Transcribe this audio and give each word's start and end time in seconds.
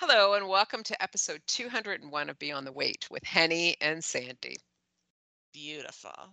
Hello, 0.00 0.32
and 0.32 0.48
welcome 0.48 0.82
to 0.84 1.02
episode 1.02 1.42
201 1.46 2.30
of 2.30 2.38
Beyond 2.38 2.66
the 2.66 2.72
Wait 2.72 3.06
with 3.10 3.22
Henny 3.22 3.76
and 3.82 4.02
Sandy. 4.02 4.56
Beautiful. 5.52 6.32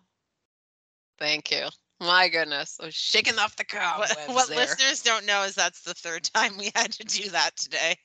Thank 1.20 1.52
you. 1.52 1.68
My 2.00 2.30
goodness, 2.30 2.78
I 2.82 2.86
was 2.86 2.96
shaking 2.96 3.38
off 3.38 3.58
the 3.58 3.66
cobwebs. 3.66 4.16
What, 4.16 4.36
what 4.36 4.48
there. 4.48 4.60
listeners 4.60 5.02
don't 5.02 5.26
know 5.26 5.44
is 5.44 5.54
that's 5.54 5.82
the 5.82 5.94
third 5.94 6.24
time 6.24 6.58
we 6.58 6.72
had 6.76 6.94
to 6.94 7.04
do 7.04 7.30
that 7.32 7.58
today. 7.58 7.98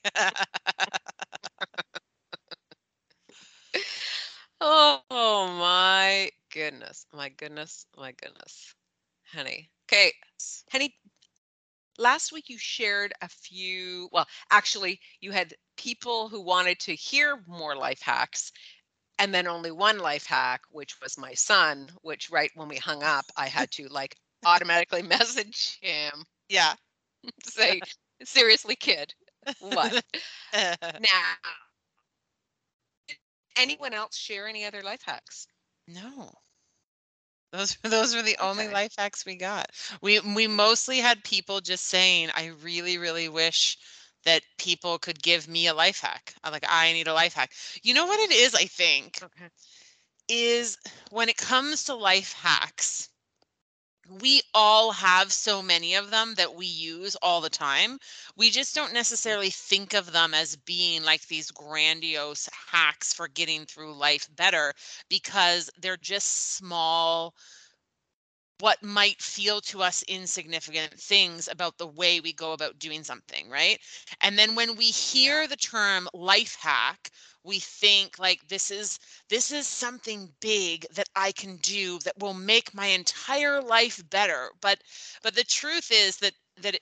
Oh, 4.59 4.99
oh 5.09 5.47
my 5.47 6.29
goodness, 6.51 7.05
my 7.13 7.29
goodness, 7.29 7.85
my 7.97 8.11
goodness, 8.21 8.75
Henny. 9.31 9.69
Okay, 9.89 10.11
Henny. 10.69 10.93
Last 11.97 12.31
week 12.31 12.49
you 12.49 12.57
shared 12.57 13.13
a 13.21 13.29
few. 13.29 14.09
Well, 14.11 14.27
actually, 14.51 14.99
you 15.21 15.31
had 15.31 15.53
people 15.77 16.29
who 16.29 16.41
wanted 16.41 16.79
to 16.81 16.95
hear 16.95 17.43
more 17.47 17.75
life 17.75 18.01
hacks, 18.01 18.51
and 19.19 19.33
then 19.33 19.47
only 19.47 19.71
one 19.71 19.99
life 19.99 20.25
hack, 20.25 20.61
which 20.71 20.99
was 21.01 21.17
my 21.17 21.33
son. 21.33 21.89
Which 22.01 22.29
right 22.29 22.51
when 22.55 22.67
we 22.67 22.77
hung 22.77 23.03
up, 23.03 23.25
I 23.37 23.47
had 23.47 23.71
to 23.71 23.87
like 23.89 24.15
automatically 24.45 25.01
message 25.03 25.79
him 25.81 26.25
yeah. 26.49 26.73
say, 27.43 27.81
"Seriously, 28.23 28.75
kid, 28.75 29.13
what?" 29.59 30.03
now, 30.53 31.35
did 33.07 33.17
anyone 33.57 33.93
else 33.93 34.15
share 34.15 34.47
any 34.47 34.65
other 34.65 34.83
life 34.83 35.01
hacks? 35.03 35.47
no. 35.87 36.31
Those 37.53 37.77
those 37.83 38.15
were 38.15 38.23
the 38.23 38.37
only 38.39 38.67
Okay. 38.67 38.73
life 38.73 38.95
hacks 38.97 39.25
we 39.25 39.35
got. 39.37 39.71
We 40.01 40.19
we 40.19 40.47
mostly 40.47 40.99
had 40.99 41.23
people 41.23 41.61
just 41.61 41.85
saying, 41.85 42.31
I 42.35 42.47
really, 42.47 42.97
really 42.97 43.29
wish 43.29 43.77
that 44.25 44.43
people 44.57 44.99
could 44.99 45.23
give 45.23 45.47
me 45.47 45.67
a 45.67 45.73
life 45.75 46.01
hack. 46.01 46.35
I'm 46.43 46.51
like, 46.53 46.65
I 46.69 46.93
need 46.93 47.07
a 47.07 47.13
mm. 47.13 47.15
life 47.15 47.33
hack. 47.35 47.53
You 47.83 47.93
know 47.95 48.07
what 48.07 48.19
it 48.19 48.33
is, 48.33 48.55
I 48.55 48.65
think? 48.65 49.23
Okay. 49.23 49.49
is 50.29 50.77
when 51.11 51.29
it 51.29 51.37
comes 51.37 51.85
to 51.85 51.95
life 51.95 52.33
hacks, 52.33 53.09
we 54.09 54.41
all 54.53 54.91
have 54.91 55.31
so 55.31 55.61
many 55.61 55.95
of 55.95 56.11
them 56.11 56.35
that 56.35 56.55
we 56.55 56.65
use 56.65 57.15
all 57.17 57.41
the 57.41 57.49
time. 57.49 57.99
We 58.35 58.49
just 58.49 58.75
don't 58.75 58.91
mm. 58.91 58.93
necessarily 58.93 59.49
think 59.49 59.93
of 59.93 60.11
them 60.11 60.33
as 60.33 60.55
being 60.55 61.03
like 61.03 61.27
these 61.27 61.51
grandiose 61.51 62.49
hacks 62.71 63.13
for 63.13 63.27
getting 63.27 63.65
through 63.65 63.93
life 63.95 64.27
better 64.35 64.73
because 65.09 65.69
they're 65.79 65.97
just 65.97 66.55
small, 66.55 67.33
what 68.59 68.81
might 68.83 69.21
feel 69.21 69.61
to 69.61 69.81
us 69.81 70.03
insignificant 70.07 70.93
things 70.93 71.47
about 71.47 71.77
the 71.77 71.87
way 71.87 72.19
we 72.19 72.33
go 72.33 72.53
about 72.53 72.79
doing 72.79 73.03
something, 73.03 73.49
right? 73.49 73.79
And 74.21 74.37
then 74.37 74.55
when 74.55 74.75
we 74.75 74.85
hear 74.85 75.47
the 75.47 75.55
term 75.55 76.07
life 76.13 76.55
hack, 76.61 77.09
we 77.43 77.59
think 77.59 78.19
like 78.19 78.47
this 78.47 78.71
is 78.71 78.99
this 79.29 79.51
is 79.51 79.67
something 79.67 80.29
big 80.39 80.85
that 80.93 81.09
I 81.15 81.31
can 81.33 81.57
do 81.57 81.99
that 81.99 82.17
will 82.19 82.33
make 82.33 82.73
my 82.73 82.87
entire 82.87 83.61
life 83.61 84.01
better. 84.09 84.49
But 84.61 84.79
but 85.21 85.35
the 85.35 85.43
truth 85.43 85.89
is 85.91 86.17
that 86.17 86.33
that 86.61 86.75
it, 86.75 86.81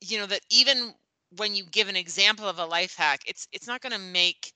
you 0.00 0.18
know 0.18 0.26
that 0.26 0.42
even 0.50 0.94
when 1.36 1.54
you 1.54 1.64
give 1.66 1.88
an 1.88 1.96
example 1.96 2.48
of 2.48 2.58
a 2.58 2.66
life 2.66 2.96
hack, 2.96 3.22
it's 3.26 3.48
it's 3.52 3.66
not 3.66 3.80
going 3.80 3.92
to 3.92 3.98
make 3.98 4.52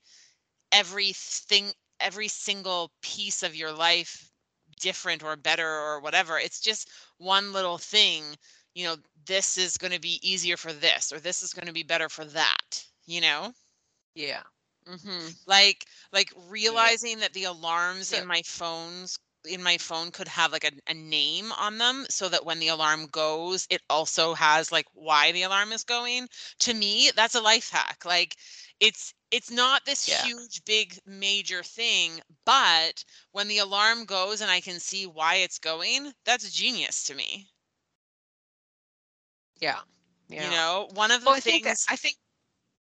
everything 0.71 1.71
every 1.99 2.27
single 2.27 2.91
piece 3.01 3.43
of 3.43 3.55
your 3.55 3.71
life 3.71 4.32
different 4.83 5.23
or 5.23 5.37
better 5.37 5.67
or 5.67 6.01
whatever. 6.01 6.39
It's 6.39 6.61
just 6.61 6.89
one 7.19 7.53
little 7.53 7.79
thing, 7.79 8.23
you 8.75 8.85
know, 8.85 8.97
this 9.27 9.57
is 9.57 9.77
going 9.77 9.93
to 9.93 10.01
be 10.01 10.19
easier 10.23 10.57
for 10.57 10.73
this 10.73 11.13
or 11.13 11.19
this 11.19 11.43
is 11.43 11.53
going 11.53 11.67
to 11.67 11.73
be 11.73 11.83
better 11.83 12.09
for 12.09 12.25
that, 12.25 12.85
you 13.07 13.21
know? 13.21 13.53
Yeah. 14.15 14.43
Mm-hmm. 14.89 15.29
like 15.47 15.85
like 16.13 16.31
realizing 16.49 17.19
that 17.19 17.33
the 17.33 17.45
alarms 17.45 18.11
So- 18.11 18.17
in 18.19 18.27
my 18.27 18.41
phones 18.45 19.19
in 19.45 19.63
my 19.63 19.77
phone 19.77 20.11
could 20.11 20.27
have 20.29 20.51
like 20.51 20.65
a, 20.65 20.71
a 20.91 20.93
name 20.93 21.51
on 21.53 21.77
them 21.79 22.05
so 22.09 22.29
that 22.29 22.45
when 22.45 22.59
the 22.59 22.69
alarm 22.69 23.07
goes 23.07 23.67
it 23.69 23.81
also 23.89 24.33
has 24.35 24.71
like 24.71 24.85
why 24.93 25.31
the 25.31 25.43
alarm 25.43 25.71
is 25.71 25.83
going 25.83 26.27
to 26.59 26.73
me 26.73 27.11
that's 27.15 27.35
a 27.35 27.41
life 27.41 27.69
hack 27.71 28.03
like 28.05 28.35
it's 28.81 29.13
it's 29.33 29.51
not 29.51 29.85
this 29.85 30.07
Yeah. 30.07 30.23
huge 30.23 30.63
big 30.65 30.99
major 31.05 31.63
thing 31.63 32.21
but 32.45 33.03
when 33.33 33.47
the 33.49 33.57
alarm 33.59 34.05
goes 34.05 34.41
and 34.41 34.51
i 34.51 34.61
can 34.61 34.79
see 34.79 35.07
why 35.07 35.35
it's 35.35 35.59
going 35.59 36.13
that's 36.25 36.51
genius 36.51 37.03
to 37.05 37.15
me 37.15 37.49
Yeah. 39.61 39.79
Yeah. 40.29 40.45
you 40.45 40.49
know 40.49 40.89
one 40.93 41.11
of 41.11 41.25
the 41.25 41.27
well, 41.27 41.35
I 41.35 41.39
things 41.39 41.63
think 41.63 41.63
that, 41.63 41.77
I 41.89 41.95
think 41.95 42.17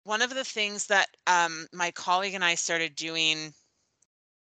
one 0.03 0.21
of 0.21 0.33
the 0.33 0.43
things 0.45 0.87
that 0.87 1.09
um, 1.27 1.67
my 1.73 1.91
colleague 1.91 2.33
and 2.33 2.43
I 2.43 2.55
started 2.55 2.95
doing 2.95 3.53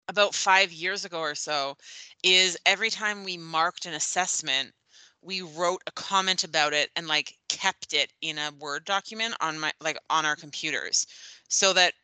about 0.09 0.35
five 0.35 0.73
years 0.73 1.05
ago 1.05 1.21
or 1.21 1.35
so 1.35 1.77
is 2.23 2.59
every 2.67 2.91
time 2.91 3.25
we 3.25 3.37
marked 3.39 3.87
an 3.87 3.95
assessment, 3.95 4.73
we 5.23 5.43
wrote 5.43 5.83
a 5.87 5.93
comment 5.93 6.45
about 6.45 6.73
it 6.75 6.91
and 6.97 7.07
like 7.07 7.39
kept 7.49 7.95
it 7.95 8.13
in 8.21 8.39
a 8.39 8.53
Word 8.59 8.85
document 8.85 9.35
on 9.41 9.59
my 9.59 9.73
like 9.81 9.99
on 10.11 10.27
our 10.27 10.37
computers 10.37 11.07
so 11.49 11.73
that 11.73 11.95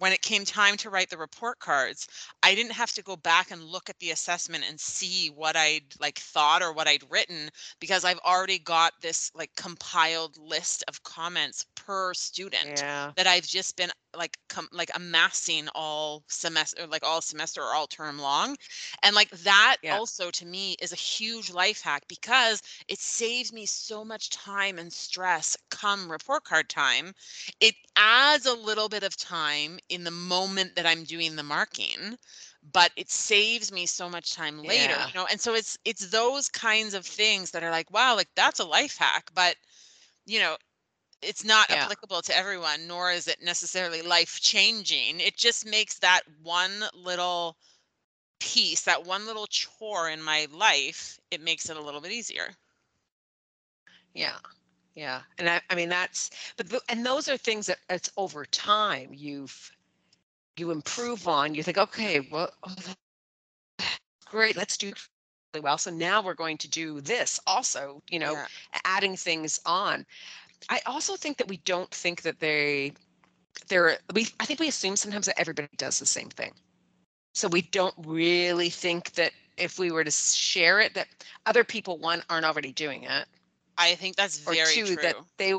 when 0.00 0.12
it 0.12 0.22
came 0.22 0.44
time 0.44 0.76
to 0.78 0.90
write 0.90 1.10
the 1.10 1.18
report 1.18 1.58
cards, 1.60 2.08
I 2.42 2.54
didn't 2.54 2.72
have 2.72 2.92
to 2.94 3.02
go 3.02 3.16
back 3.16 3.50
and 3.50 3.62
look 3.62 3.90
at 3.90 3.98
the 4.00 4.10
assessment 4.10 4.64
and 4.66 4.80
see 4.80 5.28
what 5.28 5.56
I'd 5.56 5.94
like 6.00 6.18
thought 6.18 6.62
or 6.62 6.72
what 6.72 6.88
I'd 6.88 7.04
written 7.10 7.50
because 7.80 8.04
I've 8.04 8.18
already 8.20 8.58
got 8.58 8.94
this 9.02 9.30
like 9.34 9.54
compiled 9.56 10.38
list 10.38 10.84
of 10.88 11.02
comments 11.02 11.66
per 11.74 12.14
student 12.14 12.78
yeah. 12.78 13.12
that 13.16 13.26
I've 13.26 13.46
just 13.46 13.76
been 13.76 13.90
like 14.16 14.38
com- 14.48 14.68
like 14.72 14.90
amassing 14.94 15.68
all 15.74 16.24
semester 16.28 16.86
like 16.86 17.04
all 17.04 17.20
semester 17.20 17.60
or 17.62 17.74
all 17.74 17.86
term 17.86 18.18
long 18.18 18.56
and 19.02 19.14
like 19.14 19.30
that 19.30 19.76
Yeah. 19.82 19.96
also 19.96 20.30
to 20.30 20.46
me 20.46 20.76
is 20.80 20.92
a 20.92 20.96
huge 20.96 21.50
life 21.50 21.80
hack 21.82 22.02
because 22.08 22.62
it 22.88 22.98
saves 22.98 23.52
me 23.52 23.66
so 23.66 24.04
much 24.04 24.30
time 24.30 24.78
and 24.78 24.92
stress 24.92 25.56
come 25.70 26.10
report 26.10 26.44
card 26.44 26.68
time 26.68 27.14
it 27.60 27.74
adds 27.96 28.46
a 28.46 28.54
little 28.54 28.88
bit 28.88 29.02
of 29.02 29.16
time 29.16 29.78
in 29.90 30.04
the 30.04 30.10
moment 30.12 30.76
that 30.76 30.86
I'm 30.86 31.04
doing 31.04 31.36
the 31.36 31.42
marking 31.44 32.18
but 32.72 32.92
it 32.96 33.10
saves 33.10 33.72
me 33.72 33.86
so 33.86 34.08
much 34.10 34.34
time 34.34 34.64
later 34.64 35.00
Yeah. 35.00 35.08
you 35.08 35.12
know 35.14 35.26
and 35.30 35.40
so 35.40 35.54
it's 35.54 35.78
it's 35.84 36.10
those 36.10 36.48
kinds 36.48 36.94
of 36.94 37.06
things 37.06 37.50
that 37.52 37.62
are 37.64 37.70
like 37.70 37.90
wow 37.92 38.16
like 38.16 38.28
that's 38.36 38.60
a 38.60 38.64
life 38.64 38.96
hack 38.98 39.30
but 39.34 39.56
you 40.26 40.40
know 40.40 40.56
it's 41.22 41.44
not 41.44 41.70
Yeah. 41.70 41.90
applicable 41.90 42.22
to 42.22 42.36
everyone 42.36 42.86
nor 42.86 43.10
is 43.12 43.28
it 43.28 43.38
necessarily 43.42 44.02
life 44.02 44.40
changing 44.40 45.20
it 45.20 45.36
just 45.36 45.66
makes 45.66 45.98
that 46.00 46.22
one 46.42 46.84
little 46.94 47.56
piece 48.40 48.82
that 48.82 49.04
one 49.06 49.26
little 49.26 49.46
chore 49.46 50.08
in 50.10 50.22
my 50.22 50.46
life 50.52 51.18
it 51.30 51.40
makes 51.40 51.70
it 51.70 51.76
a 51.76 51.82
little 51.82 52.00
bit 52.00 52.12
easier 52.12 52.56
Yeah. 54.14 54.38
Yeah. 54.94 55.22
And 55.38 55.48
I, 55.48 55.60
I 55.70 55.74
mean, 55.74 55.88
that's, 55.88 56.30
but, 56.56 56.72
and 56.88 57.04
those 57.04 57.28
are 57.28 57.36
things 57.36 57.66
that 57.66 57.78
it's 57.88 58.10
over 58.16 58.44
time 58.44 59.10
you've, 59.14 59.72
you 60.56 60.70
improve 60.70 61.28
on. 61.28 61.54
You 61.54 61.62
think, 61.62 61.78
okay, 61.78 62.20
well, 62.30 62.50
oh, 62.64 62.74
great, 64.26 64.56
let's 64.56 64.76
do 64.76 64.92
really 65.54 65.62
well. 65.62 65.78
So 65.78 65.90
now 65.90 66.22
we're 66.22 66.34
going 66.34 66.58
to 66.58 66.68
do 66.68 67.00
this 67.00 67.40
also, 67.46 68.02
you 68.10 68.18
know, 68.18 68.32
Yeah. 68.32 68.46
adding 68.84 69.16
things 69.16 69.60
on. 69.66 70.06
I 70.68 70.80
also 70.86 71.16
think 71.16 71.38
that 71.38 71.48
we 71.48 71.58
don't 71.58 71.90
think 71.92 72.22
that 72.22 72.38
they, 72.40 72.92
they're, 73.68 73.98
we, 74.14 74.28
I 74.40 74.44
think 74.44 74.60
we 74.60 74.68
assume 74.68 74.96
sometimes 74.96 75.26
that 75.26 75.38
everybody 75.40 75.68
does 75.76 75.98
the 75.98 76.06
same 76.06 76.28
thing. 76.28 76.52
So 77.34 77.48
we 77.48 77.62
don't 77.62 77.94
really 77.98 78.70
think 78.70 79.12
that 79.12 79.32
if 79.56 79.78
we 79.78 79.90
were 79.90 80.04
to 80.04 80.10
share 80.10 80.80
it, 80.80 80.94
that 80.94 81.08
other 81.46 81.64
people, 81.64 81.98
one, 81.98 82.22
aren't 82.28 82.44
already 82.44 82.72
doing 82.72 83.04
it 83.04 83.26
i 83.80 83.94
think 83.94 84.16
that's 84.16 84.46
or 84.46 84.54
very 84.54 84.74
two 84.74 84.86
true 84.86 84.96
that 84.96 85.16
they 85.38 85.54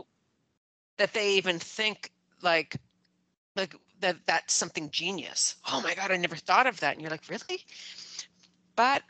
that 0.97 1.13
they 1.13 1.33
even 1.33 1.59
think 1.59 2.11
like 2.41 2.75
like 3.55 3.75
that 4.01 4.17
that's 4.25 4.53
something 4.53 4.89
genius. 4.91 5.55
Oh 5.71 5.81
my 5.81 5.95
god 5.95 6.11
i 6.11 6.17
never 6.17 6.35
thought 6.35 6.67
of 6.67 6.79
that. 6.81 6.93
And 6.93 7.01
you're 7.01 7.11
like 7.11 7.29
really? 7.29 7.65
But 8.75 9.03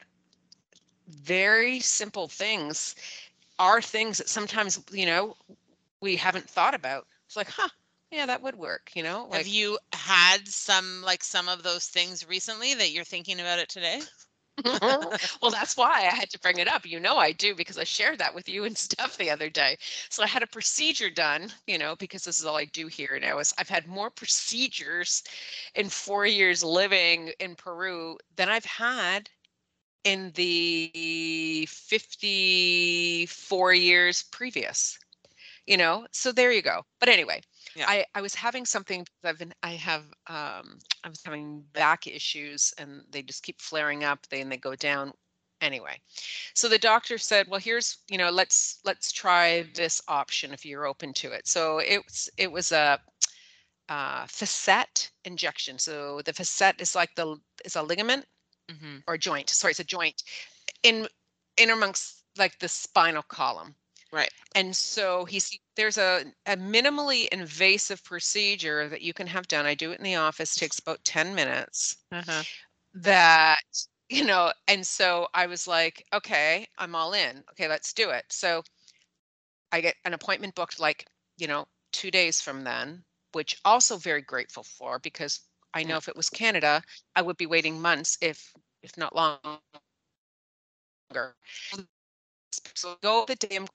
very 1.08 1.80
simple 1.80 2.28
things 2.28 2.96
are 3.60 3.82
things 3.82 4.18
that 4.18 4.30
sometimes 4.30 4.82
you 4.92 5.06
know 5.06 5.36
we 6.02 6.16
haven't 6.16 6.50
thought 6.50 6.74
about. 6.74 7.08
It's 7.26 7.36
like 7.38 7.50
huh 7.50 7.70
yeah 8.12 8.26
that 8.26 8.42
would 8.44 8.56
work 8.56 8.92
you 8.94 9.04
know 9.04 9.30
have 9.32 9.48
you 9.48 9.80
had 9.94 10.48
some 10.48 11.02
like 11.02 11.24
some 11.24 11.48
of 11.48 11.64
those 11.64 11.88
things 11.88 12.28
recently 12.28 12.74
that 12.74 12.92
you're 12.92 13.06
thinking 13.06 13.40
about 13.40 13.60
it 13.60 13.70
today 13.70 14.02
well, 15.42 15.52
that's 15.52 15.78
why 15.78 16.02
I 16.02 16.16
had 16.16 16.30
to 16.32 16.40
bring 16.40 16.60
it 16.60 16.68
up. 16.68 16.86
You 16.86 17.00
know, 17.00 17.18
I 17.18 17.32
do 17.32 17.56
because 17.56 17.78
I 17.78 17.84
shared 17.84 18.20
that 18.20 18.36
with 18.36 18.50
you 18.50 18.66
and 18.66 18.78
stuff 18.78 19.18
the 19.18 19.30
other 19.30 19.50
day. 19.50 19.78
So 20.10 20.24
I 20.24 20.28
had 20.28 20.44
a 20.44 20.48
procedure 20.48 21.10
done, 21.10 21.50
you 21.68 21.78
know, 21.78 21.96
because 21.96 22.24
this 22.24 22.40
is 22.40 22.46
all 22.46 22.58
I 22.58 22.66
do 22.66 22.88
here 22.88 23.18
now 23.22 23.40
is 23.40 23.54
I've 23.58 23.70
had 23.70 23.88
more 23.88 24.10
procedures 24.10 25.24
in 25.76 25.90
four 25.90 26.26
years 26.26 26.64
living 26.64 27.32
in 27.40 27.56
Peru 27.56 28.18
than 28.36 28.50
I've 28.50 28.66
had 28.66 29.30
in 30.04 30.32
the 30.36 31.66
54 31.70 33.74
years 33.74 34.24
previous, 34.24 34.98
you 35.68 35.78
know? 35.78 36.08
So 36.12 36.32
there 36.32 36.52
you 36.52 36.62
go. 36.62 36.84
But 37.00 37.10
anyway, 37.10 37.42
Yeah. 37.76 37.86
I, 37.88 38.06
I 38.16 38.22
was 38.22 38.36
having 38.36 38.66
something 38.66 39.06
I've 39.24 39.40
been 39.40 39.54
I 39.64 39.72
have 39.72 40.04
um 40.28 40.80
I 41.04 41.10
was 41.10 41.22
having 41.26 41.64
back 41.74 42.08
issues 42.08 42.74
and 42.78 43.04
they 43.12 43.22
just 43.24 43.44
keep 43.44 43.62
flaring 43.62 44.04
up, 44.04 44.28
they 44.30 44.42
and 44.42 44.52
they 44.52 44.58
go 44.58 44.76
down 44.76 45.14
anyway. 45.62 46.00
So 46.56 46.68
the 46.68 46.78
doctor 46.78 47.18
said, 47.18 47.48
well, 47.50 47.60
here's, 47.60 48.00
you 48.10 48.18
know, 48.18 48.30
let's 48.30 48.80
let's 48.86 49.12
try 49.12 49.64
this 49.76 50.02
option 50.08 50.54
if 50.54 50.66
you're 50.66 50.86
open 50.88 51.14
to 51.16 51.32
it. 51.32 51.48
So 51.48 51.80
it 51.80 52.04
was 52.06 52.30
it 52.38 52.52
was 52.52 52.72
a 52.72 53.00
uh, 53.90 54.26
facet 54.28 55.12
injection. 55.26 55.78
So 55.80 56.22
the 56.24 56.34
facet 56.34 56.82
is 56.82 56.96
like 56.96 57.16
the 57.16 57.38
is 57.66 57.76
a 57.76 57.84
ligament 57.84 58.26
hmm 58.70 59.00
or 59.08 59.18
joint. 59.18 59.50
Sorry, 59.50 59.72
it's 59.72 59.80
a 59.80 59.84
joint 59.86 60.24
in 60.84 61.08
in 61.58 61.70
amongst 61.72 62.24
like 62.38 62.60
the 62.60 62.70
spinal 62.70 63.24
column. 63.24 63.76
Right. 64.12 64.32
And 64.56 64.76
so 64.76 65.26
he's 65.26 65.58
there's 65.76 65.98
a, 65.98 66.34
a 66.46 66.56
minimally 66.58 67.28
invasive 67.30 68.04
procedure 68.04 68.88
that 68.90 69.02
you 69.02 69.14
can 69.14 69.28
have 69.28 69.48
done. 69.48 69.66
I 69.66 69.74
do 69.76 69.92
it 69.92 70.00
in 70.00 70.04
the 70.04 70.16
office, 70.16 70.56
takes 70.56 70.80
about 70.80 71.04
10 71.06 71.34
minutes. 71.36 71.98
Uh-huh. 72.12 72.44
That, 72.94 73.58
you 74.10 74.26
know, 74.26 74.54
and 74.68 74.86
so 74.86 75.28
I 75.34 75.48
was 75.48 75.68
like, 75.68 76.06
okay, 76.14 76.68
I'm 76.78 76.96
all 76.96 77.14
in. 77.14 77.44
Okay, 77.52 77.68
let's 77.68 77.94
do 77.94 78.10
it. 78.10 78.26
So 78.32 78.64
I 79.72 79.82
get 79.82 79.98
an 80.06 80.14
appointment 80.14 80.56
booked 80.56 80.80
like, 80.80 81.08
you 81.38 81.48
know, 81.48 81.68
two 81.92 82.12
days 82.12 82.42
from 82.42 82.64
then, 82.64 83.04
which 83.34 83.60
also 83.66 83.98
very 83.98 84.22
grateful 84.22 84.64
for 84.64 85.00
because 85.00 85.42
I 85.74 85.84
know 85.84 85.96
Yeah. 85.96 85.98
if 85.98 86.08
it 86.08 86.16
was 86.16 86.30
Canada, 86.30 86.84
I 87.16 87.22
would 87.22 87.38
be 87.38 87.46
waiting 87.46 87.82
months, 87.82 88.18
if 88.22 88.54
if 88.82 88.98
not 88.98 89.16
longer. 89.16 89.60
So 92.76 92.98
go 93.02 93.26
the 93.26 93.36
day 93.36 93.56
I'm 93.56 93.68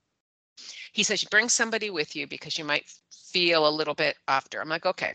he 0.93 1.03
says 1.03 1.23
you 1.23 1.29
bring 1.31 1.49
somebody 1.49 1.91
with 1.91 2.15
you 2.17 2.27
because 2.27 2.59
you 2.59 2.65
might 2.65 2.93
feel 3.11 3.69
a 3.69 3.71
little 3.71 3.95
bit 3.95 4.17
after. 4.29 4.61
I'm 4.61 4.69
like, 4.69 4.87
okay. 4.87 5.15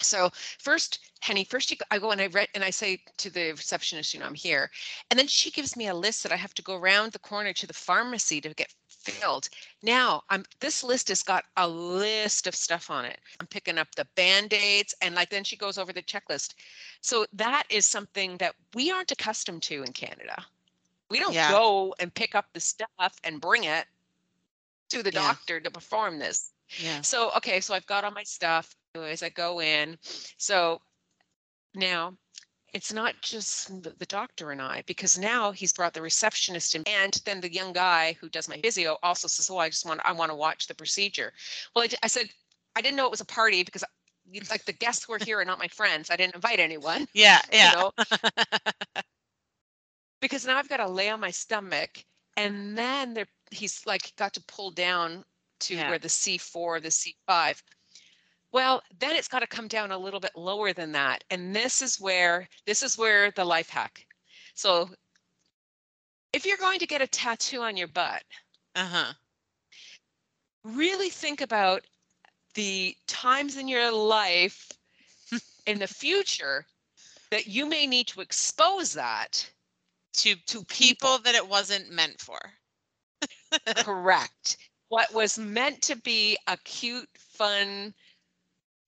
So 0.00 0.30
first, 0.58 1.00
Henny, 1.20 1.44
first 1.44 1.70
you, 1.70 1.76
go- 1.76 1.84
I 1.90 1.98
go 1.98 2.12
and 2.12 2.20
I 2.20 2.28
read 2.28 2.48
and 2.54 2.62
I 2.62 2.70
say 2.70 3.00
to 3.16 3.30
the 3.30 3.50
receptionist, 3.52 4.14
you 4.14 4.20
know, 4.20 4.26
I'm 4.26 4.34
here. 4.34 4.70
And 5.10 5.18
then 5.18 5.26
she 5.26 5.50
gives 5.50 5.76
me 5.76 5.88
a 5.88 5.94
list 5.94 6.22
that 6.22 6.32
I 6.32 6.36
have 6.36 6.54
to 6.54 6.62
go 6.62 6.76
around 6.76 7.12
the 7.12 7.18
corner 7.18 7.52
to 7.52 7.66
the 7.66 7.74
pharmacy 7.74 8.40
to 8.40 8.54
get 8.54 8.72
filled. 8.88 9.48
Now 9.82 10.22
I'm 10.30 10.44
this 10.60 10.84
list 10.84 11.08
has 11.08 11.22
got 11.22 11.44
a 11.56 11.66
list 11.66 12.46
of 12.46 12.54
stuff 12.54 12.90
on 12.90 13.04
it. 13.04 13.18
I'm 13.40 13.46
picking 13.46 13.78
up 13.78 13.94
the 13.94 14.06
band-aids 14.14 14.94
and 15.02 15.14
like 15.14 15.30
then 15.30 15.44
she 15.44 15.56
goes 15.56 15.78
over 15.78 15.92
the 15.92 16.02
checklist. 16.02 16.54
So 17.00 17.26
that 17.32 17.64
is 17.70 17.86
something 17.86 18.36
that 18.38 18.54
we 18.74 18.90
aren't 18.90 19.10
accustomed 19.12 19.62
to 19.64 19.82
in 19.82 19.92
Canada. 19.92 20.44
We 21.10 21.18
don't 21.18 21.34
Yeah. 21.34 21.50
go 21.50 21.94
and 21.98 22.14
pick 22.14 22.34
up 22.34 22.46
the 22.52 22.60
stuff 22.60 23.18
and 23.24 23.40
bring 23.40 23.64
it 23.64 23.86
to 24.90 25.02
the 25.02 25.12
Yeah. 25.12 25.20
doctor 25.20 25.60
to 25.60 25.70
perform 25.70 26.18
this. 26.18 26.52
Yeah. 26.78 27.00
So, 27.00 27.30
okay, 27.36 27.60
so 27.60 27.74
I've 27.74 27.86
got 27.86 28.04
all 28.04 28.10
my 28.10 28.22
stuff. 28.24 28.74
Anyways, 28.94 29.22
I 29.22 29.30
go 29.30 29.60
in. 29.60 29.98
So 30.36 30.80
now 31.74 32.16
it's 32.74 32.92
not 32.92 33.14
just 33.22 33.82
the, 33.82 33.90
the 33.98 34.06
doctor 34.06 34.50
and 34.50 34.60
I, 34.60 34.82
because 34.86 35.18
now 35.18 35.52
he's 35.52 35.72
brought 35.72 35.94
the 35.94 36.02
receptionist 36.02 36.74
in. 36.74 36.82
And 36.86 37.12
then 37.24 37.40
the 37.40 37.52
young 37.52 37.72
guy 37.72 38.16
who 38.20 38.28
does 38.28 38.48
my 38.48 38.58
physio 38.60 38.98
also 39.02 39.28
says, 39.28 39.48
Oh, 39.50 39.58
I 39.58 39.70
just 39.70 39.86
want, 39.86 40.00
I 40.04 40.12
want 40.12 40.30
to 40.30 40.36
watch 40.36 40.66
the 40.66 40.74
procedure. 40.74 41.32
Well, 41.74 41.84
I, 41.84 41.88
I 42.02 42.06
said, 42.08 42.28
I 42.76 42.82
didn't 42.82 42.96
know 42.96 43.06
it 43.06 43.10
was 43.10 43.20
a 43.22 43.26
party 43.26 43.62
because 43.62 43.84
it's 44.30 44.50
like 44.50 44.64
the 44.66 44.72
guests 44.74 45.04
who 45.04 45.14
are 45.14 45.18
here 45.24 45.40
are 45.40 45.44
not 45.44 45.58
my 45.58 45.68
friends. 45.68 46.10
I 46.10 46.16
didn't 46.16 46.34
invite 46.34 46.60
anyone. 46.60 47.08
Yeah. 47.14 47.40
Yeah. 47.50 47.70
You 47.70 47.76
know? 47.78 47.92
because 50.20 50.46
now 50.46 50.58
I've 50.58 50.68
got 50.68 50.78
to 50.78 50.88
lay 50.88 51.08
on 51.08 51.20
my 51.20 51.30
stomach, 51.30 52.04
and 52.38 52.78
then 52.78 53.14
there 53.14 53.26
he's 53.50 53.84
like 53.86 54.14
got 54.16 54.34
to 54.34 54.42
pull 54.44 54.70
down 54.70 55.24
to 55.60 55.74
Yeah. 55.74 55.88
where 55.88 55.98
the 55.98 56.08
C4, 56.08 56.80
the 56.80 56.90
C5. 56.90 57.62
Well, 58.52 58.82
then 58.98 59.16
it's 59.16 59.28
got 59.28 59.40
to 59.40 59.46
come 59.46 59.68
down 59.68 59.90
a 59.92 59.98
little 59.98 60.20
bit 60.20 60.36
lower 60.36 60.72
than 60.72 60.92
that, 60.92 61.24
and 61.30 61.54
this 61.54 61.82
is 61.82 62.00
where 62.00 62.48
this 62.66 62.82
is 62.82 62.96
where 62.96 63.30
the 63.32 63.44
life 63.44 63.70
hack. 63.70 64.06
So, 64.54 64.90
if 66.32 66.46
you're 66.46 66.56
going 66.58 66.78
to 66.80 66.86
get 66.86 67.02
a 67.02 67.06
tattoo 67.06 67.62
on 67.62 67.76
your 67.76 67.88
butt, 67.88 68.24
Uh-huh. 68.74 69.14
really 70.64 71.10
think 71.10 71.40
about 71.40 71.86
the 72.54 72.96
times 73.06 73.56
in 73.56 73.68
your 73.68 73.90
life 73.92 74.70
in 75.66 75.78
the 75.78 75.86
future 75.88 76.66
that 77.30 77.46
you 77.46 77.66
may 77.66 77.86
need 77.86 78.06
to 78.08 78.20
expose 78.20 78.92
that 78.94 79.50
To 80.18 80.36
to 80.36 80.64
people 80.64 81.18
that 81.18 81.34
it 81.34 81.48
wasn't 81.48 81.90
meant 81.90 82.20
for. 82.20 82.58
Correct. 83.76 84.56
What 84.88 85.12
was 85.12 85.38
meant 85.38 85.82
to 85.84 85.96
be 85.96 86.36
a 86.46 86.56
cute, 86.58 87.08
fun 87.18 87.94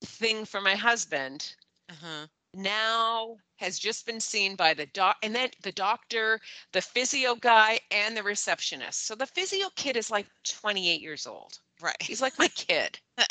thing 0.05 0.45
for 0.45 0.61
my 0.61 0.75
husband 0.77 1.55
Uh-huh. 1.89 2.27
now 2.55 3.37
has 3.57 3.79
just 3.79 4.07
been 4.07 4.21
seen 4.21 4.57
by 4.57 4.75
the 4.75 4.87
doc 4.87 5.17
and 5.23 5.35
then 5.35 5.51
the 5.63 5.73
doctor, 5.73 6.41
the 6.73 6.81
physio 6.83 7.35
guy, 7.35 7.81
and 7.91 8.17
the 8.17 8.23
receptionist. 8.23 9.07
So 9.07 9.15
the 9.15 9.27
physio 9.27 9.69
kid 9.77 9.97
is 9.97 10.11
like 10.11 10.27
28 10.45 11.01
years 11.03 11.27
old. 11.27 11.59
Right. 11.81 12.01
He's 12.03 12.23
like 12.23 12.39
my 12.39 12.49
kid. 12.49 13.01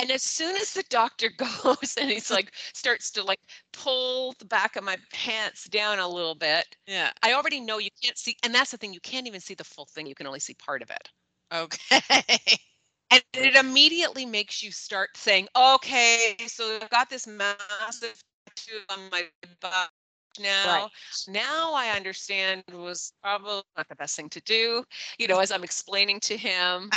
and 0.00 0.10
as 0.10 0.22
soon 0.22 0.56
as 0.56 0.72
the 0.72 0.84
doctor 0.88 1.30
goes 1.64 1.96
and 2.00 2.10
he's 2.10 2.30
like 2.30 2.52
starts 2.74 3.10
to 3.12 3.22
like 3.22 3.40
pull 3.72 4.34
the 4.38 4.44
back 4.46 4.76
of 4.76 4.84
my 4.84 4.96
pants 5.12 5.68
down 5.68 5.98
a 5.98 6.08
little 6.08 6.34
bit, 6.34 6.66
Yeah. 6.86 7.10
I 7.22 7.34
already 7.34 7.60
know 7.60 7.78
you 7.78 7.90
can't 8.02 8.18
see, 8.18 8.36
and 8.42 8.54
that's 8.54 8.70
the 8.72 8.78
thing, 8.78 8.92
you 8.94 9.00
can't 9.00 9.26
even 9.26 9.40
see 9.40 9.54
the 9.54 9.64
full 9.64 9.86
thing. 9.86 10.06
You 10.06 10.14
can 10.14 10.26
only 10.26 10.40
see 10.40 10.54
part 10.54 10.82
of 10.82 10.90
it. 10.90 11.08
Okay. 11.52 12.38
And 13.12 13.22
it 13.34 13.56
immediately 13.56 14.24
makes 14.24 14.62
you 14.62 14.70
start 14.70 15.16
saying, 15.16 15.48
okay, 15.56 16.36
so 16.46 16.78
I've 16.80 16.90
got 16.90 17.10
this 17.10 17.26
massive 17.26 18.22
tattoo 18.46 18.78
on 18.88 19.10
my 19.10 19.24
butt 19.60 19.90
now. 20.38 20.88
Now 21.26 21.74
I 21.74 21.88
understand 21.96 22.62
was 22.72 23.12
probably 23.20 23.62
not 23.76 23.88
the 23.88 23.96
best 23.96 24.14
thing 24.14 24.28
to 24.30 24.40
do, 24.42 24.84
you 25.18 25.26
know, 25.26 25.40
as 25.40 25.50
I'm 25.50 25.64
explaining 25.64 26.20
to 26.20 26.36
him. 26.36 26.88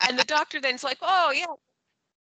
And 0.00 0.18
the 0.18 0.24
doctor 0.24 0.60
then's 0.60 0.82
like, 0.82 0.98
oh, 1.02 1.30
yeah. 1.30 1.46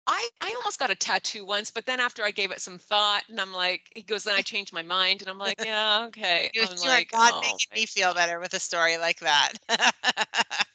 I, 0.09 0.29
I 0.41 0.53
almost 0.57 0.79
got 0.79 0.89
a 0.89 0.95
tattoo 0.95 1.45
once, 1.45 1.69
but 1.69 1.85
then 1.85 1.99
after 1.99 2.23
I 2.23 2.31
gave 2.31 2.49
it 2.51 2.61
some 2.61 2.79
thought, 2.79 3.23
and 3.29 3.39
I'm 3.39 3.53
like, 3.53 3.81
he 3.93 4.01
goes, 4.01 4.23
then 4.23 4.35
I 4.35 4.41
changed 4.41 4.73
my 4.73 4.81
mind, 4.81 5.21
and 5.21 5.29
I'm 5.29 5.37
like, 5.37 5.57
yeah, 5.63 6.05
okay. 6.07 6.49
you, 6.53 6.63
I'm 6.63 6.75
you 6.77 6.89
are 6.89 7.01
not 7.13 7.35
"Oh, 7.35 7.41
making 7.41 7.67
me 7.75 7.85
feel 7.85 8.13
better 8.15 8.39
with 8.39 8.53
a 8.55 8.59
story 8.59 8.97
like 8.97 9.19
that. 9.19 9.53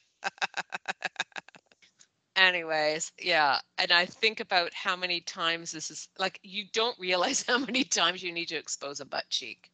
anyways 2.37 3.13
yeah 3.21 3.59
and 3.79 3.93
i 3.93 4.05
think 4.07 4.41
about 4.41 4.73
how 4.75 4.97
many 4.97 5.21
times 5.21 5.71
this 5.71 5.91
is 5.91 6.09
like 6.19 6.41
you 6.43 6.65
don't 6.73 6.99
realize 6.99 7.45
how 7.47 7.59
many 7.59 7.85
times 7.85 8.23
you 8.23 8.33
need 8.33 8.49
to 8.49 8.57
expose 8.57 9.01
a 9.01 9.05
butt 9.05 9.25
cheek 9.31 9.71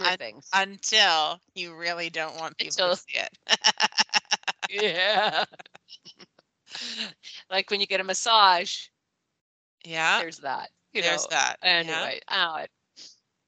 Un- 0.00 0.16
Until 0.54 1.40
you 1.54 1.74
really 1.74 2.10
don't 2.10 2.36
want 2.36 2.56
people 2.58 2.88
Until- 2.88 2.90
to 2.90 2.96
see 2.96 3.18
it. 3.18 3.38
yeah 4.68 5.44
like 7.50 7.70
when 7.70 7.80
you 7.80 7.86
get 7.86 8.00
a 8.00 8.04
massage 8.04 8.86
yeah. 9.84 10.20
there's 10.20 10.38
that 10.38 10.70
you 10.92 11.02
There's 11.02 11.22
know 11.22 11.28
that. 11.30 11.56
yeah. 11.62 11.68
anyway 11.70 12.20
oh, 12.30 12.56
it- 12.56 12.70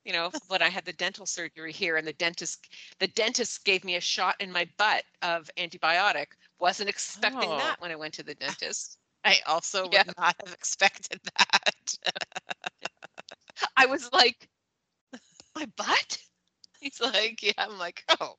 you 0.05 0.13
know 0.13 0.31
when 0.49 0.61
i 0.63 0.69
had 0.69 0.85
the 0.85 0.93
dental 0.93 1.25
surgery 1.25 1.73
here 1.73 1.97
and 1.97 2.07
the 2.07 2.13
dentist 2.15 2.69
the 2.99 3.07
dentist 3.09 3.65
gave 3.65 3.85
me 3.85 3.97
a 3.97 4.01
shot 4.01 4.35
in 4.39 4.53
my 4.53 4.69
butt 4.77 5.03
of 5.23 5.51
antibiotic 5.57 6.27
wasn't 6.61 6.89
expecting 6.91 7.49
Oh. 7.51 7.57
that 7.59 7.81
when 7.81 7.91
i 7.91 7.97
went 7.97 8.13
to 8.15 8.23
the 8.23 8.35
dentist 8.35 8.99
I 9.27 9.39
also 9.47 9.89
Yeah. 9.91 10.03
would 10.07 10.15
not 10.19 10.37
have 10.45 10.53
expected 10.53 11.19
that. 11.39 11.95
I 13.77 13.87
was 13.87 14.11
like, 14.13 14.51
my 15.57 15.65
butt? 15.79 16.19
He's 16.81 17.01
like, 17.01 17.43
yeah. 17.43 17.53
I'm 17.57 17.79
like, 17.79 18.05
oh. 18.21 18.35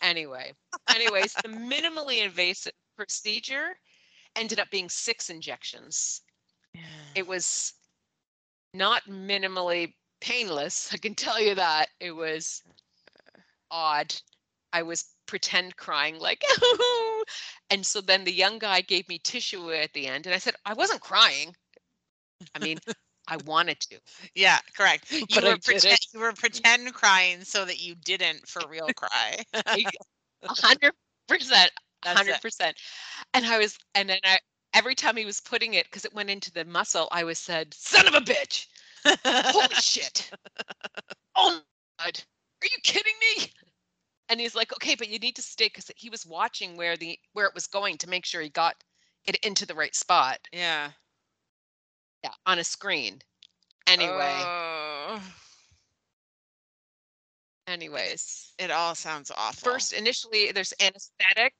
Anyway, 0.00 0.52
anyways, 0.94 1.34
the 1.34 1.48
minimally 1.48 2.24
invasive 2.24 2.72
procedure 2.96 3.76
ended 4.36 4.58
up 4.60 4.70
being 4.70 4.88
six 4.88 5.30
injections. 5.30 6.22
It 7.14 7.26
was 7.26 7.74
not 8.74 9.04
minimally 9.04 9.94
painless. 10.20 10.92
I 10.92 10.98
can 10.98 11.14
tell 11.14 11.40
you 11.40 11.54
that. 11.54 11.88
It 12.00 12.12
was 12.12 12.62
odd. 13.70 14.14
I 14.72 14.82
was 14.82 15.14
pretend 15.26 15.76
crying 15.76 16.18
like, 16.18 16.42
and 17.70 17.84
so 17.86 18.00
then 18.00 18.24
the 18.24 18.32
young 18.32 18.58
guy 18.58 18.80
gave 18.80 19.08
me 19.08 19.18
tissue 19.18 19.70
at 19.72 19.92
the 19.92 20.06
end, 20.06 20.26
and 20.26 20.34
I 20.34 20.38
said 20.38 20.54
I 20.64 20.74
wasn't 20.74 21.00
crying. 21.00 21.54
I 22.54 22.58
mean, 22.58 22.80
I 23.28 23.36
wanted 23.38 23.80
to. 23.80 24.00
Yeah, 24.34 24.58
correct. 24.76 25.10
You 25.28 25.42
But 25.42 25.44
were 25.44 25.58
pretend, 25.58 25.98
you 26.12 26.20
were 26.20 26.32
pretend 26.32 26.92
crying 26.94 27.44
so 27.44 27.64
that 27.64 27.80
you 27.80 27.94
didn't 27.94 28.48
for 28.48 28.66
real 28.68 28.92
cry. 28.92 29.44
A 30.48 30.54
hundred 30.54 30.94
percent, 31.28 31.72
hundred 32.04 32.40
percent. 32.40 32.76
And 33.34 33.46
I 33.46 33.58
was, 33.58 33.78
and 33.94 34.08
then 34.08 34.18
I, 34.24 34.38
every 34.74 34.94
time 34.94 35.16
he 35.16 35.24
was 35.24 35.40
putting 35.40 35.74
it, 35.74 35.86
because 35.86 36.04
it 36.04 36.14
went 36.14 36.30
into 36.30 36.52
the 36.52 36.64
muscle, 36.64 37.08
I 37.10 37.24
was 37.24 37.38
said, 37.38 37.74
"Son 37.74 38.06
of 38.06 38.14
a 38.14 38.20
bitch! 38.20 38.66
Holy 39.24 39.74
shit! 39.74 40.30
Oh 41.34 41.50
my 41.98 42.04
god! 42.04 42.20
Are 42.62 42.66
you 42.66 42.78
kidding 42.82 43.14
me?" 43.36 43.50
And 44.28 44.38
he's 44.38 44.54
like, 44.54 44.72
"Okay, 44.74 44.94
but 44.94 45.08
you 45.08 45.18
need 45.18 45.36
to 45.36 45.42
stay," 45.42 45.66
because 45.66 45.90
he 45.96 46.10
was 46.10 46.26
watching 46.26 46.76
where 46.76 46.96
the 46.96 47.18
where 47.32 47.46
it 47.46 47.54
was 47.54 47.66
going 47.66 47.96
to 47.98 48.08
make 48.08 48.26
sure 48.26 48.42
he 48.42 48.50
got 48.50 48.76
it 49.24 49.36
into 49.36 49.64
the 49.64 49.74
right 49.74 49.94
spot. 49.94 50.38
Yeah. 50.52 50.90
Yeah, 52.22 52.34
on 52.46 52.58
a 52.58 52.64
screen. 52.64 53.20
Anyway. 53.86 54.42
Oh, 54.44 55.20
Anyways, 57.66 58.52
it 58.58 58.70
all 58.70 58.94
sounds 58.94 59.30
awful. 59.30 59.72
first 59.72 59.92
initially 59.92 60.52
there's 60.52 60.74
anesthetic 60.80 61.54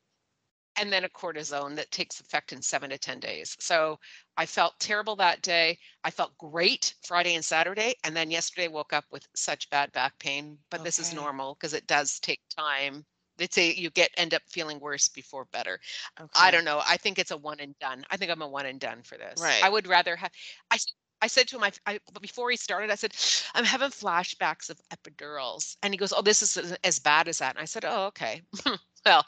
and 0.76 0.92
then 0.92 1.04
a 1.04 1.08
cortisone 1.08 1.76
that 1.76 1.90
takes 1.90 2.20
effect 2.20 2.52
in 2.52 2.62
seven 2.62 2.90
to 2.90 2.98
10 2.98 3.20
days. 3.20 3.56
So 3.60 3.98
I 4.36 4.46
felt 4.46 4.78
terrible 4.80 5.16
that 5.16 5.42
day. 5.42 5.78
I 6.04 6.10
felt 6.10 6.36
great 6.38 6.94
Friday 7.04 7.34
and 7.34 7.44
Saturday. 7.44 7.94
And 8.04 8.16
then 8.16 8.30
yesterday 8.30 8.68
woke 8.68 8.92
up 8.92 9.04
with 9.10 9.26
such 9.34 9.68
bad 9.70 9.92
back 9.92 10.18
pain, 10.18 10.58
but 10.70 10.82
this 10.84 10.98
is 10.98 11.12
normal 11.14 11.54
because 11.54 11.74
it 11.74 11.86
does 11.86 12.18
take 12.20 12.40
time. 12.56 13.04
They 13.38 13.48
say 13.50 13.72
you 13.72 13.90
get 13.90 14.10
end 14.16 14.34
up 14.34 14.42
feeling 14.48 14.78
worse 14.78 15.08
before 15.08 15.46
better. 15.52 15.80
Okay. 16.20 16.30
I 16.34 16.50
don't 16.50 16.64
know. 16.64 16.82
I 16.86 16.96
think 16.96 17.18
it's 17.18 17.30
a 17.30 17.36
one 17.36 17.60
and 17.60 17.78
done. 17.78 18.04
I 18.10 18.16
think 18.16 18.30
I'm 18.30 18.42
a 18.42 18.48
one 18.48 18.66
and 18.66 18.78
done 18.78 19.02
for 19.02 19.16
this. 19.16 19.40
Right. 19.40 19.64
I 19.64 19.68
would 19.68 19.86
rather 19.86 20.16
have. 20.16 20.30
I, 20.70 20.78
I 21.22 21.28
said 21.28 21.48
to 21.48 21.56
him, 21.56 21.62
I, 21.62 21.72
I 21.86 21.98
but 22.12 22.20
before 22.20 22.50
he 22.50 22.56
started, 22.56 22.90
I 22.90 22.96
said, 22.96 23.14
I'm 23.54 23.64
having 23.64 23.90
flashbacks 23.90 24.70
of 24.70 24.80
epidurals, 24.92 25.76
and 25.82 25.94
he 25.94 25.98
goes, 25.98 26.12
Oh, 26.14 26.22
this 26.22 26.42
is 26.42 26.76
as 26.84 26.98
bad 26.98 27.28
as 27.28 27.38
that. 27.38 27.54
And 27.54 27.62
I 27.62 27.64
said, 27.64 27.84
Oh, 27.86 28.06
okay. 28.06 28.42
well, 29.06 29.24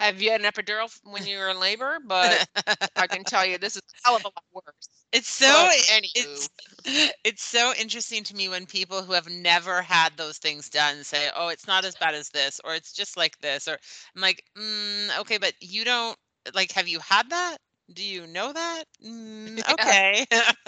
have 0.00 0.22
you 0.22 0.30
had 0.32 0.40
an 0.42 0.50
epidural 0.50 0.90
when 1.04 1.26
you 1.26 1.38
were 1.38 1.50
in 1.50 1.60
labor? 1.60 1.98
But 2.04 2.42
I 2.98 3.06
can 3.08 3.24
tell 3.24 3.46
you, 3.46 3.58
this 3.58 3.76
is 3.76 3.82
a 3.82 4.08
hell 4.08 4.16
of 4.16 4.24
a 4.24 4.28
lot 4.28 4.44
worse. 4.66 4.88
It's 5.12 5.30
so 5.30 5.70
it's 6.14 6.48
it's 7.24 7.42
so 7.44 7.72
interesting 7.78 8.24
to 8.24 8.34
me 8.36 8.48
when 8.48 8.66
people 8.66 9.02
who 9.04 9.12
have 9.14 9.28
never 9.28 9.82
had 9.82 10.16
those 10.16 10.38
things 10.38 10.70
done 10.70 11.04
say, 11.04 11.30
"Oh, 11.36 11.48
it's 11.48 11.66
not 11.66 11.84
as 11.84 11.96
bad 11.96 12.14
as 12.14 12.30
this," 12.30 12.60
or 12.64 12.74
"It's 12.74 12.92
just 12.92 13.16
like 13.16 13.38
this," 13.40 13.68
or 13.68 13.78
I'm 14.16 14.22
like, 14.22 14.44
mm, 14.58 15.18
"Okay, 15.20 15.38
but 15.38 15.54
you 15.60 15.84
don't 15.84 16.18
like. 16.54 16.72
Have 16.72 16.88
you 16.88 17.00
had 17.00 17.30
that? 17.30 17.58
Do 17.92 18.04
you 18.04 18.26
know 18.26 18.52
that? 18.52 18.84
Mm, 19.04 19.62
okay." 19.72 20.26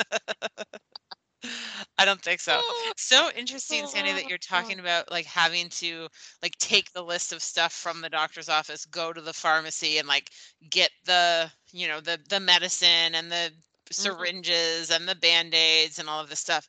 I 1.99 2.05
don't 2.05 2.21
think 2.21 2.41
so. 2.41 2.61
Oh. 2.63 2.93
So 2.97 3.31
interesting, 3.37 3.87
Sandy, 3.87 4.13
that 4.13 4.29
you're 4.29 4.39
oh. 4.43 4.47
talking 4.55 4.79
about 4.79 5.11
like 5.11 5.27
having 5.27 5.69
to 5.71 6.09
like 6.43 6.57
take 6.59 6.93
the 6.93 7.03
list 7.03 7.33
of 7.33 7.43
stuff 7.43 7.73
from 7.73 8.01
the 8.01 8.11
doctor's 8.11 8.49
office, 8.49 8.85
go 8.87 9.13
to 9.13 9.21
the 9.21 9.33
pharmacy, 9.33 9.99
and 9.99 10.09
like 10.09 10.31
get 10.71 10.91
the 11.05 11.51
you 11.73 11.89
know 11.89 12.01
the 12.01 12.19
the 12.29 12.41
medicine 12.41 13.15
and 13.15 13.31
the 13.31 13.51
mm-hmm. 13.51 13.93
syringes 13.93 14.91
and 14.91 15.09
the 15.09 15.17
band-aids 15.17 15.99
and 15.99 16.09
all 16.09 16.21
of 16.21 16.29
this 16.29 16.41
stuff 16.41 16.67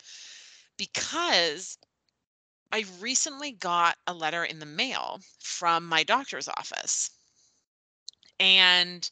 because 0.77 1.77
I 2.71 2.85
recently 2.99 3.51
got 3.51 3.97
a 4.07 4.13
letter 4.13 4.43
in 4.43 4.59
the 4.59 4.65
mail 4.65 5.19
from 5.39 5.85
my 5.85 6.03
doctor's 6.03 6.47
office. 6.47 7.11
And 8.39 9.09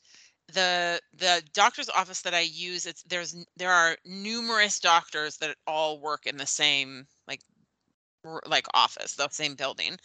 the 0.53 1.01
the 1.17 1.43
doctor's 1.53 1.89
office 1.89 2.21
that 2.21 2.33
I 2.33 2.41
use 2.41 2.85
it's 2.85 3.03
there's 3.03 3.35
there 3.57 3.71
are 3.71 3.97
numerous 4.05 4.79
doctors 4.79 5.37
that 5.37 5.55
all 5.67 5.99
work 5.99 6.25
in 6.25 6.37
the 6.37 6.45
same 6.47 7.07
like 7.27 7.41
r- 8.25 8.41
like 8.47 8.67
office, 8.73 9.15
the 9.15 9.29
same 9.29 9.55
building 9.55 9.97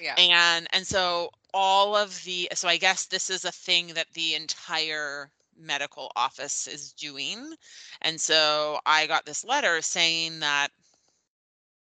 yeah. 0.00 0.14
and 0.18 0.68
and 0.72 0.86
so 0.86 1.30
all 1.52 1.96
of 1.96 2.22
the 2.24 2.48
so 2.54 2.68
i 2.68 2.76
guess 2.76 3.06
this 3.06 3.30
is 3.30 3.44
a 3.44 3.52
thing 3.52 3.88
that 3.94 4.12
the 4.14 4.34
entire 4.34 5.30
medical 5.58 6.10
office 6.16 6.66
is 6.66 6.92
doing 6.92 7.54
and 8.02 8.20
so 8.20 8.78
i 8.86 9.06
got 9.06 9.24
this 9.24 9.44
letter 9.44 9.80
saying 9.82 10.40
that 10.40 10.68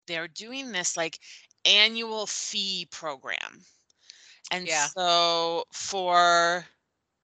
they're 0.08 0.28
doing 0.28 0.72
this 0.72 0.98
like 0.98 1.20
annual 1.66 2.26
fee 2.28 2.88
program 2.92 3.62
and 4.52 4.68
Yeah. 4.68 4.88
so 4.96 5.64
for 5.72 6.66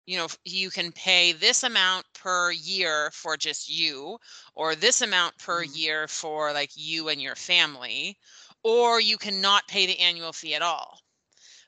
you 0.10 0.18
know 0.18 0.28
you 0.46 0.72
can 0.72 0.92
pay 0.92 1.34
this 1.34 1.64
amount 1.64 2.06
per 2.14 2.52
year 2.52 3.12
for 3.14 3.38
just 3.38 3.70
you 3.70 4.18
or 4.56 4.76
this 4.76 5.02
amount 5.02 5.38
per 5.38 5.62
Mhm. 5.62 5.80
year 5.80 6.08
for 6.08 6.52
like 6.52 6.72
you 6.76 7.10
and 7.10 7.22
your 7.22 7.36
family 7.36 8.18
or 8.64 9.00
you 9.00 9.18
cannot 9.18 9.68
pay 9.68 9.86
the 9.86 10.00
annual 10.00 10.34
fee 10.34 10.56
at 10.56 10.64
all 10.64 11.00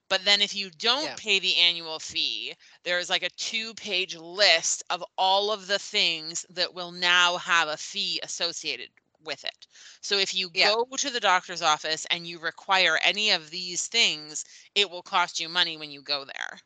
but 0.10 0.26
then 0.26 0.42
if 0.42 0.56
you 0.56 0.70
don't 0.72 1.16
Yeah. 1.16 1.18
pay 1.18 1.40
the 1.40 1.56
annual 1.58 2.00
fee 2.00 2.56
there's 2.84 3.10
like 3.10 3.24
a 3.24 3.30
two 3.38 3.74
page 3.76 4.16
list 4.16 4.84
of 4.90 5.04
all 5.18 5.52
of 5.52 5.68
the 5.68 5.80
things 5.80 6.46
that 6.50 6.74
will 6.74 6.92
now 6.92 7.38
have 7.38 7.68
a 7.68 7.78
fee 7.78 8.20
associated 8.24 8.90
with 9.24 9.44
it 9.46 9.68
so 10.02 10.18
if 10.18 10.34
you 10.34 10.50
Yeah. 10.54 10.74
go 10.74 10.86
to 10.98 11.10
the 11.12 11.20
doctor's 11.20 11.62
office 11.62 12.08
and 12.10 12.28
you 12.28 12.40
require 12.40 12.98
any 13.04 13.30
of 13.32 13.52
these 13.52 13.88
things 13.88 14.44
it 14.76 14.90
will 14.90 15.04
cost 15.04 15.40
you 15.40 15.48
money 15.48 15.78
when 15.78 15.92
you 15.92 16.02
go 16.02 16.26
there 16.26 16.60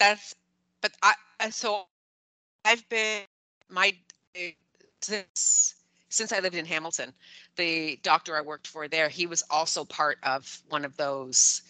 That's, 0.00 0.34
but 0.80 0.92
I, 1.02 1.14
I- 1.38 1.50
so 1.50 1.86
I've 2.64 2.88
been, 2.88 3.22
my, 3.68 3.94
eh, 4.34 4.52
since, 5.00 5.76
since 6.08 6.32
I 6.32 6.40
lived 6.40 6.56
in 6.56 6.66
Hamilton, 6.66 7.14
the 7.56 7.98
doctor 8.02 8.36
I 8.36 8.40
worked 8.40 8.66
for 8.66 8.88
there, 8.88 9.08
he 9.08 9.26
was 9.26 9.44
also 9.50 9.84
part 9.84 10.18
of 10.24 10.60
one 10.70 10.84
of 10.84 10.96
those. 10.96 11.62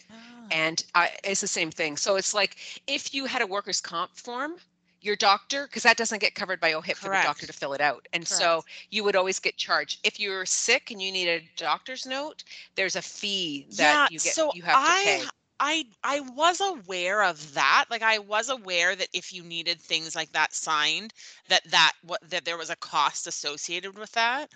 And 0.51 0.83
I, 0.95 1.11
it's 1.23 1.41
the 1.41 1.47
same 1.47 1.71
thing. 1.71 1.97
So 1.97 2.15
it's 2.17 2.33
like 2.33 2.57
if 2.87 3.13
you 3.13 3.25
had 3.25 3.41
a 3.41 3.47
workers' 3.47 3.79
comp 3.81 4.17
form, 4.17 4.55
your 5.01 5.15
doctor, 5.15 5.65
because 5.67 5.83
that 5.83 5.97
doesn't 5.97 6.19
get 6.19 6.35
covered 6.35 6.59
by 6.59 6.73
OHIP 6.73 6.95
for 6.95 7.09
the 7.09 7.15
doctor 7.23 7.47
to 7.47 7.53
fill 7.53 7.73
it 7.73 7.81
out. 7.81 8.07
And 8.13 8.27
so 8.27 8.63
you 8.91 9.03
would 9.03 9.15
always 9.15 9.39
get 9.39 9.57
charged. 9.57 9.99
If 10.03 10.19
you're 10.19 10.45
sick 10.45 10.91
and 10.91 11.01
you 11.01 11.11
need 11.11 11.27
a 11.27 11.41
doctor's 11.57 12.05
note, 12.05 12.43
there's 12.75 12.95
a 12.95 13.01
fee 13.01 13.65
that 13.77 14.11
you 14.11 14.19
get, 14.19 14.35
so 14.35 14.51
you 14.53 14.61
have 14.63 14.73
to 14.75 14.91
I, 14.91 15.03
pay. 15.03 15.23
I 15.61 15.85
I 16.03 16.19
was 16.19 16.59
aware 16.59 17.23
of 17.23 17.53
that. 17.53 17.85
Like 17.89 18.01
I 18.01 18.17
was 18.19 18.49
aware 18.49 18.95
that 18.97 19.07
if 19.13 19.31
you 19.31 19.43
needed 19.43 19.79
things 19.81 20.13
like 20.15 20.31
that 20.33 20.53
signed, 20.53 21.13
that 21.47 21.63
that 21.71 21.93
what 22.01 22.19
that 22.29 22.43
there 22.45 22.57
was 22.57 22.69
a 22.69 22.75
cost 22.75 23.27
associated 23.27 23.97
with 23.97 24.11
that. 24.13 24.51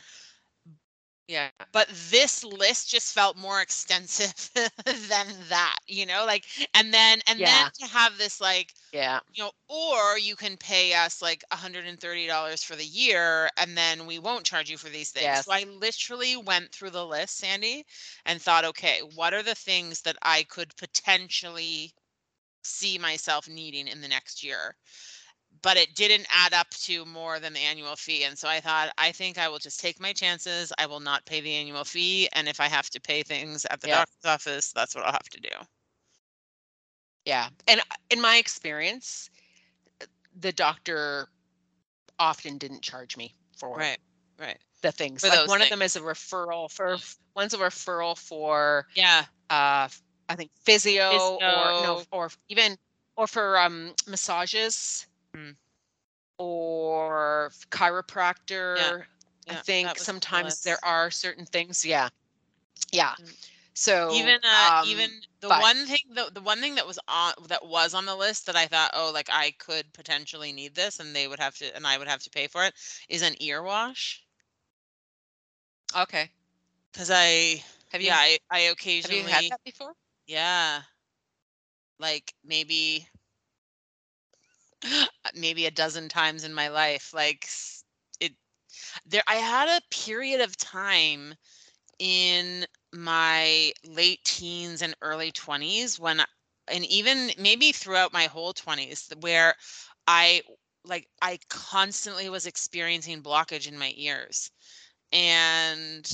Yeah. 1.27 1.49
But 1.71 1.89
this 1.89 2.43
list 2.43 2.89
just 2.89 3.13
felt 3.13 3.37
more 3.37 3.61
extensive 3.61 4.33
than 4.85 5.49
that, 5.49 5.77
you 5.87 6.05
know, 6.05 6.25
like 6.25 6.45
and 6.73 6.93
then 6.93 7.21
and 7.27 7.45
Yeah. 7.45 7.45
then 7.45 7.69
to 7.79 7.87
have 7.87 8.17
this 8.17 8.39
like 8.39 8.73
Yeah. 8.91 9.19
you 9.33 9.43
know, 9.43 9.51
or 9.69 10.17
you 10.17 10.35
can 10.35 10.57
pay 10.57 10.93
us 10.93 11.21
like 11.21 11.43
$130 11.51 12.63
for 12.63 12.75
the 12.77 12.85
year 12.85 13.49
and 13.57 13.77
then 13.77 14.05
we 14.07 14.19
won't 14.19 14.45
charge 14.45 14.69
you 14.69 14.77
for 14.77 14.89
these 14.89 15.11
things. 15.11 15.39
Yes. 15.39 15.45
So 15.45 15.51
I 15.53 15.63
literally 15.65 16.37
went 16.37 16.71
through 16.73 16.91
the 16.91 17.05
list, 17.05 17.37
Sandy, 17.37 17.85
and 18.25 18.41
thought, 18.41 18.65
okay, 18.65 19.01
what 19.01 19.33
are 19.33 19.43
the 19.43 19.55
things 19.55 20.01
that 20.03 20.17
I 20.23 20.43
could 20.43 20.75
potentially 20.77 21.93
see 22.63 22.97
myself 22.97 23.47
needing 23.49 23.87
in 23.87 24.01
the 24.01 24.07
next 24.07 24.43
year? 24.43 24.77
But 25.61 25.77
it 25.77 25.95
didn't 25.95 26.27
add 26.29 26.53
up 26.53 26.69
to 26.71 27.05
more 27.05 27.39
than 27.39 27.53
the 27.53 27.59
annual 27.59 27.95
fee. 27.95 28.23
And 28.23 28.37
so 28.37 28.47
I 28.47 28.59
thought, 28.59 28.91
I 28.97 29.11
think 29.11 29.37
I 29.37 29.47
will 29.47 29.59
just 29.59 29.79
take 29.79 29.99
my 29.99 30.13
chances. 30.13 30.71
I 30.77 30.85
will 30.85 30.99
not 30.99 31.25
pay 31.25 31.41
the 31.41 31.53
annual 31.55 31.83
fee. 31.85 32.27
And 32.33 32.47
if 32.47 32.59
I 32.59 32.67
have 32.67 32.89
to 32.91 33.01
pay 33.01 33.23
things 33.23 33.65
at 33.65 33.81
the 33.81 33.87
Yeah. 33.87 33.97
doctor's 33.97 34.25
office, 34.25 34.71
that's 34.73 34.95
what 34.95 35.05
I'll 35.05 35.11
have 35.13 35.29
to 35.29 35.39
do. 35.39 35.49
Yeah. 37.25 37.49
And 37.67 37.81
uh, 37.81 37.95
in 38.09 38.21
my 38.21 38.37
experience, 38.37 39.29
uh, 40.01 40.05
the 40.35 40.53
doctor 40.53 41.29
often 42.19 42.57
didn't 42.57 42.83
charge 42.83 43.17
me 43.17 43.35
for 43.57 43.77
Right. 43.77 43.99
Right. 44.39 44.57
the 44.81 44.91
things. 44.91 45.23
For 45.23 45.29
like 45.29 45.45
one 45.45 45.61
of 45.61 45.69
them 45.69 45.81
is 45.81 45.95
a 45.95 46.01
referral 46.01 46.69
for 46.71 46.97
one's 47.35 47.53
a 47.53 47.57
referral 47.57 48.17
for 48.17 48.85
Yeah. 48.95 49.25
uh 49.49 49.89
I 50.29 50.35
think 50.37 50.51
physio, 50.65 51.41
or 51.45 51.73
no 51.77 51.99
or 52.11 52.31
even 52.49 52.77
or 53.17 53.27
for 53.27 53.59
um 53.59 53.95
massages 54.07 55.07
Mm. 55.35 55.55
or 56.37 57.51
chiropractor. 57.71 59.05
I 59.49 59.55
Yeah, 59.55 59.61
think 59.61 59.87
that 59.87 59.97
was 59.99 60.07
the 60.07 60.07
sometimes 60.07 60.63
there 60.63 60.83
are 60.83 61.11
certain 61.11 61.45
things. 61.45 61.85
Yeah. 61.85 62.09
Yeah. 62.91 63.15
Mm. 63.19 63.35
So 63.73 64.11
even 64.13 64.39
uh 64.43 64.71
um, 64.81 64.87
even 64.87 65.09
the 65.41 65.49
but- 65.49 65.61
one 65.61 65.85
thing 65.85 65.97
the, 66.13 66.29
the 66.33 66.41
one 66.41 66.59
thing 66.61 66.75
that 66.75 66.87
was 66.87 66.99
on 67.07 67.33
that 67.47 67.65
was 67.65 67.93
on 67.93 68.05
the 68.05 68.15
list 68.15 68.45
that 68.47 68.55
I 68.55 68.67
thought 68.67 68.91
oh 68.93 69.11
like 69.13 69.29
I 69.31 69.51
could 69.59 69.93
potentially 69.93 70.51
need 70.53 70.75
this 70.75 70.99
and 70.99 71.15
they 71.15 71.27
would 71.27 71.39
have 71.39 71.55
to 71.57 71.75
and 71.75 71.85
I 71.87 71.97
would 71.97 72.07
have 72.07 72.21
to 72.23 72.29
pay 72.29 72.47
for 72.47 72.63
it 72.65 72.73
is 73.09 73.21
an 73.21 73.35
ear 73.41 73.61
wash 73.63 74.23
okay. 75.95 76.31
because 76.91 77.09
I 77.11 77.63
Have 77.91 78.01
you 78.01 78.07
yeah 78.07 78.15
I, 78.17 78.37
I 78.51 78.59
have 78.61 78.71
occasionally 78.71 79.23
you 79.23 79.23
had 79.23 79.45
that 79.49 79.63
before? 79.63 79.93
yeah 80.27 80.81
like 81.99 82.33
maybe 82.43 83.07
Uh, 84.85 85.05
maybe 85.35 85.65
a 85.65 85.71
dozen 85.71 86.07
times 86.09 86.43
in 86.43 86.53
my 86.53 86.67
life 86.67 87.13
like 87.13 87.47
it 88.19 88.33
there 89.05 89.23
I 89.27 89.35
had 89.35 89.69
a 89.69 89.81
period 89.95 90.41
of 90.41 90.57
time 90.57 91.35
in 91.99 92.65
my 92.93 93.73
late 93.85 94.23
teens 94.25 94.81
and 94.81 94.95
early 95.01 95.31
20s 95.31 95.99
when 95.99 96.21
and 96.69 96.85
even 96.85 97.31
maybe 97.39 97.71
throughout 97.71 98.13
my 98.13 98.25
whole 98.25 98.53
20s 98.53 99.11
where 99.21 99.55
I 100.07 100.41
like 100.85 101.07
I 101.21 101.39
constantly 101.49 102.29
was 102.29 102.45
experiencing 102.47 103.23
blockage 103.23 103.67
in 103.67 103.77
my 103.79 103.93
ears 103.97 104.51
and 105.13 106.05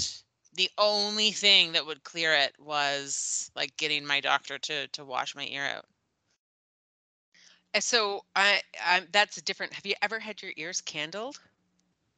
the 0.54 0.70
only 0.78 1.32
thing 1.32 1.74
that 1.74 1.86
would 1.86 2.04
clear 2.04 2.34
it 2.36 2.56
was 2.60 3.52
like 3.56 3.78
getting 3.78 4.06
my 4.06 4.22
doctor 4.22 4.58
to 4.60 4.88
to 4.90 5.06
wash 5.06 5.36
my 5.36 5.46
ear 5.48 5.66
out. 5.66 5.86
And 7.74 7.84
so 7.84 8.26
I, 8.36 8.62
I 8.86 9.02
that's 9.12 9.38
a 9.38 9.42
different. 9.44 9.74
Have 9.74 9.86
you 9.86 9.96
ever 10.02 10.20
had 10.20 10.42
your 10.42 10.52
ears 10.58 10.82
candled? 10.82 11.40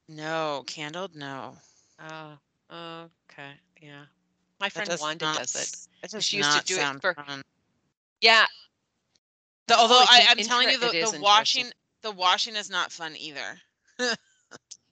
No, 0.09 0.63
candled, 0.67 1.15
no. 1.15 1.55
Oh, 1.99 2.37
oh 2.71 3.09
okay, 3.31 3.51
yeah. 3.81 4.03
My 4.59 4.67
That 4.67 4.73
friend 4.73 4.89
does 4.89 5.01
Wanda 5.01 5.25
not 5.25 5.37
does 5.37 5.55
it. 5.55 5.59
s- 5.59 5.87
That 6.01 6.11
does 6.11 6.23
She 6.25 6.37
used 6.37 6.49
to 6.49 6.55
not 6.57 6.65
do 6.65 6.73
it 6.75 6.77
sound 6.77 7.01
for- 7.01 7.13
fun. 7.13 7.41
Yeah, 8.21 8.45
The- 9.67 9.77
although 9.77 9.99
oh, 9.99 10.03
it's 10.03 10.11
I, 10.11 10.19
an 10.21 10.27
I'm 10.29 10.37
telling 10.37 10.69
you, 10.69 10.79
the, 10.79 10.87
it 10.87 10.95
is 10.95 11.11
the 11.11 11.17
interesting. 11.17 11.21
washing, 11.21 11.71
the 12.01 12.11
washing 12.11 12.55
is 12.55 12.69
not 12.69 12.91
fun 12.91 13.15
either. 13.17 13.59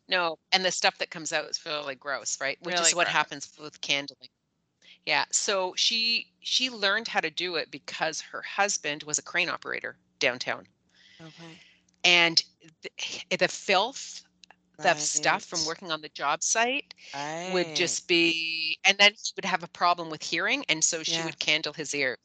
no, 0.10 0.38
and 0.52 0.64
the 0.64 0.72
stuff 0.72 0.98
that 1.00 1.10
comes 1.10 1.34
out 1.34 1.50
is 1.50 1.66
really 1.66 1.96
gross, 1.96 2.40
right? 2.40 2.58
Which 2.62 2.76
Really 2.76 2.90
is 2.90 2.96
what 2.96 3.06
gross. 3.08 3.14
happens 3.14 3.52
with 3.60 3.82
candling. 3.82 4.30
Yeah, 5.06 5.26
so 5.32 5.74
she 5.76 6.28
she 6.42 6.70
learned 6.70 7.08
how 7.08 7.20
to 7.22 7.32
do 7.32 7.56
it 7.56 7.72
because 7.72 8.22
her 8.22 8.42
husband 8.44 9.04
was 9.04 9.18
a 9.18 9.24
crane 9.24 9.50
operator 9.50 9.98
downtown, 10.22 10.70
Okay. 11.22 11.62
and 12.04 12.44
the, 12.84 13.38
the 13.38 13.48
filth, 13.50 14.24
the 14.82 14.96
stuff 14.98 15.44
from 15.44 15.66
working 15.66 15.92
on 15.92 16.02
the 16.02 16.10
job 16.10 16.44
site 16.44 16.96
would 17.48 17.74
just 17.76 18.08
be 18.08 18.80
and 18.86 18.98
then 18.98 19.12
he 19.14 19.32
would 19.36 19.46
have 19.46 19.64
a 19.64 19.68
problem 19.68 20.10
with 20.10 20.24
hearing 20.24 20.66
and 20.70 20.84
so 20.84 21.04
she 21.04 21.22
Yeah. 21.22 21.32
would 21.32 21.40
candle 21.40 21.74
his 21.74 21.94
ears. 21.96 22.18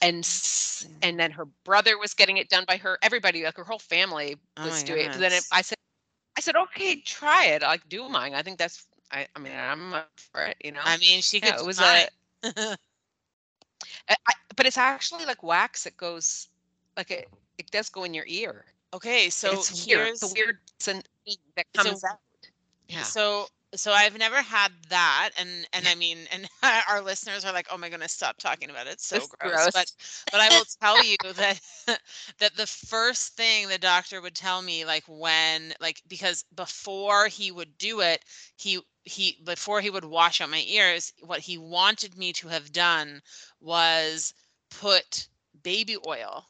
And 0.00 0.18
mm, 0.26 0.40
s- 0.40 0.86
and 1.02 1.18
then 1.20 1.32
her 1.32 1.46
brother 1.64 1.98
was 1.98 2.14
getting 2.14 2.36
it 2.38 2.48
done 2.48 2.64
by 2.66 2.78
her 2.78 2.98
everybody 3.02 3.44
like 3.44 3.56
her 3.56 3.64
whole 3.64 3.78
family 3.78 4.36
Oh 4.56 4.62
was 4.62 4.82
my 4.82 4.82
doing 4.82 5.06
it. 5.06 5.12
But 5.12 5.20
then 5.20 5.32
it, 5.32 5.44
i 5.52 5.62
said 5.62 5.78
i 6.36 6.40
said 6.40 6.56
okay 6.56 6.96
try 7.00 7.46
it 7.46 7.62
like 7.62 7.88
do 7.88 8.08
mine. 8.08 8.34
I 8.34 8.42
think 8.42 8.58
that's 8.58 8.86
i, 9.12 9.26
I 9.36 9.40
mean 9.40 9.52
i'm 9.54 9.94
up 9.94 10.10
for 10.16 10.42
it 10.42 10.56
you 10.62 10.72
know? 10.72 10.80
I 10.84 10.96
mean, 10.98 11.22
she 11.22 11.40
could. 11.40 11.54
yeah, 11.54 11.58
it 11.58 11.64
was 11.64 11.80
a 11.80 12.08
I, 14.08 14.16
I- 14.26 14.34
but 14.56 14.66
it's 14.66 14.78
actually 14.78 15.24
like 15.26 15.42
wax 15.42 15.84
that 15.84 15.96
goes 15.96 16.48
like 16.98 17.12
it 17.12 17.28
it 17.58 17.70
does 17.72 17.90
go 17.90 18.04
in 18.04 18.14
your 18.14 18.26
ear 18.28 18.66
okay, 18.94 19.30
so 19.30 19.52
it's 19.52 19.72
weird 19.72 20.08
here's 20.08 20.22
it's 20.22 20.22
a 20.22 20.28
weird 20.28 20.58
thing 20.80 21.02
that 21.56 21.66
so- 21.74 21.84
comes 21.84 22.04
out 22.04 22.20
yeah 22.88 23.14
So 23.14 23.48
so 23.74 23.92
I've 23.92 24.18
never 24.18 24.36
had 24.42 24.72
that 24.90 25.30
and 25.38 25.68
and 25.72 25.88
I 25.88 25.94
mean 25.96 26.18
and 26.32 26.48
our 26.90 27.02
listeners 27.02 27.44
are 27.44 27.52
like, 27.52 27.68
"Oh 27.70 27.78
my 27.78 27.90
goodness, 27.90 28.12
stop 28.12 28.38
talking 28.38 28.70
about 28.70 28.86
it. 28.86 28.94
It's 28.94 29.06
so 29.06 29.16
It's 29.16 29.28
gross." 29.28 29.68
gross. 29.68 29.72
But 29.72 29.92
but 30.32 30.40
I 30.40 30.50
will 30.50 30.64
tell 30.82 31.02
you 31.02 31.16
that 31.34 31.60
that 32.38 32.56
the 32.56 32.66
first 32.66 33.36
thing 33.36 33.68
the 33.68 33.78
doctor 33.78 34.20
would 34.20 34.34
tell 34.34 34.62
me 34.62 34.84
like 34.84 35.04
when 35.08 35.74
like 35.80 36.02
because 36.08 36.44
before 36.54 37.28
he 37.28 37.50
would 37.52 37.78
do 37.78 38.00
it, 38.00 38.24
he 38.56 38.80
he 39.04 39.38
before 39.44 39.80
he 39.80 39.90
would 39.90 40.04
wash 40.04 40.40
out 40.40 40.50
my 40.50 40.64
ears, 40.66 41.12
what 41.22 41.40
he 41.40 41.58
wanted 41.58 42.16
me 42.16 42.32
to 42.34 42.48
have 42.48 42.72
done 42.72 43.22
was 43.60 44.34
put 44.70 45.28
baby 45.62 45.96
oil 46.06 46.48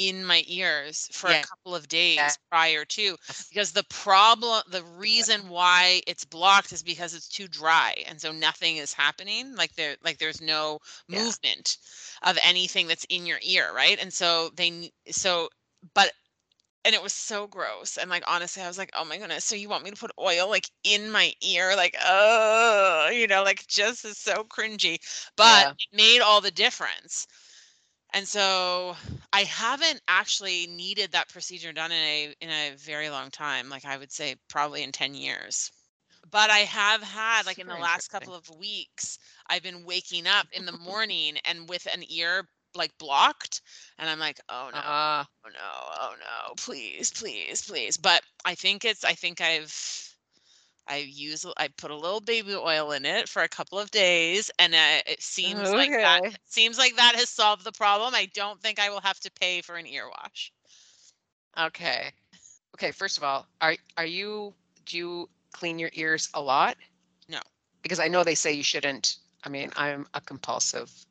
in 0.00 0.24
my 0.24 0.44
ears 0.48 1.08
for 1.12 1.30
Yeah. 1.30 1.34
a 1.34 1.48
couple 1.48 1.74
of 1.76 1.88
days 1.88 2.36
Yeah. 2.36 2.36
prior 2.50 2.84
to 2.86 3.16
because 3.50 3.72
the 3.72 3.84
problem 3.90 4.62
the 4.70 4.82
reason 4.84 5.48
why 5.48 6.02
it's 6.06 6.24
blocked 6.24 6.72
is 6.72 6.82
because 6.82 7.14
it's 7.14 7.28
too 7.28 7.48
dry 7.48 7.94
and 8.08 8.20
so 8.20 8.32
nothing 8.32 8.76
is 8.78 8.94
happening 8.94 9.54
like 9.56 9.74
there 9.76 9.96
like 10.04 10.18
there's 10.18 10.40
no 10.40 10.78
Yeah. 11.08 11.26
movement 11.26 11.78
of 12.22 12.38
anything 12.42 12.86
that's 12.86 13.06
in 13.10 13.26
your 13.26 13.38
ear 13.42 13.72
right 13.74 13.98
and 14.00 14.12
so 14.12 14.50
they 14.56 14.90
so 15.10 15.48
but 15.94 16.12
and 16.84 16.94
it 16.94 17.02
was 17.02 17.12
so 17.12 17.46
gross 17.46 17.96
and 17.98 18.10
like 18.10 18.24
honestly 18.26 18.62
i 18.62 18.68
was 18.68 18.78
like 18.78 18.90
oh 18.96 19.04
my 19.04 19.18
goodness 19.18 19.44
so 19.44 19.54
you 19.56 19.68
want 19.68 19.84
me 19.84 19.90
to 19.90 19.96
put 19.96 20.10
oil 20.18 20.48
like 20.48 20.66
in 20.84 21.10
my 21.10 21.32
ear 21.42 21.76
like 21.76 21.94
oh 22.04 23.10
you 23.12 23.26
know 23.26 23.42
like 23.42 23.66
just 23.68 24.04
is 24.04 24.18
so 24.18 24.44
cringy 24.44 24.98
but 25.36 25.66
Yeah. 25.66 25.74
it 25.78 25.96
made 25.96 26.20
all 26.20 26.40
the 26.40 26.50
difference 26.50 27.26
and 28.12 28.26
so 28.28 28.96
I 29.32 29.42
haven't 29.44 30.00
actually 30.08 30.66
needed 30.66 31.12
that 31.12 31.28
procedure 31.28 31.72
done 31.72 31.92
in 31.92 31.98
a 31.98 32.34
in 32.40 32.50
a 32.50 32.76
very 32.76 33.10
long 33.10 33.30
time, 33.30 33.68
like 33.68 33.84
I 33.84 33.96
would 33.96 34.12
say 34.12 34.36
probably 34.48 34.82
in 34.82 34.92
10 34.92 35.14
years. 35.14 35.70
But 36.30 36.50
I 36.50 36.58
have 36.60 37.02
had 37.02 37.46
like 37.46 37.58
in 37.58 37.66
the 37.66 37.76
last 37.76 38.08
couple 38.08 38.34
of 38.34 38.48
weeks, 38.50 39.18
I've 39.48 39.62
been 39.62 39.84
waking 39.84 40.26
up 40.26 40.46
in 40.52 40.64
the 40.66 40.72
morning 40.78 41.38
and 41.44 41.68
with 41.68 41.86
an 41.92 42.04
ear 42.08 42.48
like 42.74 42.96
blocked 42.98 43.62
and 43.98 44.08
I'm 44.08 44.18
like, 44.20 44.40
"Oh 44.48 44.70
no. 44.72 44.78
uh, 44.78 45.24
Oh 45.44 45.48
no. 45.50 45.58
Oh 46.00 46.14
no. 46.18 46.54
Please, 46.56 47.10
please, 47.10 47.62
please." 47.66 47.96
But 47.96 48.22
I 48.44 48.54
think 48.54 48.84
it's 48.84 49.04
I 49.04 49.14
think 49.14 49.40
I've 49.40 50.09
I 50.90 50.98
use 50.98 51.46
I 51.56 51.68
put 51.68 51.90
a 51.90 51.96
little 51.96 52.20
baby 52.20 52.54
oil 52.54 52.92
in 52.92 53.06
it 53.06 53.28
for 53.30 53.42
a 53.42 53.48
couple 53.48 53.78
of 53.78 53.90
days 53.90 54.50
and 54.58 54.74
uh, 54.74 55.02
it 55.06 55.22
seems 55.22 55.72
like 55.74 55.94
that 56.00 56.22
Okay. 56.22 56.36
seems 56.46 56.78
like 56.78 56.96
that 56.96 57.14
has 57.16 57.30
solved 57.30 57.64
the 57.64 57.72
problem. 57.72 58.14
I 58.14 58.26
don't 58.34 58.60
think 58.60 58.78
I 58.78 58.90
will 58.90 59.00
have 59.02 59.20
to 59.20 59.30
pay 59.32 59.62
for 59.62 59.76
an 59.76 59.86
ear 59.86 60.08
wash. 60.08 60.52
Okay. 61.58 62.12
Okay, 62.74 62.92
first 62.92 63.18
of 63.18 63.24
all, 63.24 63.46
are 63.60 63.76
are 63.96 64.06
you 64.06 64.54
do 64.86 64.96
you 64.98 65.30
clean 65.52 65.78
your 65.78 65.90
ears 65.94 66.28
a 66.34 66.40
lot? 66.40 66.76
No. 67.28 67.40
Because 67.82 68.00
I 68.00 68.08
know 68.08 68.24
they 68.24 68.34
say 68.34 68.52
you 68.52 68.62
shouldn't. 68.62 69.18
I 69.44 69.48
mean, 69.50 69.72
I'm 69.76 70.08
a 70.14 70.20
compulsive. 70.20 71.06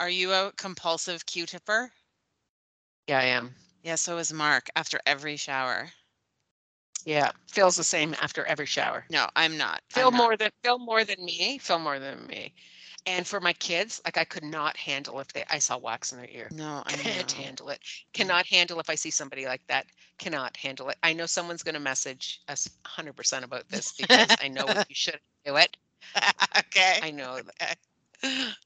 Are 0.00 0.10
you 0.10 0.32
a 0.32 0.52
compulsive 0.56 1.24
Q-tipper? 1.26 1.92
Yeah, 3.08 3.18
I 3.20 3.24
am. 3.24 3.54
Yeah, 3.82 3.96
so 3.96 4.18
is 4.18 4.32
Mark 4.32 4.68
after 4.76 5.00
every 5.04 5.36
shower. 5.36 5.92
Yeah, 7.04 7.32
feels 7.50 7.76
the 7.76 7.84
same 7.84 8.14
after 8.20 8.44
every 8.44 8.66
shower. 8.66 9.04
No, 9.10 9.28
I'm 9.36 9.56
not. 9.56 9.82
I'm 9.94 10.10
Feel 10.10 10.10
not. 10.10 10.18
more 10.18 10.36
than 10.36 10.50
feel 10.62 10.78
more 10.78 11.04
than 11.04 11.24
me. 11.24 11.58
Feel 11.58 11.78
more 11.78 11.98
than 11.98 12.26
me. 12.26 12.54
And 13.06 13.26
for 13.26 13.40
my 13.40 13.52
kids, 13.54 14.00
like 14.04 14.16
I 14.16 14.24
could 14.24 14.44
not 14.44 14.76
handle 14.76 15.18
if 15.20 15.32
they 15.32 15.44
I 15.50 15.58
saw 15.58 15.76
wax 15.78 16.12
in 16.12 16.18
their 16.18 16.28
ear. 16.30 16.50
No, 16.50 16.82
I 16.86 17.02
Can't 17.02 17.30
know. 17.30 17.32
handle 17.32 17.68
it. 17.70 17.80
Cannot 18.12 18.46
handle 18.46 18.80
if 18.80 18.90
I 18.90 18.94
see 18.94 19.10
somebody 19.10 19.46
like 19.46 19.66
that. 19.68 19.86
Cannot 20.18 20.56
handle 20.56 20.88
it. 20.88 20.98
I 21.02 21.12
know 21.12 21.26
someone's 21.26 21.62
going 21.62 21.74
to 21.74 21.80
message 21.80 22.40
us 22.48 22.68
100% 22.84 23.44
about 23.44 23.68
this 23.70 23.92
because 23.92 24.34
I 24.40 24.48
know 24.48 24.74
you 24.88 24.94
shouldn't 24.94 25.22
do 25.44 25.56
it. 25.56 25.76
okay. 26.58 26.98
I 27.02 27.10
know 27.10 27.40
that. 27.60 27.78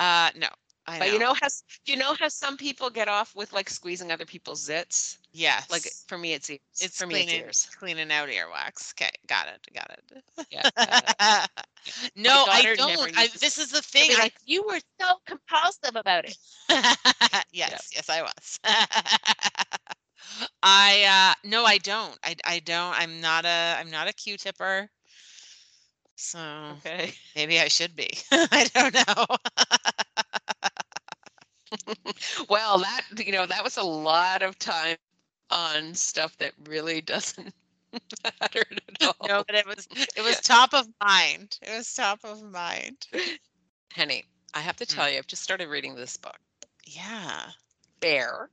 Uh, 0.00 0.30
no. 0.36 0.48
I 0.88 0.98
But 0.98 1.12
you 1.12 1.18
know 1.18 1.34
how 1.34 1.48
you 1.86 1.96
know 1.96 2.14
how 2.14 2.28
some 2.28 2.56
people 2.56 2.90
get 2.90 3.08
off 3.08 3.34
with 3.36 3.52
like 3.52 3.68
squeezing 3.70 4.10
other 4.12 4.26
people's 4.26 4.66
zits? 4.66 5.18
yes. 5.32 5.70
Like 5.70 5.88
for 6.06 6.18
me, 6.18 6.32
it's 6.32 6.50
ears. 6.50 6.60
it's 6.80 6.98
for 6.98 7.06
me, 7.06 7.20
it's 7.20 7.32
ears. 7.32 7.68
cleaning 7.78 8.10
out 8.12 8.28
earwax. 8.28 8.92
Okay, 8.94 9.10
got 9.26 9.48
it, 9.48 9.66
got 9.74 9.90
it. 9.90 10.22
Yeah. 10.50 10.64
uh, 10.76 11.46
no, 12.16 12.46
I 12.48 12.66
don't. 12.74 13.10
I, 13.16 13.28
this 13.40 13.58
is 13.58 13.70
the 13.70 13.82
thing. 13.82 14.10
I 14.12 14.16
like 14.22 14.34
you 14.46 14.64
were 14.66 14.80
so 15.00 15.16
compulsive 15.26 15.96
about 15.96 16.24
it. 16.24 16.36
yes, 17.52 17.90
yes, 17.94 18.08
I 18.10 18.22
was. 18.22 18.60
I 20.62 21.34
uh 21.42 21.48
no, 21.48 21.64
I 21.64 21.78
don't. 21.78 22.18
I 22.22 22.36
I 22.44 22.60
don't. 22.60 22.94
I'm 22.98 23.20
not 23.20 23.44
a 23.44 23.76
I'm 23.78 23.90
not 23.90 24.08
a 24.08 24.12
Q-tipper. 24.12 24.90
So 26.16 26.38
Okay. 26.84 27.14
maybe 27.36 27.60
I 27.60 27.68
should 27.68 27.94
be. 27.96 28.10
I 28.32 28.68
don't 28.74 28.94
know. 28.94 29.26
Well, 32.48 32.78
that 32.78 33.02
you 33.24 33.32
know 33.32 33.46
that 33.46 33.64
was 33.64 33.76
a 33.76 33.82
lot 33.82 34.42
of 34.42 34.58
time 34.58 34.96
on 35.50 35.94
stuff 35.94 36.36
that 36.38 36.52
really 36.68 37.00
doesn't 37.02 37.54
matter 38.24 38.64
at 38.70 39.06
all. 39.20 39.28
no, 39.28 39.42
but 39.46 39.54
it 39.56 39.66
was 39.66 39.88
it 40.16 40.22
was 40.22 40.40
top 40.40 40.72
of 40.74 40.88
mind. 41.02 41.58
It 41.62 41.76
was 41.76 41.92
top 41.94 42.20
of 42.24 42.42
mind. 42.42 43.06
Henny, 43.92 44.26
I 44.54 44.60
have 44.60 44.76
to 44.76 44.86
Mm. 44.88 44.94
tell 44.94 45.10
you, 45.10 45.18
I've 45.18 45.26
just 45.26 45.42
started 45.42 45.68
reading 45.68 45.94
this 45.96 46.16
book, 46.16 46.38
Yeah. 46.86 47.52
Bare, 48.00 48.50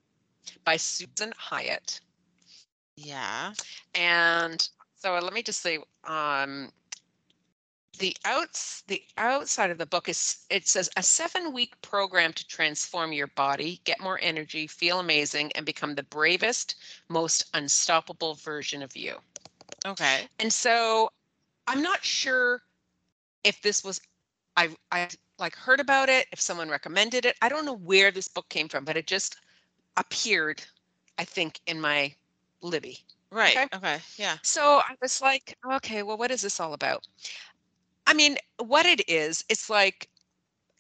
by 0.64 0.78
Susan 0.78 1.34
Hyatt. 1.38 2.02
Yeah. 2.96 3.54
And 3.94 4.68
so 4.96 5.14
let 5.20 5.34
me 5.34 5.44
just 5.44 5.62
say, 5.62 5.80
um, 6.06 6.72
the 7.96 8.16
outs 8.26 8.84
the 8.88 9.02
outside 9.18 9.70
of 9.72 9.78
the 9.78 9.86
book 9.86 10.10
is 10.10 10.46
it 10.50 10.68
says 10.68 10.90
a 10.98 11.04
seven 11.04 11.54
week 11.54 11.80
program 11.82 12.34
to 12.34 12.48
transform 12.48 13.14
your 13.14 13.28
body, 13.28 13.82
get 13.84 14.00
more 14.00 14.20
energy, 14.22 14.68
feel 14.68 15.00
amazing, 15.00 15.52
and 15.54 15.66
become 15.66 15.96
the 15.96 16.04
bravest, 16.04 16.76
most 17.10 17.50
unstoppable 17.54 18.36
version 18.36 18.82
of 18.82 18.96
you. 18.96 19.16
Okay. 19.86 20.28
And 20.40 20.52
so 20.52 21.10
I'm 21.68 21.82
not 21.82 22.04
sure 22.04 22.62
if 23.44 23.62
this 23.62 23.84
was 23.84 24.02
I 24.58 24.70
I 24.92 25.10
like 25.38 25.56
heard 25.56 25.80
about 25.80 26.10
it, 26.10 26.28
if 26.32 26.40
someone 26.40 26.70
recommended 26.70 27.26
it. 27.26 27.36
I 27.42 27.50
don't 27.50 27.66
know 27.66 27.76
where 27.76 28.12
this 28.12 28.28
book 28.28 28.48
came 28.50 28.70
from, 28.70 28.86
but 28.86 28.98
it 28.98 29.08
just 29.08 29.38
appeared, 29.98 30.64
I 31.18 31.26
think, 31.26 31.60
in 31.68 31.80
my 31.80 32.14
Libby. 32.62 33.00
Right. 33.32 33.58
Okay. 33.58 33.68
Okay. 33.76 33.98
Yeah. 34.18 34.38
So 34.44 34.78
I 34.78 34.96
was 35.02 35.22
like, 35.22 35.58
okay, 35.74 36.04
well, 36.04 36.18
what 36.18 36.32
is 36.32 36.42
this 36.42 36.60
all 36.60 36.74
about? 36.74 37.08
I 38.08 38.14
mean, 38.14 38.38
what 38.58 38.86
it 38.86 39.08
is, 39.10 39.44
it's 39.50 39.70
like, 39.70 40.10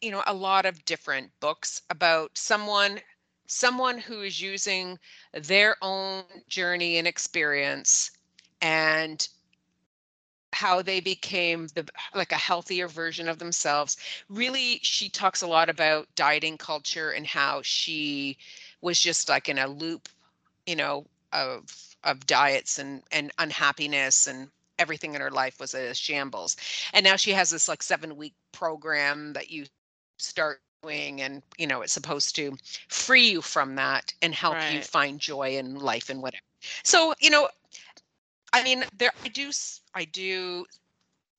you 0.01 0.11
know, 0.11 0.23
a 0.27 0.33
lot 0.33 0.65
of 0.65 0.85
different 0.85 1.31
books 1.39 1.81
about 1.89 2.37
someone 2.37 3.01
someone 3.47 3.99
who 3.99 4.21
is 4.21 4.41
using 4.41 4.97
their 5.33 5.75
own 5.81 6.23
journey 6.47 6.97
and 6.97 7.07
experience 7.07 8.11
and 8.61 9.27
how 10.53 10.81
they 10.81 10.99
became 10.99 11.67
the 11.75 11.85
like 12.13 12.31
a 12.31 12.35
healthier 12.37 12.87
version 12.87 13.27
of 13.27 13.39
themselves. 13.39 13.97
Really, 14.29 14.79
she 14.83 15.09
talks 15.09 15.41
a 15.41 15.47
lot 15.47 15.69
about 15.69 16.07
dieting 16.15 16.57
culture 16.57 17.11
and 17.11 17.27
how 17.27 17.61
she 17.63 18.37
was 18.81 18.99
just 18.99 19.29
like 19.29 19.49
in 19.49 19.57
a 19.57 19.67
loop, 19.67 20.09
you 20.65 20.75
know, 20.75 21.05
of 21.33 21.95
of 22.03 22.25
diets 22.25 22.79
and 22.79 23.03
and 23.11 23.31
unhappiness 23.37 24.27
and 24.27 24.49
everything 24.79 25.15
in 25.15 25.21
her 25.21 25.31
life 25.31 25.59
was 25.59 25.73
a 25.73 25.93
shambles. 25.93 26.55
And 26.93 27.03
now 27.03 27.15
she 27.15 27.31
has 27.31 27.51
this 27.51 27.67
like 27.67 27.83
7 27.83 28.15
week 28.17 28.33
program 28.51 29.33
that 29.33 29.49
you 29.51 29.65
start 30.19 30.59
doing 30.81 31.21
and 31.21 31.41
you 31.57 31.67
know 31.67 31.81
it's 31.81 31.93
supposed 31.93 32.35
to 32.35 32.55
free 32.89 33.29
you 33.29 33.41
from 33.41 33.75
that 33.75 34.13
and 34.21 34.33
help 34.33 34.67
you 34.67 34.81
find 34.81 35.19
joy 35.19 35.57
in 35.57 35.75
life 35.75 36.09
and 36.09 36.21
whatever. 36.21 36.41
So, 36.83 37.13
you 37.19 37.29
know, 37.29 37.49
I 38.53 38.61
mean, 38.61 38.83
there 38.97 39.11
I 39.23 39.29
do 39.29 39.51
I 39.93 40.05
do 40.05 40.65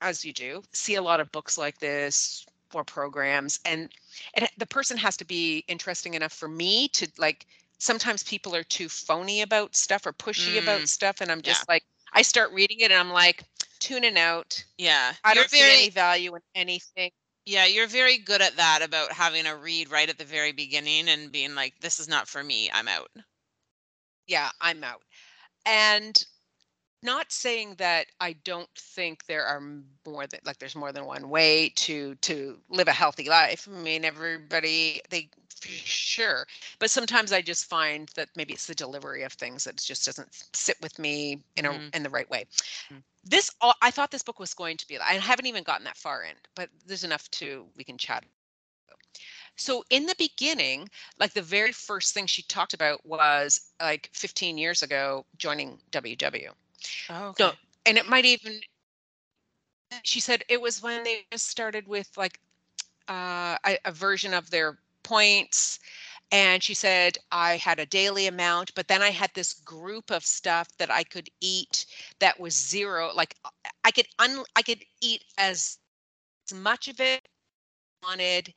as 0.01 0.25
you 0.25 0.33
do 0.33 0.62
see 0.72 0.94
a 0.94 1.03
lot 1.03 1.20
of 1.20 1.33
books 1.33 1.57
like 1.59 1.79
this 1.79 2.46
or 2.75 2.85
programs 2.85 3.61
and 3.64 3.90
and 4.35 4.49
the 4.57 4.66
person 4.66 4.96
has 4.99 5.16
to 5.16 5.25
be 5.25 5.64
interesting 5.68 6.14
enough 6.14 6.33
for 6.33 6.49
me 6.49 6.88
to 6.88 7.09
like 7.18 7.46
sometimes 7.79 8.22
people 8.22 8.55
are 8.55 8.64
too 8.64 8.88
phony 8.88 9.40
about 9.42 9.77
stuff 9.77 10.07
or 10.07 10.12
pushy 10.12 10.57
about 10.59 10.87
Mm, 10.87 10.88
stuff 10.88 11.20
and 11.20 11.31
I'm 11.31 11.42
yeah. 11.42 11.64
just 11.64 11.68
like 11.68 11.85
I 12.12 12.23
start 12.23 12.53
reading 12.53 12.81
it 12.81 12.90
and 12.90 12.95
I'm 12.95 13.11
like 13.11 13.45
tuning 13.81 14.16
out. 14.19 14.64
Yeah. 14.79 15.12
I 15.25 15.35
don't 15.35 15.51
see 15.51 15.61
any 15.62 15.90
value 15.90 16.35
in 16.35 16.40
anything. 16.55 17.11
yeah, 17.47 17.66
you're 17.66 17.87
very 17.87 18.19
good 18.19 18.42
at 18.42 18.57
that 18.57 18.81
about 18.83 19.12
having 19.12 19.47
a 19.47 19.57
read 19.57 19.90
right 19.90 20.09
at 20.11 20.19
the 20.19 20.25
very 20.25 20.53
beginning 20.53 21.09
and 21.09 21.31
being 21.31 21.55
like, 21.55 21.75
this 21.81 22.01
is 22.01 22.09
not 22.09 22.29
for 22.29 22.42
me. 22.42 22.71
I'm 22.73 22.88
out. 22.88 23.11
Yeah, 24.27 24.51
I'm 24.61 24.83
out. 24.83 25.03
And 25.64 26.25
not 27.03 27.31
saying 27.31 27.77
that 27.79 28.07
I 28.21 28.33
don't 28.45 28.69
think 28.77 29.27
there 29.27 29.45
are 29.45 29.62
more 30.07 30.27
than 30.27 30.40
like 30.45 30.59
there's 30.59 30.75
more 30.75 30.92
than 30.92 31.07
one 31.07 31.29
way 31.29 31.71
to 31.77 32.16
to 32.16 32.59
live 32.69 32.88
a 32.88 32.92
healthy 32.92 33.29
life. 33.29 33.69
I 33.73 33.79
mean, 33.79 34.05
everybody 34.05 35.01
they 35.11 35.31
sure, 35.62 36.47
but 36.79 36.90
sometimes 36.90 37.33
I 37.33 37.42
just 37.42 37.66
find 37.66 38.09
that 38.16 38.29
maybe 38.37 38.53
it's 38.53 38.66
the 38.66 38.75
delivery 38.75 39.23
of 39.23 39.33
things 39.33 39.64
that 39.64 39.77
just 39.77 40.05
doesn't 40.05 40.29
sit 40.53 40.77
with 40.83 40.99
me 40.99 41.42
in 41.57 41.66
a 41.66 41.71
Mhm. 41.71 41.95
in 41.95 42.03
the 42.03 42.11
right 42.11 42.29
way. 42.31 42.47
Mm. 42.90 43.03
This 43.25 43.51
all 43.61 43.75
I 43.83 43.90
thought 43.90 44.11
this 44.11 44.23
book 44.23 44.38
was 44.38 44.55
going 44.55 44.77
to 44.79 44.87
be. 44.88 44.99
I 44.99 45.14
haven't 45.14 45.47
even 45.47 45.64
gotten 45.64 45.85
that 45.85 45.97
far 45.97 46.25
in, 46.25 46.37
but 46.55 46.71
there's 46.87 47.05
enough 47.05 47.31
to 47.33 47.66
we 47.77 47.85
can 47.85 47.99
chat. 47.99 48.25
So 49.57 49.85
in 49.90 50.07
the 50.07 50.14
beginning, 50.19 50.90
like 51.19 51.33
the 51.33 51.42
very 51.42 51.73
first 51.73 52.14
thing 52.14 52.27
she 52.27 52.42
talked 52.42 52.75
about 52.75 53.05
was 53.07 53.73
like 53.81 54.11
15 54.12 54.59
years 54.59 54.83
ago 54.83 55.25
joining 55.38 55.81
WW. 55.90 56.55
Oh, 57.11 57.35
No, 57.38 57.53
and 57.87 57.99
it 57.99 58.07
might 58.09 58.25
even 58.27 58.61
she 60.03 60.21
said 60.21 60.45
it 60.49 60.61
was 60.61 60.83
when 60.83 61.05
they 61.05 61.27
just 61.31 61.49
started 61.49 61.87
with 61.88 62.16
like 62.16 62.40
uh, 63.09 63.57
a, 63.64 63.79
a 63.85 63.92
version 63.92 64.35
of 64.35 64.51
their 64.51 64.79
points 65.07 65.79
and 66.33 66.62
she 66.62 66.75
said 66.75 67.16
i 67.31 67.57
had 67.57 67.79
a 67.79 67.87
daily 67.87 68.27
amount 68.27 68.75
but 68.75 68.88
then 68.88 69.03
i 69.03 69.11
had 69.11 69.31
this 69.35 69.55
group 69.55 70.11
of 70.11 70.25
stuff 70.25 70.69
that 70.79 70.90
i 70.90 71.05
could 71.05 71.29
eat 71.40 71.87
that 72.21 72.38
was 72.40 72.55
zero 72.55 73.11
like 73.14 73.37
uh, 73.45 73.51
i 73.85 73.90
could 73.92 74.07
un 74.19 74.42
i 74.57 74.62
could 74.62 74.83
eat 75.01 75.25
as, 75.38 75.79
as 76.51 76.59
much 76.59 76.88
of 76.88 77.01
it 77.01 77.29
I 78.03 78.09
wanted 78.09 78.55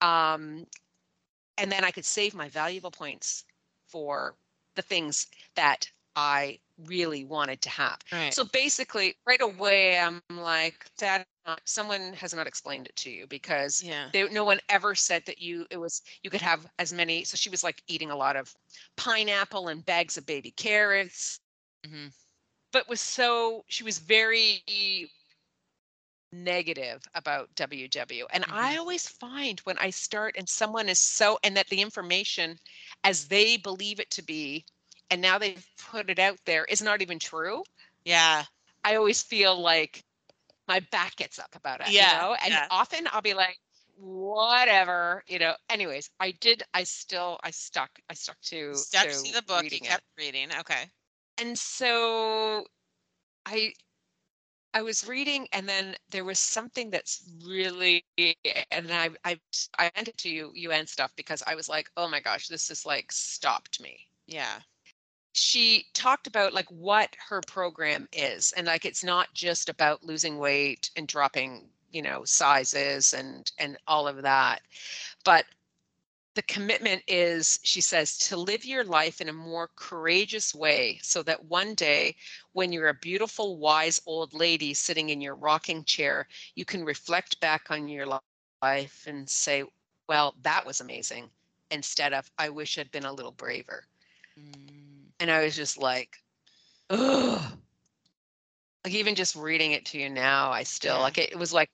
um 0.00 0.66
and 1.58 1.72
then 1.72 1.84
i 1.84 1.90
could 1.90 2.04
save 2.04 2.34
my 2.34 2.48
valuable 2.48 2.92
points 2.92 3.44
for 3.88 4.36
the 4.76 4.82
things 4.82 5.26
that 5.56 5.90
i 6.16 6.58
really 6.84 7.24
wanted 7.24 7.60
to 7.62 7.70
have 7.70 7.98
Right. 8.12 8.32
so 8.32 8.44
basically, 8.44 9.14
right 9.26 9.40
away, 9.40 9.98
I'm 9.98 10.22
like, 10.30 10.86
that 10.98 11.26
uh, 11.46 11.56
someone 11.64 12.12
has 12.14 12.34
not 12.34 12.46
explained 12.46 12.86
it 12.86 12.96
to 12.96 13.10
you 13.10 13.26
because 13.26 13.82
yeah. 13.82 14.10
they, 14.12 14.28
no 14.28 14.44
one 14.44 14.60
ever 14.68 14.94
said 14.94 15.24
that 15.26 15.38
you 15.40 15.66
it 15.70 15.78
was 15.78 16.02
you 16.22 16.30
could 16.30 16.42
have 16.42 16.66
as 16.78 16.92
many. 16.92 17.24
So 17.24 17.36
she 17.36 17.50
was 17.50 17.64
like 17.64 17.82
eating 17.88 18.10
a 18.10 18.16
lot 18.16 18.36
of 18.36 18.54
pineapple 18.96 19.68
and 19.68 19.84
bags 19.84 20.16
of 20.16 20.26
baby 20.26 20.50
carrots, 20.50 21.40
hmm 21.84 22.08
but 22.72 22.88
was 22.88 23.00
so 23.00 23.64
she 23.68 23.82
was 23.84 23.98
very 23.98 24.62
negative 26.32 27.02
about 27.14 27.54
WW. 27.54 28.26
And 28.32 28.44
I 28.50 28.76
always 28.76 29.08
find 29.08 29.58
when 29.60 29.78
I 29.78 29.90
start 29.90 30.36
and 30.36 30.48
someone 30.48 30.88
is 30.88 30.98
so 31.00 31.38
and 31.42 31.56
that 31.56 31.68
the 31.68 31.80
information 31.80 32.58
as 33.04 33.28
they 33.28 33.56
believe 33.56 34.00
it 34.00 34.10
to 34.12 34.22
be, 34.22 34.64
and 35.10 35.20
now 35.22 35.38
they've 35.38 35.66
put 35.90 36.10
it 36.10 36.18
out 36.18 36.38
there 36.46 36.64
is 36.64 36.82
not 36.82 37.02
even 37.02 37.18
true. 37.18 37.62
Yeah. 38.04 38.44
I 38.84 38.96
always 38.96 39.22
feel 39.22 39.60
like 39.60 40.04
my 40.68 40.80
back 40.90 41.16
gets 41.16 41.38
up 41.38 41.54
about 41.54 41.80
it, 41.80 41.88
Yeah, 41.88 42.12
you 42.12 42.18
know? 42.18 42.36
And 42.44 42.52
yeah. 42.52 42.66
often 42.70 43.06
I'll 43.12 43.22
be 43.22 43.34
like, 43.34 43.58
whatever, 43.96 45.22
you 45.28 45.38
know. 45.38 45.54
Anyways, 45.70 46.10
I 46.20 46.32
did, 46.32 46.62
I 46.74 46.84
still, 46.84 47.38
I 47.42 47.50
stuck, 47.50 47.90
I 48.10 48.14
stuck 48.14 48.40
to, 48.42 48.74
Stuck 48.74 49.08
to 49.08 49.22
to 49.24 49.32
the 49.32 49.42
book. 49.42 49.70
You 49.70 49.78
reading 49.78 49.84
it. 49.84 49.88
kept 49.88 50.04
reading. 50.18 50.48
Okay. 50.60 50.90
And 51.38 51.58
so 51.58 52.66
I, 53.46 53.72
I 54.74 54.82
was 54.82 55.06
reading 55.08 55.48
and 55.52 55.68
then 55.68 55.96
there 56.10 56.24
was 56.24 56.38
something 56.38 56.90
that's 56.90 57.30
really, 57.44 58.04
and 58.70 58.92
I, 58.92 59.10
I, 59.24 59.40
I 59.78 59.90
sent 59.96 60.08
it 60.08 60.18
to 60.18 60.28
you, 60.28 60.52
you 60.54 60.72
and 60.72 60.88
stuff 60.88 61.12
because 61.16 61.42
I 61.46 61.54
was 61.54 61.68
like, 61.68 61.90
oh 61.96 62.08
my 62.08 62.20
gosh, 62.20 62.48
this 62.48 62.70
is 62.70 62.84
like 62.86 63.10
stopped 63.12 63.80
me 63.80 63.98
Yeah. 64.26 64.60
She 65.36 65.86
talked 65.94 66.26
about 66.26 66.54
like 66.54 66.68
what 66.70 67.16
her 67.28 67.40
program 67.46 68.08
is 68.12 68.52
and 68.56 68.66
like 68.66 68.84
it's 68.84 69.04
not 69.04 69.34
just 69.34 69.68
about 69.68 70.04
losing 70.04 70.38
weight 70.38 70.90
and 70.96 71.06
dropping 71.06 71.68
you 71.90 72.02
know 72.02 72.24
sizes 72.24 73.12
and 73.12 73.52
and 73.58 73.76
all 73.86 74.08
of 74.08 74.22
that 74.22 74.62
but 75.24 75.44
the 76.34 76.42
commitment 76.42 77.02
is 77.06 77.58
she 77.62 77.80
says 77.80 78.16
to 78.18 78.36
live 78.36 78.64
your 78.64 78.84
life 78.84 79.20
in 79.20 79.28
a 79.28 79.32
more 79.32 79.70
courageous 79.76 80.54
way 80.54 80.98
so 81.02 81.22
that 81.22 81.44
one 81.46 81.74
day 81.74 82.14
when 82.52 82.72
you're 82.72 82.88
a 82.88 82.94
beautiful 82.94 83.58
wise 83.58 84.00
old 84.06 84.32
lady 84.34 84.72
sitting 84.74 85.10
in 85.10 85.20
your 85.20 85.34
rocking 85.34 85.84
chair 85.84 86.26
you 86.54 86.64
can 86.64 86.84
reflect 86.84 87.40
back 87.40 87.70
on 87.70 87.88
your 87.88 88.06
life 88.06 88.50
and 88.50 88.82
say 88.82 89.14
well 89.62 89.84
that 89.92 90.18
was 90.18 90.34
amazing 90.36 90.86
instead 91.70 92.12
of 92.12 92.30
i 92.38 92.48
wish 92.48 92.50
i'd 92.60 92.60
been 92.60 92.72
a 92.72 92.82
little 92.86 93.10
braver 93.10 93.64
Mm. 94.38 94.75
And 95.20 95.30
I 95.30 95.44
was 95.44 95.56
just 95.56 95.78
like, 95.78 96.22
ugh. 96.90 97.58
Like 98.84 98.94
even 98.94 99.14
just 99.14 99.34
reading 99.36 99.72
it 99.72 99.84
to 99.86 99.98
you 99.98 100.08
now, 100.08 100.50
I 100.50 100.62
still 100.62 100.98
Yeah. 100.98 101.00
like 101.00 101.18
it, 101.18 101.32
it 101.32 101.38
was 101.38 101.52
like 101.52 101.70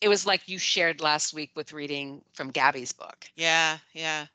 it 0.00 0.08
was 0.08 0.26
like 0.26 0.48
you 0.48 0.58
shared 0.58 1.00
last 1.00 1.32
week 1.34 1.50
with 1.54 1.72
reading 1.72 2.22
from 2.32 2.50
Gabby's 2.50 2.92
book. 2.92 3.30
Yeah. 3.36 3.78
Yeah. 3.92 4.26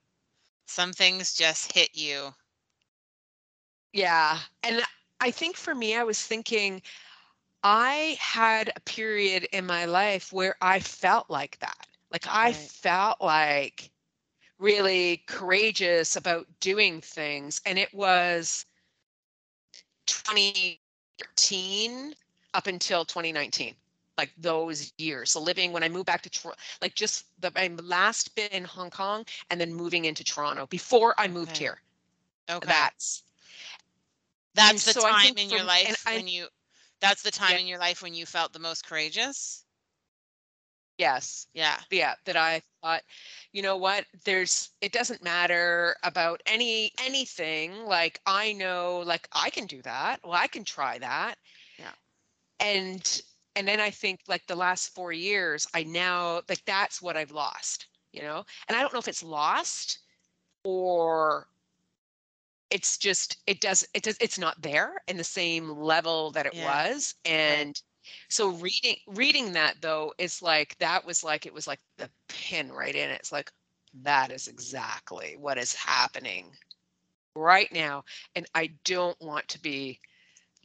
Some 0.65 0.93
things 0.93 1.33
just 1.33 1.73
hit 1.73 1.91
you. 1.95 2.33
Yeah. 3.93 4.39
And 4.63 4.81
I 5.19 5.31
think 5.31 5.55
for 5.57 5.73
me, 5.75 5.95
I 5.95 6.03
was 6.03 6.21
thinking 6.25 6.81
I 7.63 8.17
had 8.19 8.71
a 8.75 8.79
period 8.81 9.47
in 9.51 9.65
my 9.65 9.85
life 9.85 10.31
where 10.31 10.55
I 10.61 10.79
felt 10.79 11.29
like 11.29 11.59
that. 11.59 11.87
Like 12.11 12.25
I 12.27 12.51
Right. 12.51 12.53
felt 12.53 13.21
like 13.21 13.91
really 14.61 15.23
courageous 15.27 16.17
about 16.17 16.47
doing 16.61 17.01
things. 17.01 17.61
And 17.65 17.79
it 17.79 17.93
was 17.93 18.65
2013 20.07 22.15
up 22.53 22.67
until 22.67 23.05
2019, 23.05 23.75
like 24.17 24.31
those 24.37 24.93
years. 24.97 25.31
So 25.31 25.41
living 25.41 25.73
when 25.73 25.83
I 25.83 25.89
moved 25.89 26.07
back 26.07 26.21
to 26.23 26.53
like 26.81 26.95
just 26.95 27.25
the 27.41 27.51
my 27.55 27.69
last 27.83 28.35
bit 28.35 28.51
in 28.51 28.65
Hong 28.65 28.91
Kong 28.91 29.25
and 29.49 29.59
then 29.59 29.73
moving 29.73 30.05
into 30.05 30.23
Toronto 30.23 30.67
before 30.67 31.15
I 31.17 31.27
moved 31.27 31.49
Okay. 31.49 31.57
here. 31.57 31.81
Okay. 32.49 32.67
That's 32.67 33.23
that's 34.53 34.83
the 34.83 34.93
so 34.93 34.93
time 34.93 35.37
in 35.37 35.49
your 35.49 35.63
life 35.63 35.85
and 35.85 35.97
I- 36.05 36.11
when 36.11 36.27
you 36.27 36.49
that's 36.99 37.23
the 37.23 37.31
time 37.31 37.49
Yeah. 37.49 37.57
in 37.57 37.67
your 37.67 37.79
life 37.79 38.01
when 38.01 38.13
you 38.13 38.25
felt 38.25 38.53
the 38.53 38.59
most 38.59 38.85
courageous. 38.85 39.65
Yes. 40.97 41.47
Yeah. 41.53 41.79
yeah 41.89 42.15
that 42.25 42.35
i 42.37 42.61
thought 42.81 43.01
you 43.51 43.61
know 43.61 43.77
what 43.77 44.05
there's 44.25 44.71
it 44.81 44.91
doesn't 44.91 45.23
matter 45.23 45.95
about 46.03 46.41
any 46.45 46.91
anything 47.03 47.85
like 47.85 48.19
i 48.25 48.53
know 48.53 48.99
like 49.05 49.27
i 49.33 49.49
can 49.49 49.65
do 49.65 49.81
that 49.81 50.19
well 50.23 50.33
i 50.33 50.47
can 50.47 50.63
try 50.63 50.97
that 50.99 51.35
Yeah. 51.77 51.93
and 52.59 53.21
and 53.55 53.67
then 53.67 53.79
i 53.79 53.89
think 53.89 54.21
like 54.27 54.45
the 54.47 54.55
last 54.55 54.89
four 54.93 55.11
years 55.11 55.67
i 55.73 55.83
now 55.83 56.41
like 56.49 56.63
that's 56.65 57.01
what 57.01 57.17
i've 57.17 57.31
lost 57.31 57.87
you 58.11 58.21
know 58.21 58.43
and 58.67 58.77
i 58.77 58.81
don't 58.81 58.93
know 58.93 58.99
if 58.99 59.07
it's 59.07 59.23
lost 59.23 59.99
or 60.63 61.47
it's 62.69 62.97
just 62.97 63.37
it 63.47 63.59
does 63.59 63.87
it 63.93 64.03
does 64.03 64.17
it's 64.21 64.39
not 64.39 64.61
there 64.61 65.01
in 65.07 65.17
the 65.17 65.23
same 65.23 65.69
level 65.69 66.31
that 66.31 66.45
it 66.45 66.53
Yeah. 66.53 66.65
was 66.65 67.15
and 67.25 67.81
so 68.29 68.49
reading 68.49 68.95
reading 69.07 69.53
that 69.53 69.75
though 69.81 70.13
is 70.17 70.41
like 70.41 70.77
that 70.79 71.05
was 71.05 71.23
like 71.23 71.45
it 71.45 71.53
was 71.53 71.67
like 71.67 71.79
the 71.97 72.09
pin 72.27 72.71
right 72.71 72.95
in 72.95 73.09
it. 73.09 73.19
It's 73.19 73.31
like 73.31 73.51
that 74.03 74.31
is 74.31 74.47
exactly 74.47 75.35
what 75.37 75.57
is 75.57 75.73
happening 75.75 76.51
right 77.35 77.71
now 77.71 78.03
and 78.35 78.45
i 78.55 78.69
don't 78.85 79.19
want 79.21 79.47
to 79.47 79.61
be 79.61 79.99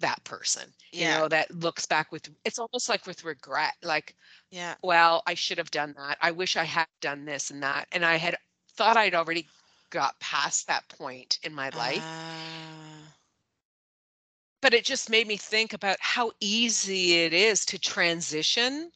that 0.00 0.22
person 0.24 0.64
you 0.92 1.06
know 1.06 1.28
that 1.28 1.50
looks 1.54 1.86
back 1.86 2.10
with 2.12 2.28
it's 2.44 2.58
almost 2.58 2.88
like 2.88 3.06
with 3.06 3.24
regret 3.24 3.74
like 3.82 4.14
Yeah. 4.50 4.76
well 4.82 5.22
i 5.26 5.34
should 5.34 5.58
have 5.58 5.70
done 5.70 5.94
that. 5.96 6.18
I 6.20 6.30
wish 6.32 6.56
i 6.56 6.64
had 6.64 6.86
done 7.00 7.24
this 7.24 7.50
and 7.50 7.62
that. 7.62 7.88
And 7.92 8.04
i 8.04 8.16
had 8.16 8.36
thought 8.76 8.96
i'd 8.96 9.14
already 9.14 9.46
got 9.90 10.18
past 10.20 10.66
that 10.66 10.88
point 10.88 11.38
in 11.42 11.54
my 11.54 11.70
life. 11.70 12.06
Ah, 12.12 12.75
But 14.66 14.74
it 14.74 14.84
just 14.84 15.08
made 15.08 15.28
me 15.28 15.36
think 15.36 15.72
about 15.72 15.98
how 16.00 16.32
easy 16.40 17.20
it 17.22 17.32
is 17.32 17.64
to 17.66 17.78
transition 17.78 18.90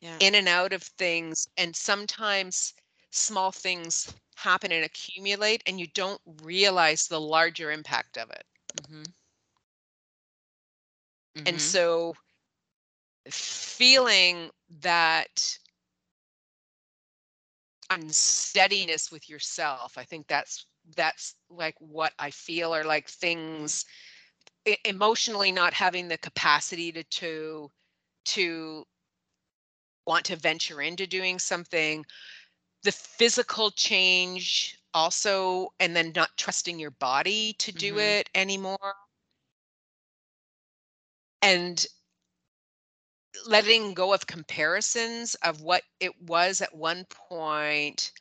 yeah. 0.00 0.20
in 0.20 0.34
and 0.34 0.46
out 0.46 0.74
of 0.74 0.82
things. 0.82 1.48
And 1.56 1.74
sometimes 1.74 2.74
small 3.10 3.50
things 3.50 4.12
happen 4.36 4.72
and 4.72 4.84
accumulate, 4.84 5.62
and 5.66 5.80
you 5.80 5.86
don't 5.86 6.20
realize 6.42 7.08
the 7.08 7.18
larger 7.18 7.72
impact 7.72 8.18
of 8.18 8.30
it. 8.30 8.44
Mhm. 8.74 9.14
And 11.46 11.58
Mhm. 11.58 11.62
so 11.62 12.16
feeling 13.30 14.50
that 14.68 15.58
unsteadiness 17.90 19.10
with 19.10 19.28
yourself, 19.28 19.98
I 19.98 20.04
think 20.04 20.26
that's 20.28 20.66
that's 20.96 21.36
like 21.50 21.74
what 21.80 22.12
I 22.18 22.30
feel 22.30 22.74
are 22.74 22.84
like 22.84 23.08
things 23.08 23.84
e- 23.84 24.15
emotionally 24.84 25.52
not 25.52 25.74
having 25.74 26.08
the 26.08 26.18
capacity 26.18 26.92
to 26.92 27.02
to 27.04 27.70
to 28.24 28.84
want 30.06 30.24
to 30.26 30.36
venture 30.36 30.80
into 30.80 31.06
doing 31.06 31.38
something 31.38 32.04
the 32.82 32.92
physical 32.92 33.70
change 33.70 34.78
also 34.94 35.68
and 35.80 35.96
then 35.96 36.12
not 36.14 36.36
trusting 36.36 36.78
your 36.78 36.90
body 36.90 37.54
to 37.58 37.72
do 37.72 37.98
Mhm. 37.98 37.98
it 37.98 38.28
anymore 38.34 38.94
and 41.42 41.86
letting 43.46 43.94
go 43.94 44.12
of 44.12 44.26
comparisons 44.26 45.34
of 45.36 45.60
what 45.62 45.82
it 46.00 46.20
was 46.22 46.60
at 46.60 46.74
one 46.74 47.04
point 47.06 48.12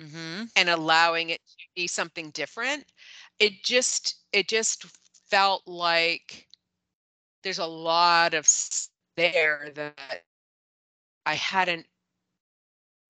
Mhm. 0.00 0.48
and 0.56 0.68
allowing 0.68 1.30
it 1.30 1.40
to 1.58 1.66
be 1.74 1.86
something 1.86 2.30
different 2.30 2.84
it 3.38 3.62
just 3.64 4.16
it 4.32 4.48
just 4.48 4.84
felt 5.34 5.66
like 5.66 6.48
there's 7.42 7.58
a 7.58 7.66
lot 7.66 8.34
of 8.34 8.48
there 9.16 9.70
that 9.74 10.24
i 11.26 11.34
hadn't 11.34 11.86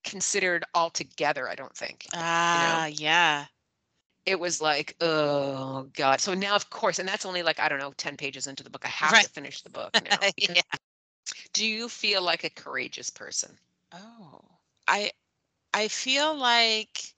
considered 0.05 0.65
altogether 0.75 1.49
i 1.49 1.55
don't 1.55 1.77
think 1.77 2.07
Ah, 2.15 2.87
yeah. 2.87 3.49
it 4.27 4.39
was 4.41 4.61
like 4.61 4.97
oh 5.01 5.85
god 5.95 6.21
so 6.21 6.35
now 6.35 6.55
of 6.55 6.71
course 6.71 6.99
and 6.99 7.09
that's 7.09 7.27
only 7.27 7.43
like 7.43 7.61
i 7.61 7.69
don't 7.69 7.79
know 7.81 7.93
10 7.97 8.17
pages 8.17 8.47
into 8.47 8.65
the 8.65 8.71
book 8.71 8.85
i 8.85 8.89
have 8.89 9.19
Right. 9.19 9.27
to 9.27 9.29
finish 9.31 9.63
the 9.63 9.71
book 9.71 10.01
now 10.05 10.33
yeah. 10.37 10.63
do 11.55 11.67
you 11.67 11.89
feel 11.89 12.23
like 12.23 12.45
a 12.45 12.51
courageous 12.51 13.11
person 13.11 13.59
Oh, 13.93 14.61
I 14.89 15.13
I 15.75 15.89
feel 15.89 16.35
like 16.37 17.15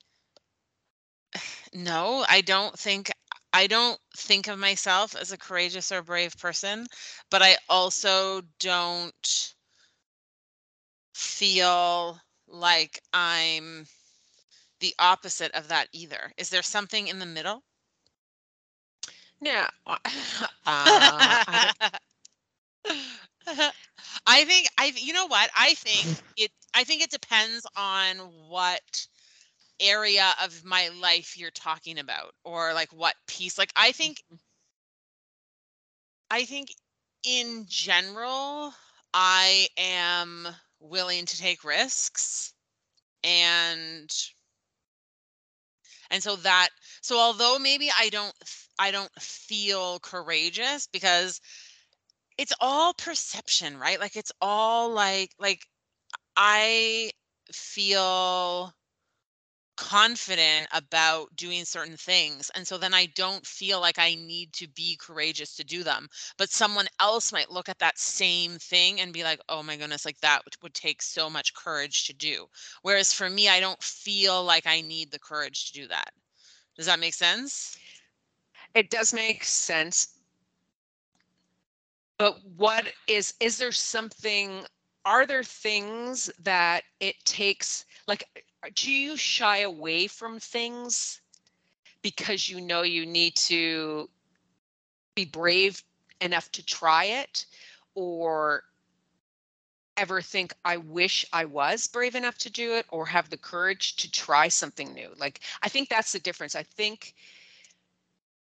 no, 1.75 2.25
I 2.29 2.41
don't 2.41 2.79
think 2.79 3.11
I 3.57 3.69
don't 3.69 3.99
think 4.15 4.49
of 4.49 4.59
myself 4.59 5.17
as 5.17 5.33
a 5.33 5.39
courageous 5.39 5.91
or 5.91 6.03
brave 6.03 6.37
person, 6.37 6.87
but 7.31 7.43
I 7.43 7.57
also 7.71 8.43
don't 8.61 9.55
feel 11.15 12.21
like 12.47 13.01
I'm 13.15 13.87
the 14.81 14.95
opposite 14.99 15.53
of 15.53 15.69
that 15.69 15.89
either. 15.93 16.33
Is 16.37 16.51
there 16.51 16.63
something 16.63 17.09
in 17.09 17.19
the 17.19 17.27
middle? 17.27 17.65
yeah 19.41 19.69
uh, 19.87 20.03
I 20.67 21.73
I 24.27 24.45
think 24.45 24.69
I 24.79 24.93
you 24.97 25.13
know 25.13 25.27
what? 25.27 25.51
I 25.57 25.75
think 25.75 26.11
it 26.37 26.53
I 26.75 26.85
think 26.85 27.03
it 27.03 27.11
depends 27.11 27.67
on 27.77 28.19
what 28.49 29.07
area 29.81 30.33
of 30.43 30.65
my 30.65 30.89
life 31.01 31.37
you're 31.37 31.51
talking 31.51 31.99
about 31.99 32.33
or 32.45 32.75
like 32.75 32.93
what 32.93 33.15
piece. 33.27 33.59
Like 33.59 33.73
I 33.77 33.91
mm-hmm. 33.91 33.97
think 33.97 34.25
I 36.31 36.45
think 36.45 36.71
in 37.25 37.67
general 37.69 38.73
I 39.15 39.69
am 39.79 40.49
willing 40.81 41.27
to 41.27 41.39
take 41.39 41.65
risks 41.65 42.53
and 43.25 44.11
and 46.11 46.23
so 46.23 46.37
that 46.37 46.69
so 47.01 47.19
although 47.19 47.59
maybe 47.59 47.91
I 47.99 48.11
don't 48.11 48.35
i 48.79 48.91
don't 48.91 49.11
feel 49.19 49.99
courageous 50.01 50.87
because 50.87 51.41
it's 52.39 52.53
all 52.61 52.95
perception, 52.95 53.79
right? 53.79 54.01
Like 54.01 54.17
it's 54.17 54.33
all 54.41 54.91
like 54.91 55.31
like 55.39 55.61
I 56.37 57.11
feel 57.53 58.73
confident 59.77 60.69
about 60.73 61.35
doing 61.37 61.65
certain 61.65 61.97
things 61.97 62.51
and 62.55 62.67
so 62.67 62.79
then 62.79 62.95
I 62.95 63.07
don't 63.15 63.47
feel 63.47 63.81
like 63.81 63.99
I 63.99 64.15
need 64.15 64.53
to 64.55 64.69
be 64.69 64.97
courageous 64.97 65.55
to 65.57 65.65
do 65.65 65.83
them. 65.83 66.09
But 66.39 66.51
someone 66.51 66.87
else 67.01 67.33
might 67.33 67.51
look 67.51 67.69
at 67.69 67.79
that 67.79 67.99
same 67.99 68.59
thing 68.59 69.01
and 69.01 69.13
be 69.13 69.23
like, 69.25 69.41
"Oh 69.49 69.63
my 69.63 69.77
goodness, 69.77 70.05
like 70.05 70.21
that 70.21 70.43
would, 70.63 70.75
take 70.75 71.03
so 71.03 71.31
much 71.31 71.55
courage 71.55 72.07
to 72.07 72.13
do." 72.15 72.49
Whereas 72.83 73.13
for 73.13 73.29
me, 73.31 73.49
I 73.49 73.61
don't 73.61 73.83
feel 73.83 74.43
like 74.45 74.67
I 74.67 74.81
need 74.81 75.11
the 75.11 75.19
courage 75.19 75.67
to 75.67 75.73
do 75.81 75.89
that. 75.89 76.13
Does 76.77 76.87
that 76.87 77.01
make 77.01 77.15
sense? 77.15 77.77
it 78.75 78.91
does 78.91 79.13
make 79.13 79.43
sense 79.45 80.09
but 82.19 82.39
what 82.57 82.87
is 83.09 83.35
is 83.41 83.59
there 83.59 83.73
something 83.73 84.65
are 85.05 85.27
there 85.27 85.43
things 85.43 86.31
that 86.39 86.85
it 87.01 87.17
takes 87.25 87.85
like 88.07 88.25
do 88.75 88.91
you 88.91 89.17
shy 89.17 89.59
away 89.59 90.07
from 90.07 90.39
things 90.41 91.21
because 92.03 92.49
you 92.49 92.61
know 92.61 92.83
you 92.83 93.07
need 93.07 93.37
to 93.37 94.09
be 95.15 95.25
brave 95.25 95.83
enough 96.21 96.51
to 96.53 96.65
try 96.65 97.05
it? 97.05 97.47
Or 97.95 98.65
ever 99.97 100.21
think 100.21 100.53
i 100.65 100.77
wish 100.77 101.25
i 101.33 101.45
was 101.45 101.87
brave 101.87 102.15
enough 102.15 102.37
to 102.37 102.51
do 102.51 102.75
it 102.75 102.85
or 102.91 103.07
have 103.07 103.31
the 103.31 103.37
courage 103.37 103.97
to 103.97 104.11
try 104.11 104.49
something 104.49 104.93
new? 104.93 105.11
Like 105.17 105.41
i 105.63 105.69
think 105.69 105.89
that's 105.89 106.13
the 106.13 106.19
difference. 106.21 106.55
I 106.55 106.63
think 106.63 107.15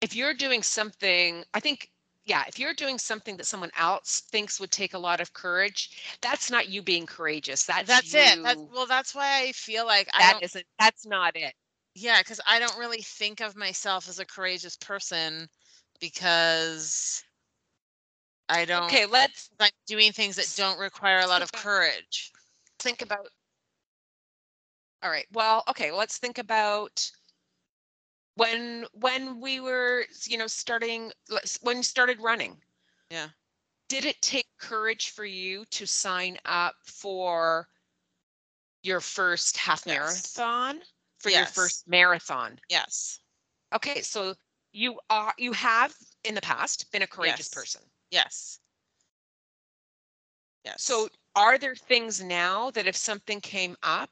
if 0.02 0.16
you're 0.16 0.34
doing 0.34 0.64
something 0.64 1.44
i 1.54 1.60
think 1.60 1.90
yeah 2.26 2.44
if 2.48 2.60
you're 2.60 2.74
doing 2.74 2.98
something 2.98 3.38
that 3.38 3.46
someone 3.46 3.72
else 3.78 4.22
thinks 4.22 4.60
would 4.60 4.72
take 4.72 4.94
a 4.94 4.98
lot 5.00 5.20
of 5.22 5.34
courage 5.34 6.18
that's 6.22 6.50
not 6.52 6.70
you 6.70 6.82
being 6.82 7.06
courageous 7.06 7.66
that's 7.66 7.88
That's 7.88 8.14
it. 8.14 8.40
That's 8.44 8.64
well, 8.72 8.86
that's 8.88 9.14
why 9.16 9.42
I 9.42 9.52
feel 9.54 9.86
like 9.86 10.10
I 10.14 10.26
that 10.26 10.28
don't 10.28 10.42
isn't 10.42 10.66
that's 10.80 11.06
not 11.06 11.36
it 11.36 11.54
Yeah, 11.96 12.22
because 12.22 12.40
I 12.48 12.60
don't 12.60 12.78
really 12.78 13.02
think 13.02 13.40
of 13.42 13.56
myself 13.56 14.08
as 14.10 14.20
a 14.20 14.26
courageous 14.26 14.78
person 14.78 15.50
because 16.00 17.24
I 18.50 18.66
don't. 18.66 19.00
okay 19.00 19.06
let's 19.06 19.50
I'm 19.60 19.72
doing 19.88 20.12
things 20.12 20.36
that 20.36 20.54
don't 20.56 20.80
require 20.80 21.20
a 21.20 21.28
lot 21.28 21.42
of 21.42 21.54
courage. 21.54 22.34
think 22.80 23.02
about 23.02 23.30
all 25.04 25.10
right 25.10 25.28
well 25.32 25.64
okay 25.68 25.92
let's 25.92 26.18
think 26.18 26.38
about 26.38 27.12
when 28.36 28.86
when 28.94 29.40
we 29.40 29.60
were 29.60 30.06
you 30.26 30.38
know 30.38 30.48
starting 30.48 31.12
when 31.62 31.78
you 31.78 31.84
started 31.84 32.20
running 32.20 32.62
Yeah. 33.10 33.30
did 33.90 34.06
it 34.06 34.22
take 34.22 34.48
courage 34.58 35.10
for 35.10 35.26
you 35.26 35.66
to 35.66 35.86
sign 35.86 36.38
up 36.46 36.76
for 36.86 37.68
your 38.82 39.00
first 39.00 39.58
half 39.58 39.86
Yes. 39.86 40.36
marathon 40.38 40.82
for 41.20 41.30
your 41.30 41.46
first 41.46 41.88
marathon 41.88 42.60
Yes. 42.70 43.20
okay 43.74 44.02
so 44.02 44.36
you 44.72 45.00
are 45.10 45.34
you 45.38 45.54
have 45.54 45.96
in 46.24 46.36
the 46.36 46.42
past 46.42 46.92
been 46.92 47.04
a 47.04 47.08
courageous 47.08 47.48
Yes. 47.48 47.54
person 47.54 47.82
Yes. 48.12 48.60
Yes. 50.66 50.84
so 50.84 51.10
are 51.36 51.58
there 51.58 51.76
things 51.76 52.24
now 52.24 52.72
that 52.72 52.88
if 52.88 52.96
something 52.96 53.42
came 53.42 53.76
up 53.84 54.10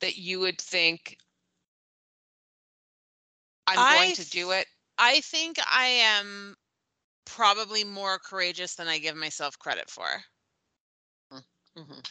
that 0.00 0.16
you 0.16 0.40
would 0.40 0.60
think 0.60 1.16
i'm 3.66 3.84
going 3.84 4.12
to 4.12 4.24
do 4.24 4.50
it 4.52 4.66
I 4.98 5.20
think 5.20 5.58
I 5.66 5.86
am 5.86 6.56
probably 7.26 7.84
more 7.84 8.18
courageous 8.18 8.74
than 8.76 8.88
I 8.88 8.98
give 8.98 9.16
myself 9.16 9.58
credit 9.58 9.90
for. 9.90 10.24
Mhm. 11.76 12.02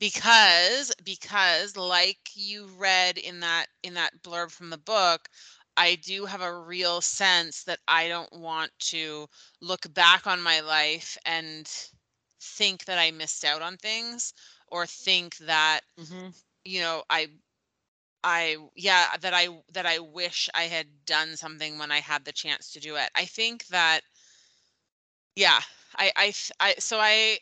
because 0.00 0.92
because 1.04 1.76
like 1.76 2.18
you 2.34 2.66
read 2.76 3.18
in 3.18 3.40
that 3.40 3.66
in 3.82 3.94
that 3.94 4.22
blurb 4.22 4.50
from 4.50 4.70
the 4.70 4.78
book 4.78 5.28
i 5.76 5.94
do 5.96 6.26
have 6.26 6.40
a 6.42 6.58
real 6.58 7.00
sense 7.00 7.64
that 7.64 7.78
i 7.88 8.08
don't 8.08 8.32
want 8.32 8.70
to 8.78 9.26
look 9.60 9.92
back 9.94 10.26
on 10.26 10.40
my 10.42 10.60
life 10.60 11.16
and 11.24 11.68
think 12.40 12.84
that 12.84 12.98
i 12.98 13.10
missed 13.10 13.44
out 13.44 13.62
on 13.62 13.76
things 13.76 14.34
or 14.68 14.86
think 14.86 15.36
that 15.38 15.80
Mhm. 15.96 16.34
you 16.64 16.80
know 16.80 17.04
i 17.10 17.28
i 18.24 18.56
yeah 18.76 19.06
that 19.20 19.34
i 19.34 19.48
that 19.72 19.86
i 19.86 20.00
wish 20.00 20.50
i 20.54 20.64
had 20.64 20.86
done 21.06 21.36
something 21.36 21.78
when 21.78 21.92
i 21.92 22.00
had 22.00 22.24
the 22.26 22.32
chance 22.32 22.72
to 22.72 22.80
do 22.80 22.96
it 22.96 23.10
i 23.16 23.24
think 23.26 23.66
that 23.68 24.02
yeah 25.36 25.60
i 25.96 26.12
i, 26.16 26.32
I 26.60 26.74
so 26.78 26.98
i 27.00 27.38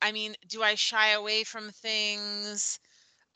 i 0.00 0.12
mean 0.12 0.34
do 0.48 0.62
i 0.62 0.74
shy 0.74 1.10
away 1.10 1.44
from 1.44 1.70
things 1.70 2.78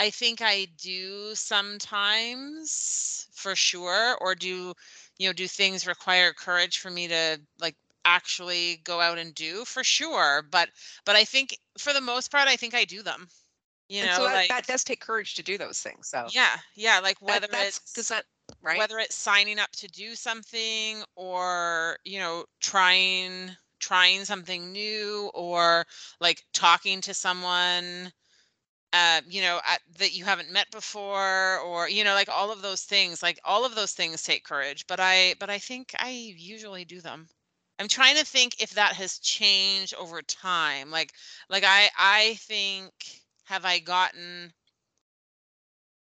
I 0.00 0.10
think 0.10 0.42
I 0.42 0.66
do 0.78 1.36
sometimes 1.36 3.28
for 3.32 3.56
sure, 3.56 4.18
or 4.20 4.34
do, 4.34 4.74
you 5.18 5.28
know, 5.28 5.32
do 5.32 5.48
things 5.48 5.86
require 5.86 6.32
courage 6.34 6.78
for 6.80 6.90
me 6.90 7.08
to 7.08 7.40
like 7.60 7.76
actually 8.04 8.78
go 8.84 9.00
out 9.00 9.18
and 9.18 9.34
do 9.34 9.64
for 9.64 9.84
sure. 9.84 10.42
But 10.42 10.70
but 11.04 11.16
I 11.16 11.24
think 11.24 11.58
for 11.78 11.92
the 11.94 12.00
most 12.02 12.30
part, 12.32 12.48
I 12.48 12.56
think 12.56 12.74
I 12.74 12.84
do 12.86 13.02
them. 13.02 13.28
You 13.88 14.02
And 14.02 14.10
know, 14.10 14.16
so 14.16 14.24
that, 14.24 14.34
like 14.34 14.48
that 14.48 14.66
does 14.66 14.84
take 14.84 15.00
courage 15.00 15.34
to 15.34 15.42
do 15.42 15.58
those 15.58 15.80
things. 15.80 16.08
So 16.08 16.28
yeah, 16.32 16.56
yeah, 16.74 17.00
like 17.00 17.18
that, 17.26 17.42
whether 17.42 17.46
that's 17.50 17.78
it's 17.78 17.92
does 17.94 18.08
that 18.08 18.24
right? 18.62 18.78
whether 18.78 18.98
it's 18.98 19.14
signing 19.16 19.58
up 19.58 19.70
to 19.72 19.88
do 19.88 20.14
something 20.14 21.02
or 21.16 21.98
you 22.04 22.18
know 22.18 22.44
trying 22.60 23.56
trying 23.80 24.24
something 24.24 24.72
new 24.72 25.30
or 25.34 25.84
like 26.20 26.42
talking 26.52 27.00
to 27.02 27.14
someone 27.14 28.12
uh, 28.92 29.20
you 29.28 29.42
know 29.42 29.60
at, 29.66 29.80
that 29.98 30.14
you 30.14 30.24
haven't 30.24 30.50
met 30.52 30.70
before 30.70 31.58
or 31.60 31.88
you 31.88 32.04
know 32.04 32.14
like 32.14 32.28
all 32.28 32.50
of 32.52 32.62
those 32.62 32.82
things 32.82 33.22
like 33.22 33.38
all 33.44 33.64
of 33.64 33.74
those 33.74 33.92
things 33.92 34.22
take 34.22 34.44
courage 34.44 34.86
but 34.86 35.00
i 35.00 35.34
but 35.40 35.50
i 35.50 35.58
think 35.58 35.94
i 35.98 36.10
usually 36.10 36.84
do 36.84 37.00
them 37.00 37.28
i'm 37.78 37.88
trying 37.88 38.16
to 38.16 38.24
think 38.24 38.60
if 38.60 38.70
that 38.74 38.94
has 38.94 39.18
changed 39.18 39.94
over 39.96 40.22
time 40.22 40.90
like 40.90 41.12
like 41.50 41.64
i 41.66 41.90
i 41.98 42.34
think 42.40 42.92
have 43.46 43.64
i 43.64 43.78
gotten 43.80 44.54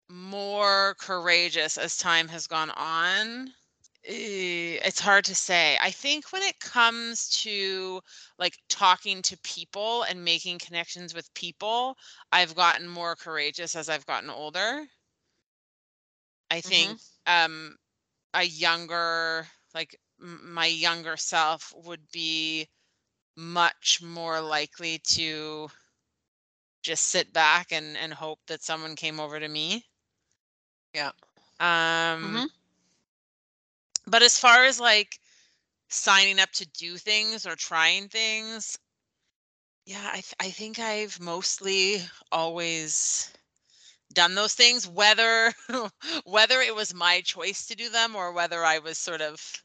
more 0.09 0.95
courageous 0.99 1.77
as 1.77 1.97
time 1.97 2.27
has 2.29 2.47
gone 2.47 2.69
on. 2.71 3.53
Eh, 4.05 4.79
It's 4.83 4.99
hard 4.99 5.25
to 5.25 5.35
say. 5.35 5.77
I 5.81 5.91
think 5.91 6.31
when 6.31 6.43
it 6.43 6.59
comes 6.59 7.29
to 7.43 8.01
like 8.37 8.57
talking 8.69 9.21
to 9.23 9.37
people 9.39 10.03
and 10.03 10.23
making 10.25 10.59
connections 10.59 11.13
with 11.13 11.33
people, 11.33 11.97
I've 12.31 12.55
gotten 12.55 12.87
more 12.87 13.15
courageous 13.15 13.75
as 13.75 13.89
I've 13.89 14.05
gotten 14.05 14.29
older. 14.29 14.87
I 16.51 16.61
think 16.61 16.99
um 17.25 17.77
a 18.33 18.43
younger 18.43 19.47
like 19.73 19.95
m- 20.21 20.53
my 20.53 20.67
younger 20.67 21.17
self 21.17 21.73
would 21.75 22.11
be 22.11 22.69
much 23.35 24.01
more 24.01 24.41
likely 24.41 24.99
to 24.99 25.69
just 26.81 27.05
sit 27.07 27.33
back 27.33 27.71
and 27.71 27.97
and 27.97 28.13
hope 28.13 28.39
that 28.47 28.63
someone 28.63 28.95
came 28.95 29.19
over 29.19 29.39
to 29.39 29.47
me. 29.47 29.85
Yeah. 30.93 31.11
Um, 31.59 32.43
Mhm. 32.43 32.47
but 34.07 34.21
as 34.23 34.37
far 34.37 34.63
as 34.65 34.79
like 34.79 35.19
signing 35.89 36.39
up 36.39 36.51
to 36.53 36.65
do 36.65 36.97
things 36.97 37.45
or 37.45 37.55
trying 37.55 38.07
things, 38.09 38.77
yeah, 39.85 40.07
I 40.09 40.13
th- 40.21 40.35
I 40.39 40.49
think 40.51 40.79
I've 40.79 41.19
mostly 41.19 42.01
always 42.31 43.31
done 44.13 44.35
those 44.35 44.53
things, 44.53 44.87
whether 44.87 45.53
whether 46.25 46.61
it 46.61 46.75
was 46.75 46.93
my 46.93 47.21
choice 47.21 47.65
to 47.67 47.75
do 47.75 47.89
them 47.89 48.15
or 48.15 48.31
whether 48.31 48.63
I 48.63 48.79
was 48.79 48.97
sort 48.97 49.21
of 49.21 49.63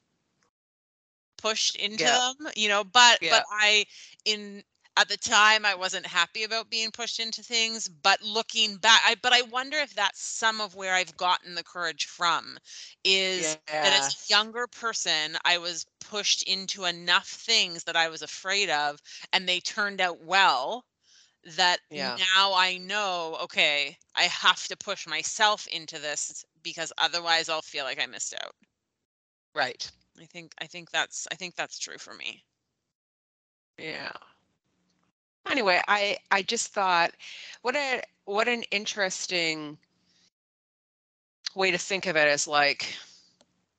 pushed 1.38 1.76
into 1.76 2.04
Yeah. 2.04 2.10
them, 2.10 2.34
you 2.56 2.68
know, 2.68 2.84
but 2.84 3.20
Yeah. 3.20 3.28
but 3.28 3.44
I 3.50 3.86
in 4.24 4.62
at 4.96 5.08
the 5.08 5.16
time 5.16 5.64
I 5.66 5.74
wasn't 5.74 6.06
happy 6.06 6.42
about 6.44 6.70
being 6.70 6.90
pushed 6.90 7.20
into 7.20 7.42
things, 7.42 7.88
but 7.88 8.22
looking 8.22 8.76
back 8.78 9.02
I 9.04 9.14
but 9.16 9.32
I 9.32 9.42
wonder 9.42 9.76
if 9.78 9.94
that's 9.94 10.22
some 10.22 10.60
of 10.60 10.74
where 10.74 10.94
I've 10.94 11.16
gotten 11.16 11.54
the 11.54 11.64
courage 11.64 12.06
from 12.06 12.58
is 13.04 13.58
that 13.82 13.92
as 13.92 14.08
a 14.08 14.16
younger 14.32 14.66
person 14.66 15.36
I 15.44 15.58
was 15.58 15.86
pushed 16.00 16.42
into 16.44 16.84
enough 16.84 17.28
things 17.28 17.84
that 17.84 17.96
I 17.96 18.08
was 18.08 18.22
afraid 18.22 18.70
of 18.70 19.00
and 19.32 19.48
they 19.48 19.60
turned 19.60 20.00
out 20.00 20.20
well 20.22 20.84
that 21.44 21.80
Yeah. 21.92 22.20
now 22.34 22.54
I 22.54 22.78
know 22.78 23.36
okay, 23.42 23.98
I 24.16 24.24
have 24.24 24.64
to 24.68 24.76
push 24.76 25.06
myself 25.06 25.66
into 25.68 25.98
this 25.98 26.44
because 26.62 26.92
otherwise 26.98 27.48
I'll 27.48 27.62
feel 27.62 27.84
like 27.84 28.00
I 28.00 28.06
missed 28.06 28.34
out. 28.34 28.54
Right. 29.54 29.90
I 30.20 30.26
think 30.26 30.54
I 30.58 30.66
think 30.66 30.90
that's 30.90 31.26
I 31.32 31.36
think 31.36 31.54
that's 31.54 31.78
true 31.78 31.96
for 31.98 32.12
me. 32.12 32.44
Yeah. 33.78 34.12
Anyway, 35.50 35.80
I 35.88 36.18
I 36.30 36.42
just 36.42 36.72
thought 36.72 37.12
what 37.62 37.76
a 37.76 38.02
what 38.24 38.48
an 38.48 38.62
interesting 38.70 39.78
way 41.54 41.70
to 41.70 41.78
think 41.78 42.06
of 42.06 42.16
it 42.16 42.28
as 42.28 42.46
like 42.46 42.96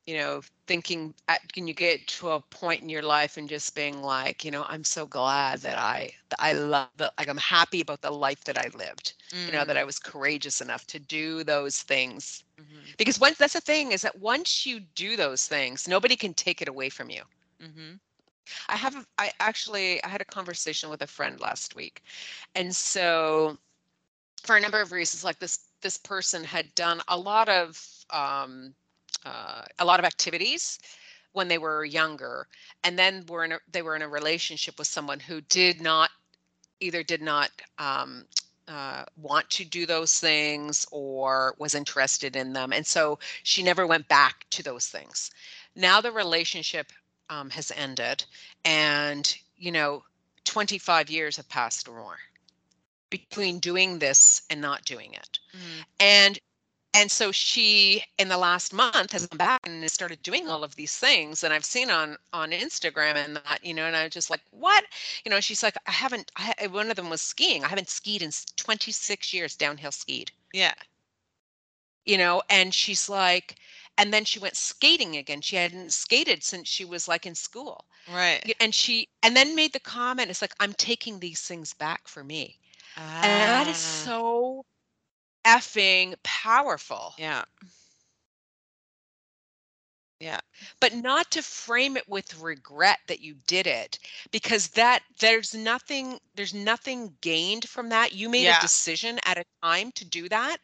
you 0.06 0.16
know 0.18 0.42
thinking 0.68 1.14
at, 1.28 1.52
can 1.54 1.68
you 1.68 1.74
get 1.74 2.08
to 2.08 2.30
a 2.30 2.40
point 2.42 2.82
in 2.82 2.90
your 2.90 3.02
life 3.04 3.38
and 3.38 3.50
just 3.50 3.76
being 3.76 4.02
like 4.02 4.44
you 4.46 4.52
know 4.52 4.66
i'm 4.70 4.84
so 4.84 5.06
glad 5.06 5.60
that 5.60 5.78
i 5.78 6.12
that 6.30 6.40
i 6.40 6.54
love 6.54 6.90
that 6.98 7.14
like 7.18 7.28
i'm 7.30 7.38
happy 7.38 7.82
about 7.82 8.02
the 8.02 8.12
life 8.12 8.44
that 8.46 8.58
i 8.58 8.68
lived 8.78 9.14
you 9.46 9.52
know 9.54 9.64
that 9.64 9.78
i 9.78 9.84
was 9.84 10.00
courageous 10.00 10.62
enough 10.62 10.86
to 10.88 11.00
do 11.00 11.44
those 11.44 11.82
things 11.82 12.44
Mm-hmm. 12.60 12.92
because 12.98 13.20
once 13.20 13.38
that's 13.38 13.54
the 13.54 13.62
thing 13.62 13.92
is 13.92 14.02
that 14.02 14.20
once 14.20 14.66
you 14.66 14.80
do 14.80 15.16
those 15.16 15.46
things 15.48 15.88
nobody 15.88 16.16
can 16.16 16.34
take 16.34 16.62
it 16.62 16.68
away 16.68 16.90
from 16.90 17.10
you 17.10 17.24
Mm-hmm. 17.62 17.96
I 18.70 18.78
have 18.78 18.96
a- 18.96 19.06
I 19.18 19.32
actually 19.40 20.04
I 20.04 20.08
had 20.10 20.22
a 20.22 20.26
conversation 20.26 20.90
with 20.90 21.02
a 21.02 21.08
friend 21.08 21.40
last 21.40 21.76
week. 21.76 22.04
And 22.56 22.76
so 22.76 23.58
for 24.44 24.56
a 24.56 24.62
number 24.62 24.82
of 24.82 24.92
reasons 24.92 25.24
like 25.24 25.40
this 25.40 25.60
this 25.82 25.98
person 25.98 26.44
had 26.44 26.74
done 26.76 27.02
a 27.08 27.18
lot 27.18 27.50
of 27.50 28.06
um 28.12 28.74
uh, 29.26 29.64
a 29.80 29.86
lot 29.86 30.00
of 30.00 30.06
activities 30.06 30.80
when 31.34 31.48
they 31.48 31.58
were 31.58 31.84
younger 31.86 32.48
and 32.84 32.98
then 32.98 33.24
were 33.28 33.44
in 33.44 33.52
a, 33.54 33.60
they 33.72 33.82
were 33.82 33.96
in 33.96 34.02
a 34.02 34.08
relationship 34.08 34.78
with 34.78 34.88
someone 34.88 35.20
who 35.20 35.42
did 35.42 35.82
not 35.82 36.10
either 36.80 37.04
did 37.04 37.22
not 37.22 37.50
um 37.78 38.26
uh, 38.68 39.04
want 39.16 39.50
to 39.50 39.64
do 39.64 39.86
those 39.86 40.20
things 40.20 40.86
or 40.92 41.56
was 41.58 41.74
interested 41.74 42.36
in 42.36 42.54
them. 42.54 42.74
And 42.74 42.86
so 42.86 43.18
she 43.44 43.64
never 43.64 43.88
went 43.88 44.08
back 44.10 44.46
to 44.52 44.62
those 44.64 44.88
things. 44.88 45.32
Now 45.76 46.02
the 46.02 46.12
relationship 46.12 46.92
um, 47.30 47.50
has 47.52 47.72
ended 47.76 48.26
and 48.66 49.38
you 49.58 49.72
know 49.72 50.04
25 50.46 51.10
years 51.10 51.38
have 51.38 51.50
passed 51.50 51.88
or 51.88 51.96
more 51.98 52.18
between 53.10 53.60
doing 53.60 54.00
this 54.00 54.42
and 54.50 54.62
not 54.62 54.86
doing 54.86 55.14
it 55.14 55.40
Mm-hmm. 55.56 55.82
and 56.00 56.40
and 56.94 57.12
so 57.12 57.32
she 57.32 58.04
in 58.18 58.30
the 58.30 58.38
last 58.38 58.74
month 58.74 59.12
has 59.12 59.26
come 59.28 59.38
back 59.38 59.60
and 59.64 59.82
has 59.84 59.94
started 59.94 60.22
doing 60.22 60.48
all 60.48 60.64
of 60.64 60.76
these 60.76 60.96
things 60.98 61.44
and 61.44 61.54
i've 61.54 61.66
seen 61.66 61.90
on 61.90 62.18
on 62.34 62.52
instagram 62.52 63.16
and 63.16 63.36
that 63.38 63.60
you 63.64 63.74
know 63.74 63.86
and 63.86 63.96
i'm 63.96 64.10
just 64.10 64.30
like 64.30 64.42
what 64.52 64.84
you 65.26 65.30
know 65.32 65.40
she's 65.40 65.64
like 65.64 65.76
i 65.88 65.92
haven't 65.92 66.32
I, 66.38 66.68
one 66.68 66.90
of 66.90 66.96
them 66.96 67.10
was 67.10 67.22
skiing 67.22 67.64
i 67.64 67.68
haven't 67.68 67.90
skied 67.90 68.22
in 68.22 68.32
26 68.58 69.34
years 69.34 69.56
downhill 69.56 69.92
skied 69.92 70.32
Yeah. 70.54 70.74
you 72.06 72.18
know 72.18 72.42
and 72.50 72.74
she's 72.74 73.10
like 73.10 73.56
and 73.98 74.14
then 74.14 74.26
she 74.26 74.40
went 74.40 74.56
skating 74.56 75.16
again 75.16 75.42
she 75.42 75.56
hadn't 75.56 75.94
skated 75.94 76.44
since 76.44 76.68
she 76.68 76.86
was 76.86 77.08
like 77.08 77.26
in 77.26 77.36
school 77.36 77.86
Right. 78.08 78.46
And 78.60 78.74
she 78.74 79.10
and 79.24 79.36
then 79.36 79.56
made 79.56 79.74
the 79.74 79.80
comment 79.80 80.30
it's 80.30 80.42
like 80.42 80.56
i'm 80.60 80.74
taking 80.74 81.20
these 81.20 81.42
things 81.42 81.74
back 81.74 82.08
for 82.08 82.24
me 82.24 82.60
Ah, 82.96 83.22
and 83.22 83.54
that 83.54 83.68
is 83.68 83.78
so 83.78 84.66
effing 85.46 86.16
powerful 86.24 87.16
yeah. 87.18 87.44
Yeah. 90.20 90.40
but 90.80 90.94
not 90.94 91.32
to 91.32 91.42
frame 91.44 91.98
it 91.98 92.08
with 92.08 92.40
regret 92.40 93.00
that 93.08 93.20
you 93.22 93.36
did 93.48 93.68
it 93.68 94.00
because 94.32 94.70
that 94.70 95.04
there's 95.20 95.54
nothing 95.54 96.20
there's 96.36 96.54
nothing 96.54 97.18
gained 97.22 97.70
from 97.70 97.90
that 97.90 98.14
you 98.14 98.30
made 98.30 98.48
Yeah. 98.48 98.60
a 98.60 98.68
decision 98.68 99.20
at 99.26 99.38
a 99.38 99.46
time 99.64 99.92
to 99.94 100.06
do 100.06 100.30
that 100.30 100.58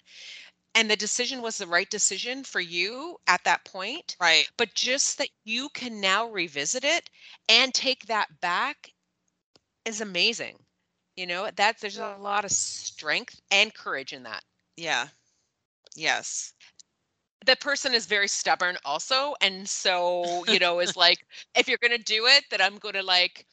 and 0.75 0.89
the 0.89 0.95
decision 0.95 1.41
was 1.41 1.57
the 1.57 1.67
right 1.67 1.89
decision 1.89 2.43
for 2.43 2.59
you 2.61 3.17
at 3.27 3.43
that 3.43 3.65
point 3.65 4.17
Right. 4.19 4.49
but 4.57 4.73
just 4.73 5.17
that 5.17 5.29
you 5.43 5.69
can 5.69 5.99
now 6.01 6.27
revisit 6.29 6.83
it 6.83 7.09
and 7.49 7.73
take 7.73 8.05
that 8.07 8.39
back 8.41 8.93
is 9.85 10.01
amazing 10.01 10.65
you 11.15 11.25
know 11.27 11.49
that 11.55 11.79
there's 11.79 11.97
a 11.97 12.17
lot 12.17 12.45
of 12.45 12.51
strength 12.51 13.39
and 13.51 13.73
courage 13.73 14.13
in 14.13 14.23
that 14.23 14.43
Yeah. 14.77 15.09
Yes. 15.95 16.53
the 17.45 17.55
person 17.55 17.93
is 17.93 18.05
very 18.05 18.27
stubborn 18.27 18.77
also 18.85 19.35
and 19.41 19.67
so 19.67 20.43
you 20.45 20.59
know 20.59 20.79
is 20.79 20.95
like 20.95 21.19
if 21.55 21.67
you're 21.67 21.77
going 21.77 21.95
to 21.95 22.03
do 22.03 22.25
it 22.25 22.45
that 22.49 22.61
i'm 22.61 22.77
going 22.77 22.93
to 22.93 23.03
like 23.03 23.45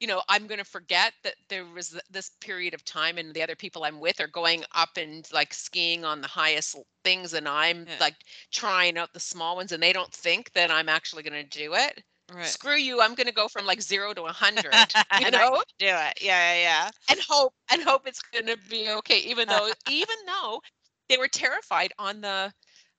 you 0.00 0.06
know 0.06 0.22
i'm 0.28 0.46
going 0.46 0.58
to 0.58 0.64
forget 0.64 1.12
that 1.24 1.34
there 1.48 1.64
was 1.64 1.98
this 2.10 2.30
period 2.40 2.74
of 2.74 2.84
time 2.84 3.18
and 3.18 3.34
the 3.34 3.42
other 3.42 3.56
people 3.56 3.84
i'm 3.84 4.00
with 4.00 4.20
are 4.20 4.28
going 4.28 4.64
up 4.74 4.90
and 4.96 5.28
like 5.32 5.54
skiing 5.54 6.04
on 6.04 6.20
the 6.22 6.28
highest 6.28 6.76
things 7.04 7.34
and 7.34 7.48
i'm 7.48 7.86
Yeah. 7.86 7.96
like 7.98 8.16
trying 8.52 8.98
out 8.98 9.12
the 9.14 9.20
small 9.20 9.56
ones 9.56 9.72
and 9.72 9.82
they 9.82 9.92
don't 9.92 10.12
think 10.12 10.52
that 10.52 10.70
i'm 10.70 10.88
actually 10.88 11.22
going 11.22 11.32
to 11.44 11.58
do 11.58 11.74
it 11.74 12.02
Right. 12.32 12.56
screw 12.56 12.76
you 12.76 13.00
i'm 13.00 13.14
going 13.14 13.26
to 13.26 13.32
go 13.32 13.48
from 13.48 13.66
like 13.66 13.82
0 13.82 14.14
to 14.14 14.22
a 14.22 14.24
100 14.24 14.94
you 15.16 15.30
know 15.30 15.62
do 15.78 15.86
it. 15.86 16.18
Yeah, 16.20 16.54
yeah. 16.54 16.54
Yeah. 16.54 16.90
and 17.08 17.20
hope 17.28 17.54
and 17.70 17.82
hope 17.82 18.06
it's 18.06 18.22
going 18.22 18.46
to 18.46 18.56
be 18.68 18.90
okay 18.90 19.18
even 19.18 19.48
though 19.48 19.70
even 19.86 20.16
though 20.26 20.60
they 21.08 21.16
were 21.18 21.28
terrified 21.28 21.92
on 21.98 22.20
the 22.20 22.52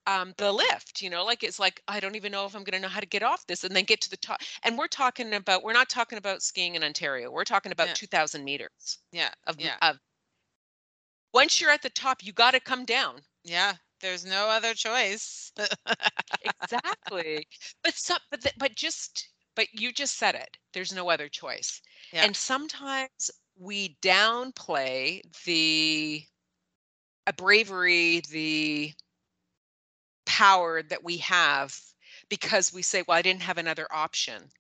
um 0.08 0.34
the 0.38 0.52
lift 0.52 1.02
you 1.02 1.10
know 1.10 1.24
like 1.24 1.44
it's 1.44 1.60
like 1.60 1.82
i 1.88 2.00
don't 2.00 2.16
even 2.16 2.32
know 2.32 2.46
if 2.46 2.56
i'm 2.56 2.64
going 2.64 2.74
to 2.74 2.80
know 2.80 2.88
how 2.88 3.00
to 3.00 3.06
get 3.06 3.24
off 3.24 3.46
this 3.48 3.64
and 3.64 3.76
then 3.76 3.84
get 3.84 4.02
to 4.02 4.10
the 4.10 4.18
top 4.18 4.42
and 4.64 4.78
we're 4.78 4.88
talking 4.88 5.34
about 5.34 5.64
we're 5.64 5.74
not 5.74 5.90
talking 5.90 6.18
about 6.18 6.42
skiing 6.42 6.76
in 6.76 6.84
ontario 6.84 7.30
we're 7.30 7.44
talking 7.44 7.72
about 7.72 7.88
Yeah. 7.90 7.94
2000 7.94 8.44
meters 8.44 9.00
Yeah. 9.12 9.32
of, 9.48 9.60
Yeah. 9.60 9.78
of 9.82 10.00
once 11.34 11.60
you're 11.60 11.72
at 11.72 11.82
the 11.82 11.90
top, 11.90 12.24
you 12.24 12.34
got 12.34 12.52
to 12.52 12.60
come 12.60 12.86
down. 12.86 13.22
Yeah, 13.44 13.74
there's 14.02 14.26
no 14.26 14.48
other 14.50 14.74
choice. 14.74 15.52
exactly. 16.42 17.48
But 17.84 17.94
some, 17.96 18.20
but 18.30 18.42
th- 18.42 18.56
but 18.58 18.76
just 18.76 19.30
but 19.56 19.68
you 19.74 19.92
just 19.92 20.18
said 20.18 20.36
it. 20.36 20.58
There's 20.74 20.94
no 20.94 21.10
other 21.10 21.30
choice. 21.30 21.82
Yeah. 22.12 22.26
And 22.26 22.36
sometimes 22.36 23.32
we 23.58 23.98
downplay 24.02 25.22
the 25.46 26.26
a 27.28 27.34
bravery, 27.34 28.22
the 28.32 28.94
power 30.32 30.82
that 30.84 31.04
we 31.04 31.18
have 31.18 31.78
because 32.30 32.74
we 32.74 32.82
say, 32.84 33.04
well, 33.08 33.18
I 33.18 33.22
didn't 33.22 33.44
have 33.44 33.58
another 33.58 33.88
option. 33.92 34.52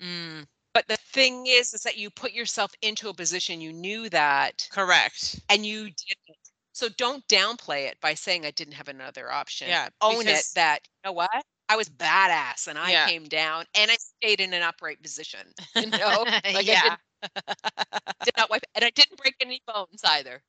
Mm, 0.00 0.46
But 0.72 0.88
the 0.88 0.96
thing 0.96 1.46
is, 1.46 1.74
is 1.74 1.82
that 1.82 1.96
you 1.98 2.10
put 2.10 2.32
yourself 2.32 2.72
into 2.82 3.08
a 3.08 3.14
position 3.14 3.60
you 3.60 3.72
knew 3.72 4.08
that 4.10 4.70
correct. 4.70 5.40
and 5.48 5.66
you 5.66 5.84
didn't. 5.90 6.38
So 6.72 6.88
don't 6.90 7.26
downplay 7.28 7.88
it 7.88 8.00
by 8.00 8.14
saying 8.14 8.46
I 8.46 8.50
didn't 8.52 8.74
have 8.74 8.88
another 8.88 9.32
option. 9.32 9.68
Yeah, 9.68 9.88
Own 10.00 10.28
it 10.28 10.46
that, 10.54 10.86
you 11.04 11.08
know 11.08 11.12
what? 11.12 11.44
I 11.68 11.76
was 11.76 11.88
badass 11.90 12.68
and 12.68 12.78
I 12.78 12.92
Yeah. 12.92 13.04
came 13.06 13.24
down 13.28 13.66
and 13.74 13.90
I 13.90 13.96
stayed 13.96 14.40
in 14.40 14.52
an 14.54 14.62
upright 14.62 15.02
position. 15.02 15.54
You 15.76 15.92
know? 15.98 16.26
Like 16.52 16.68
I 16.70 16.74
yeah, 16.74 16.76
didn't, 16.76 17.00
did 18.24 18.36
not 18.36 18.50
wipe 18.50 18.62
and 18.74 18.84
I 18.84 18.90
didn't 18.90 19.18
break 19.18 19.34
any 19.40 19.60
bones 19.66 20.02
either. 20.04 20.42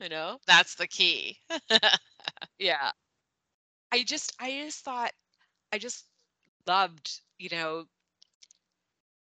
You 0.00 0.10
know? 0.10 0.40
that's 0.46 0.74
the 0.74 0.86
key. 0.88 1.38
Yeah. 2.58 2.92
I 3.92 4.02
just 4.04 4.34
I 4.40 4.62
just 4.64 4.84
thought 4.84 5.12
I 5.72 5.78
just 5.78 6.06
loved, 6.66 7.20
you 7.38 7.48
know, 7.50 7.86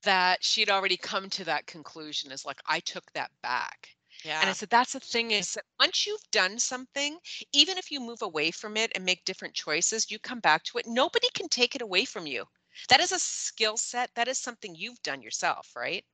that 0.03 0.43
she'd 0.43 0.69
already 0.69 0.97
come 0.97 1.29
to 1.29 1.45
that 1.45 1.65
conclusion 1.65 2.31
is 2.31 2.45
like 2.45 2.59
I 2.67 2.79
took 2.81 3.11
that 3.13 3.31
back. 3.41 3.89
Yeah. 4.23 4.39
And 4.41 4.49
I 4.49 4.53
said, 4.53 4.69
that's 4.69 4.93
the 4.93 4.99
thing 4.99 5.31
is 5.31 5.53
that 5.53 5.65
once 5.79 6.05
you've 6.05 6.31
done 6.31 6.57
something, 6.59 7.17
even 7.51 7.77
if 7.77 7.91
you 7.91 7.99
move 7.99 8.21
away 8.21 8.51
from 8.51 8.77
it 8.77 8.91
and 8.95 9.03
make 9.03 9.25
different 9.25 9.53
choices, 9.53 10.09
you 10.09 10.19
come 10.19 10.39
back 10.39 10.63
to 10.65 10.77
it. 10.77 10.85
Nobody 10.87 11.27
can 11.33 11.49
take 11.49 11.75
it 11.75 11.81
away 11.81 12.05
from 12.05 12.25
you. 12.25 12.45
That 12.89 13.01
is 13.01 13.11
a 13.11 13.19
skill 13.19 13.77
set. 13.77 14.11
That 14.15 14.27
is 14.27 14.37
something 14.37 14.75
you've 14.75 15.01
done 15.03 15.21
yourself, 15.21 15.71
right? 15.75 16.05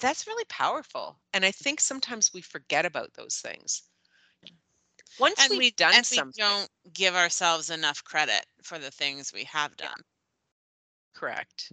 That's 0.00 0.26
really 0.26 0.44
powerful. 0.48 1.20
And 1.34 1.44
I 1.44 1.50
think 1.50 1.80
sometimes 1.80 2.32
we 2.32 2.40
forget 2.40 2.86
about 2.86 3.14
those 3.14 3.36
things. 3.36 3.82
Once 5.16 5.48
and 5.48 5.58
we've 5.58 5.76
done 5.76 6.02
and 6.02 6.06
we 6.10 6.22
something, 6.22 6.34
don't 6.36 6.70
give 6.92 7.14
ourselves 7.14 7.70
enough 7.70 8.04
credit 8.04 8.46
for 8.62 8.78
the 8.78 8.90
things 8.90 9.32
we 9.32 9.44
have 9.44 9.76
Yeah. 9.78 9.88
done. 9.88 10.04
correct. 11.14 11.72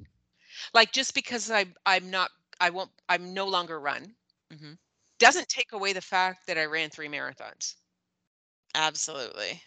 Like 0.76 0.92
just 0.94 1.14
because 1.16 1.50
I 1.50 1.74
I'm 1.88 2.12
not 2.12 2.30
I 2.60 2.70
won't 2.70 2.92
I'm 3.10 3.34
no 3.34 3.48
longer 3.48 3.80
run 3.80 4.16
Mhm. 4.50 4.76
doesn't 5.20 5.50
take 5.50 5.74
away 5.74 5.92
the 5.92 6.00
fact 6.02 6.48
that 6.48 6.58
I 6.58 6.64
ran 6.64 6.90
three 6.90 7.10
marathons 7.10 7.76
Absolutely. 8.76 9.64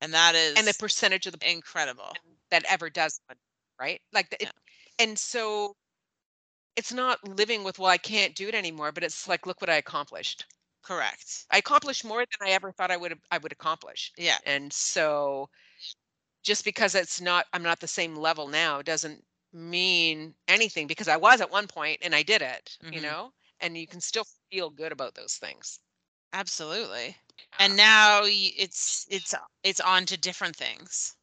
And 0.00 0.14
that 0.14 0.34
is 0.36 0.54
and 0.56 0.66
the 0.66 0.74
percentage 0.74 1.26
of 1.26 1.32
the 1.32 1.40
incredible. 1.42 2.18
that 2.50 2.64
ever 2.66 2.90
does 2.90 3.20
one, 3.26 3.38
right? 3.80 4.00
Like, 4.12 4.30
the- 4.30 4.42
Yeah. 4.42 4.50
it, 4.50 4.52
and 4.98 5.18
so 5.18 5.74
it's 6.76 6.92
not 6.92 7.26
living 7.26 7.64
with, 7.64 7.78
well, 7.80 7.90
I 7.90 7.98
can't 7.98 8.34
do 8.34 8.48
it 8.48 8.54
anymore, 8.54 8.92
but 8.92 9.02
it's 9.04 9.26
like, 9.28 9.44
look 9.46 9.60
what 9.60 9.70
I 9.70 9.74
accomplished. 9.76 10.44
Correct. 10.84 11.46
I 11.50 11.58
accomplished 11.58 12.04
more 12.04 12.20
than 12.20 12.48
I 12.48 12.52
ever 12.52 12.70
thought 12.72 12.90
I 12.92 12.96
would 12.96 13.20
I 13.30 13.38
would 13.38 13.52
accomplish. 13.52 14.12
Yeah. 14.16 14.38
And 14.44 14.72
so 14.72 15.50
just 16.44 16.64
because 16.64 16.94
it's 16.94 17.20
not, 17.20 17.46
I'm 17.52 17.62
not 17.62 17.80
the 17.80 17.88
same 17.88 18.16
level 18.16 18.48
now 18.48 18.82
doesn't 18.82 19.24
mean 19.52 20.36
anything 20.48 20.86
because 20.88 21.08
I 21.08 21.16
was 21.18 21.40
at 21.40 21.50
one 21.50 21.68
point 21.68 22.00
and 22.02 22.14
I 22.14 22.22
did 22.24 22.42
it, 22.42 22.78
you 22.90 23.00
Mhm. 23.00 23.02
know, 23.02 23.34
and 23.60 23.76
you 23.78 23.86
can 23.88 24.00
still 24.00 24.26
feel 24.50 24.70
good 24.70 24.92
about 24.92 25.14
those 25.16 25.36
things. 25.38 25.80
Absolutely. 26.34 27.16
And 27.58 27.76
now 27.76 28.20
it's 28.24 29.06
it's 29.10 29.34
it's 29.62 29.80
on 29.80 30.06
to 30.06 30.16
different 30.16 30.54
things. 30.56 31.16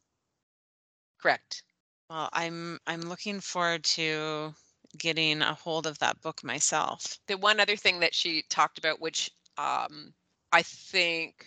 Correct. 1.16 1.62
Well, 2.08 2.28
I'm 2.32 2.78
I'm 2.86 3.00
looking 3.00 3.40
forward 3.40 3.82
to 3.96 4.54
getting 4.96 5.42
a 5.42 5.54
hold 5.54 5.84
of 5.88 5.98
that 5.98 6.20
book 6.20 6.44
myself. 6.44 7.18
the 7.26 7.36
one 7.36 7.58
other 7.58 7.76
thing 7.76 7.98
that 8.00 8.14
she 8.14 8.42
talked 8.42 8.78
about 8.78 9.00
which 9.00 9.30
um, 9.58 10.12
i 10.52 10.62
think 10.62 11.46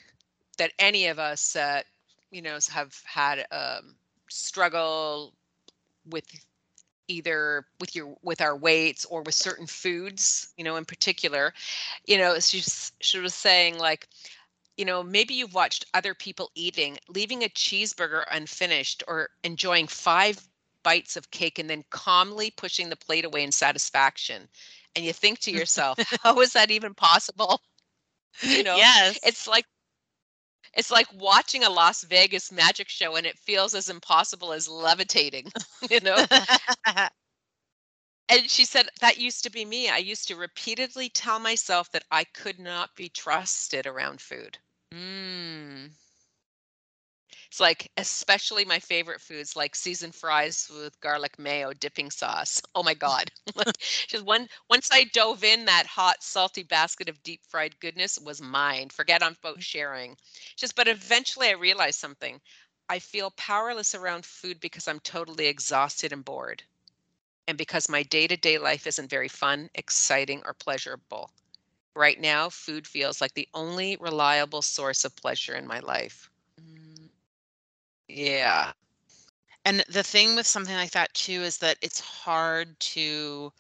that 0.58 0.72
any 0.80 1.08
of 1.08 1.20
us 1.20 1.54
that 1.54 1.86
you 2.32 2.42
know 2.42 2.58
have 2.72 2.96
had 3.06 3.46
um, 3.52 3.96
struggle 4.30 5.34
with 6.10 6.26
either 7.08 7.66
with 7.80 7.96
your 7.96 8.16
with 8.24 8.42
our 8.42 8.56
weights 8.56 9.06
or 9.06 9.22
with 9.22 9.36
certain 9.36 9.68
foods 9.68 10.54
you 10.58 10.64
know 10.64 10.76
in 10.76 10.86
particular 10.86 11.54
you 12.06 12.18
know 12.18 12.40
she's 12.40 12.92
she 13.00 13.20
was 13.20 13.34
saying 13.34 13.78
like 13.78 14.08
you 14.78 14.86
know 14.86 15.04
maybe 15.04 15.34
you've 15.34 15.54
watched 15.54 15.86
other 15.94 16.14
people 16.14 16.50
eating 16.56 16.98
leaving 17.08 17.44
a 17.44 17.50
cheeseburger 17.50 18.24
unfinished 18.32 19.04
or 19.08 19.30
enjoying 19.44 19.88
five 19.88 20.48
bites 20.84 21.16
of 21.16 21.32
cake 21.32 21.60
and 21.60 21.70
then 21.70 21.84
calmly 21.90 22.52
pushing 22.52 22.90
the 22.90 22.96
plate 22.96 23.26
away 23.26 23.44
in 23.44 23.52
satisfaction 23.52 24.48
and 24.96 25.06
you 25.06 25.14
think 25.14 25.40
to 25.40 25.52
yourself 25.60 25.98
how 26.24 26.40
is 26.42 26.54
that 26.54 26.72
even 26.72 26.94
possible 26.94 27.62
you 28.42 28.64
know 28.64 28.76
yes. 28.76 29.20
it's 29.24 29.48
like 29.48 29.66
it's 30.74 30.92
like 30.92 31.08
watching 31.18 31.64
a 31.64 31.70
las 31.70 32.04
vegas 32.04 32.52
magic 32.52 32.90
show 32.90 33.16
and 33.16 33.26
it 33.26 33.38
feels 33.38 33.74
as 33.74 33.90
impossible 33.90 34.52
as 34.54 34.68
levitating 34.68 35.52
you 35.90 36.00
know 36.02 36.18
and 38.30 38.50
she 38.50 38.66
said 38.66 38.88
that 39.02 39.18
used 39.18 39.44
to 39.44 39.52
be 39.52 39.66
me 39.66 39.90
i 39.90 39.98
used 39.98 40.28
to 40.28 40.36
repeatedly 40.36 41.10
tell 41.10 41.40
myself 41.40 41.92
that 41.92 42.04
i 42.12 42.24
could 42.24 42.60
not 42.60 42.96
be 42.96 43.10
trusted 43.10 43.88
around 43.88 44.20
food 44.22 44.58
mm. 44.94 45.90
It's 47.56 47.62
like 47.62 47.92
especially 47.98 48.66
my 48.66 48.80
favorite 48.80 49.22
foods 49.22 49.56
like 49.56 49.76
seasoned 49.76 50.16
fries 50.16 50.70
with 50.74 51.00
garlic 51.02 51.40
mayo 51.40 51.74
dipping 51.74 52.12
sauce. 52.12 52.62
Oh 52.76 52.84
my 52.84 52.94
god. 52.94 53.32
Just 54.08 54.26
one 54.26 54.48
once 54.70 54.90
i 54.92 55.06
dove 55.14 55.44
in 55.44 55.66
that 55.66 55.88
hot 55.88 56.24
salty 56.24 56.64
basket 56.64 57.10
of 57.10 57.24
deep 57.24 57.42
fried 57.48 57.80
goodness 57.80 58.20
was 58.20 58.42
mine. 58.42 58.90
Forget 58.90 59.24
i'm 59.24 59.36
about 59.44 59.64
sharing. 59.64 60.18
Just 60.58 60.76
but 60.76 60.88
eventually 60.90 61.48
i 61.48 61.52
realized 61.52 62.00
something. 62.00 62.42
I 62.90 63.00
feel 63.00 63.32
powerless 63.38 63.96
around 63.96 64.26
food 64.26 64.60
because 64.60 64.88
i'm 64.88 65.00
totally 65.00 65.48
exhausted 65.48 66.12
and 66.14 66.26
bored. 66.26 66.64
And 67.48 67.58
because 67.58 67.90
my 67.90 68.04
day-to-day 68.04 68.58
life 68.60 68.88
isn't 68.88 69.10
very 69.10 69.30
fun 69.30 69.70
exciting 69.76 70.44
or 70.46 70.54
pleasurable. 70.54 71.32
Right 71.96 72.20
now 72.20 72.50
food 72.50 72.88
feels 72.88 73.22
like 73.22 73.34
the 73.36 73.48
only 73.54 73.98
reliable 73.98 74.62
source 74.62 75.06
of 75.06 75.16
pleasure 75.16 75.56
in 75.56 75.68
my 75.68 75.80
life. 75.80 76.30
Mm. 76.30 76.35
Yeah 78.08 78.74
And 79.66 79.82
the 79.90 80.04
thing 80.04 80.36
with 80.36 80.48
something 80.48 80.76
like 80.76 80.92
that 80.92 81.14
too 81.14 81.44
is 81.44 81.58
that 81.58 81.78
it's 81.82 82.00
hard 82.00 82.80
to 82.80 83.52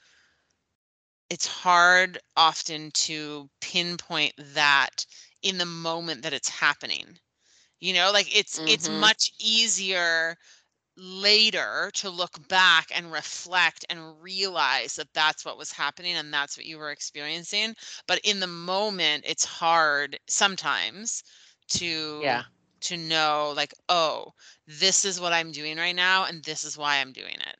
it's 1.29 1.47
hard 1.47 2.17
often 2.35 2.91
to 2.91 3.49
pinpoint 3.61 4.33
that 4.37 5.05
in 5.41 5.57
the 5.57 5.65
moment 5.65 6.21
that 6.23 6.33
it's 6.33 6.49
happening. 6.49 7.19
You 7.79 7.93
know, 7.93 8.11
like 8.11 8.35
it's 8.35 8.61
it's 8.67 8.89
Mhm. 8.89 8.89
much 8.89 9.31
easier 9.39 10.37
later 10.97 11.91
to 11.95 12.09
look 12.09 12.47
back 12.49 12.87
and 12.93 13.11
reflect 13.11 13.85
and 13.89 14.21
realize 14.21 14.95
that 14.95 15.13
that's 15.13 15.45
what 15.45 15.57
was 15.57 15.71
happening 15.73 16.15
and 16.15 16.33
that's 16.33 16.57
what 16.57 16.65
you 16.65 16.77
were 16.77 16.91
experiencing, 16.91 17.75
but 18.07 18.19
in 18.23 18.39
the 18.39 18.47
moment 18.47 19.25
it's 19.27 19.45
hard 19.45 20.19
sometimes 20.27 21.23
to 21.69 22.35
Yeah. 22.35 22.45
To 22.85 22.97
know 22.97 23.53
like, 23.55 23.73
oh, 23.89 24.33
this 24.67 25.05
is 25.05 25.19
what 25.19 25.33
I'm 25.33 25.51
doing 25.51 25.77
right 25.77 25.95
now 25.95 26.25
and 26.25 26.43
this 26.43 26.63
is 26.63 26.77
why 26.77 26.97
I'm 26.97 27.11
doing 27.11 27.35
it. 27.35 27.57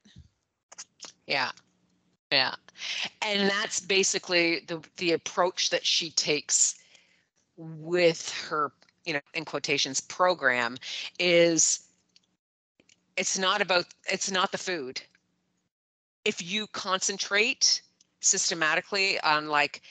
Yeah. 1.27 1.51
Yeah. 2.31 2.55
And 3.21 3.49
that's 3.49 3.79
basically 3.79 4.61
the 4.67 4.81
the 4.97 5.13
approach 5.13 5.69
that 5.69 5.85
she 5.85 6.11
takes 6.11 6.75
with 7.57 8.29
her, 8.49 8.71
you 9.05 9.13
know, 9.13 9.21
in 9.33 9.45
quotations 9.45 10.01
program 10.01 10.77
is 11.19 11.79
it's 13.17 13.37
not 13.37 13.61
about 13.61 13.85
it's 14.11 14.31
not 14.31 14.51
the 14.51 14.57
food. 14.57 15.01
If 16.25 16.41
you 16.41 16.67
concentrate 16.67 17.81
systematically 18.19 19.19
on 19.21 19.47
like 19.47 19.81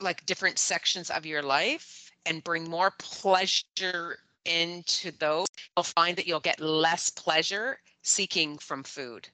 like 0.00 0.26
different 0.26 0.58
sections 0.58 1.10
of 1.10 1.26
your 1.26 1.42
life 1.42 2.10
and 2.24 2.42
bring 2.42 2.68
more 2.68 2.92
pleasure 2.98 4.18
into 4.46 5.12
those, 5.12 5.46
you'll 5.76 5.84
find 5.84 6.16
that 6.16 6.26
you'll 6.26 6.40
get 6.40 6.60
less 6.60 7.10
pleasure 7.10 7.78
seeking 8.02 8.58
from 8.58 8.84
food. 8.84 9.28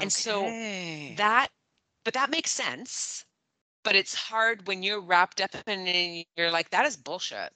And 0.00 0.12
so 0.12 0.56
that 1.16 1.50
but 2.04 2.14
that 2.14 2.30
makes 2.30 2.50
sense 2.50 3.24
but 3.84 3.96
it's 3.96 4.14
hard 4.14 4.66
when 4.66 4.82
you're 4.82 5.00
wrapped 5.00 5.40
up 5.40 5.54
in 5.66 5.86
it 5.86 5.94
and 5.96 6.24
you're 6.36 6.50
like 6.50 6.70
that 6.70 6.86
is 6.86 6.96
bullshit 6.96 7.52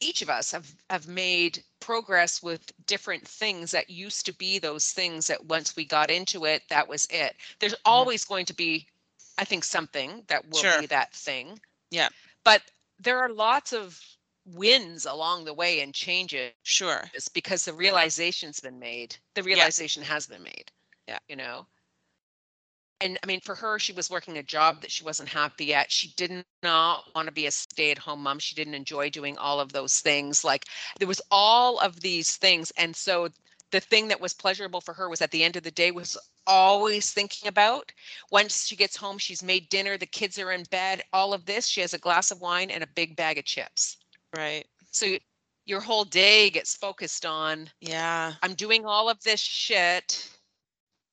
each 0.00 0.22
of 0.22 0.30
us 0.30 0.52
have 0.52 0.74
have 0.90 1.08
made 1.08 1.62
progress 1.80 2.42
with 2.42 2.72
different 2.86 3.26
things 3.26 3.70
that 3.70 3.90
used 3.90 4.26
to 4.26 4.32
be 4.34 4.58
those 4.58 4.90
things 4.90 5.26
that 5.28 5.44
once 5.46 5.76
we 5.76 5.84
got 5.84 6.10
into 6.10 6.44
it 6.44 6.62
that 6.68 6.88
was 6.88 7.06
it 7.10 7.36
there's 7.60 7.74
always 7.84 8.24
going 8.24 8.44
to 8.46 8.54
be 8.54 8.86
i 9.38 9.44
think 9.44 9.64
something 9.64 10.22
that 10.28 10.48
will 10.50 10.62
Sure. 10.62 10.80
be 10.80 10.86
that 10.86 11.12
thing 11.14 11.60
Yeah. 11.90 12.08
but 12.44 12.62
there 12.98 13.18
are 13.18 13.30
lots 13.30 13.72
of 13.72 14.00
wins 14.46 15.06
along 15.06 15.44
the 15.44 15.54
way 15.54 15.80
and 15.80 15.92
changes 15.94 16.52
Sure. 16.62 17.10
it's 17.14 17.28
because 17.28 17.64
the 17.64 17.72
realization's 17.72 18.60
been 18.60 18.78
made. 18.78 19.16
The 19.34 19.42
realization 19.42 20.02
has 20.02 20.26
been 20.26 20.42
made. 20.42 20.70
Yeah. 21.08 21.18
You 21.28 21.36
know? 21.36 21.66
And 23.00 23.18
I 23.22 23.26
mean, 23.26 23.40
for 23.40 23.54
her, 23.54 23.78
she 23.78 23.92
was 23.92 24.08
working 24.08 24.38
a 24.38 24.42
job 24.42 24.80
that 24.80 24.90
she 24.90 25.04
wasn't 25.04 25.28
happy 25.28 25.74
at. 25.74 25.92
She 25.92 26.14
did 26.16 26.44
not 26.62 27.04
want 27.14 27.26
to 27.26 27.32
be 27.32 27.46
a 27.46 27.50
stay 27.50 27.90
at 27.90 27.98
home 27.98 28.22
mom. 28.22 28.38
She 28.38 28.54
didn't 28.54 28.74
enjoy 28.74 29.10
doing 29.10 29.36
all 29.36 29.60
of 29.60 29.72
those 29.72 30.00
things. 30.00 30.44
Like 30.44 30.64
there 30.98 31.08
was 31.08 31.20
all 31.30 31.78
of 31.80 32.00
these 32.00 32.36
things. 32.36 32.72
And 32.78 32.96
so 32.96 33.28
the 33.70 33.80
thing 33.80 34.08
that 34.08 34.20
was 34.20 34.32
pleasurable 34.32 34.80
for 34.80 34.94
her 34.94 35.10
was 35.10 35.20
at 35.20 35.30
the 35.30 35.44
end 35.44 35.56
of 35.56 35.62
the 35.62 35.70
day 35.70 35.90
was 35.90 36.16
always 36.46 37.10
thinking 37.10 37.48
about 37.48 37.92
once 38.30 38.66
she 38.66 38.76
gets 38.76 38.96
home, 38.96 39.18
she's 39.18 39.42
made 39.42 39.68
dinner, 39.68 39.98
the 39.98 40.06
kids 40.06 40.38
are 40.38 40.52
in 40.52 40.62
bed, 40.64 41.02
all 41.12 41.34
of 41.34 41.44
this. 41.44 41.66
She 41.66 41.80
has 41.82 41.92
a 41.92 41.98
glass 41.98 42.30
of 42.30 42.40
wine 42.40 42.70
and 42.70 42.82
a 42.82 42.88
big 42.94 43.16
bag 43.16 43.36
of 43.36 43.44
chips. 43.44 43.98
Right. 44.36 44.64
So 44.90 45.16
your 45.64 45.80
whole 45.80 46.04
day 46.04 46.50
gets 46.50 46.76
focused 46.76 47.26
on 47.26 47.70
Yeah. 47.80 48.34
I'm 48.42 48.54
doing 48.54 48.84
all 48.86 49.08
of 49.08 49.20
this 49.22 49.40
shit 49.40 50.30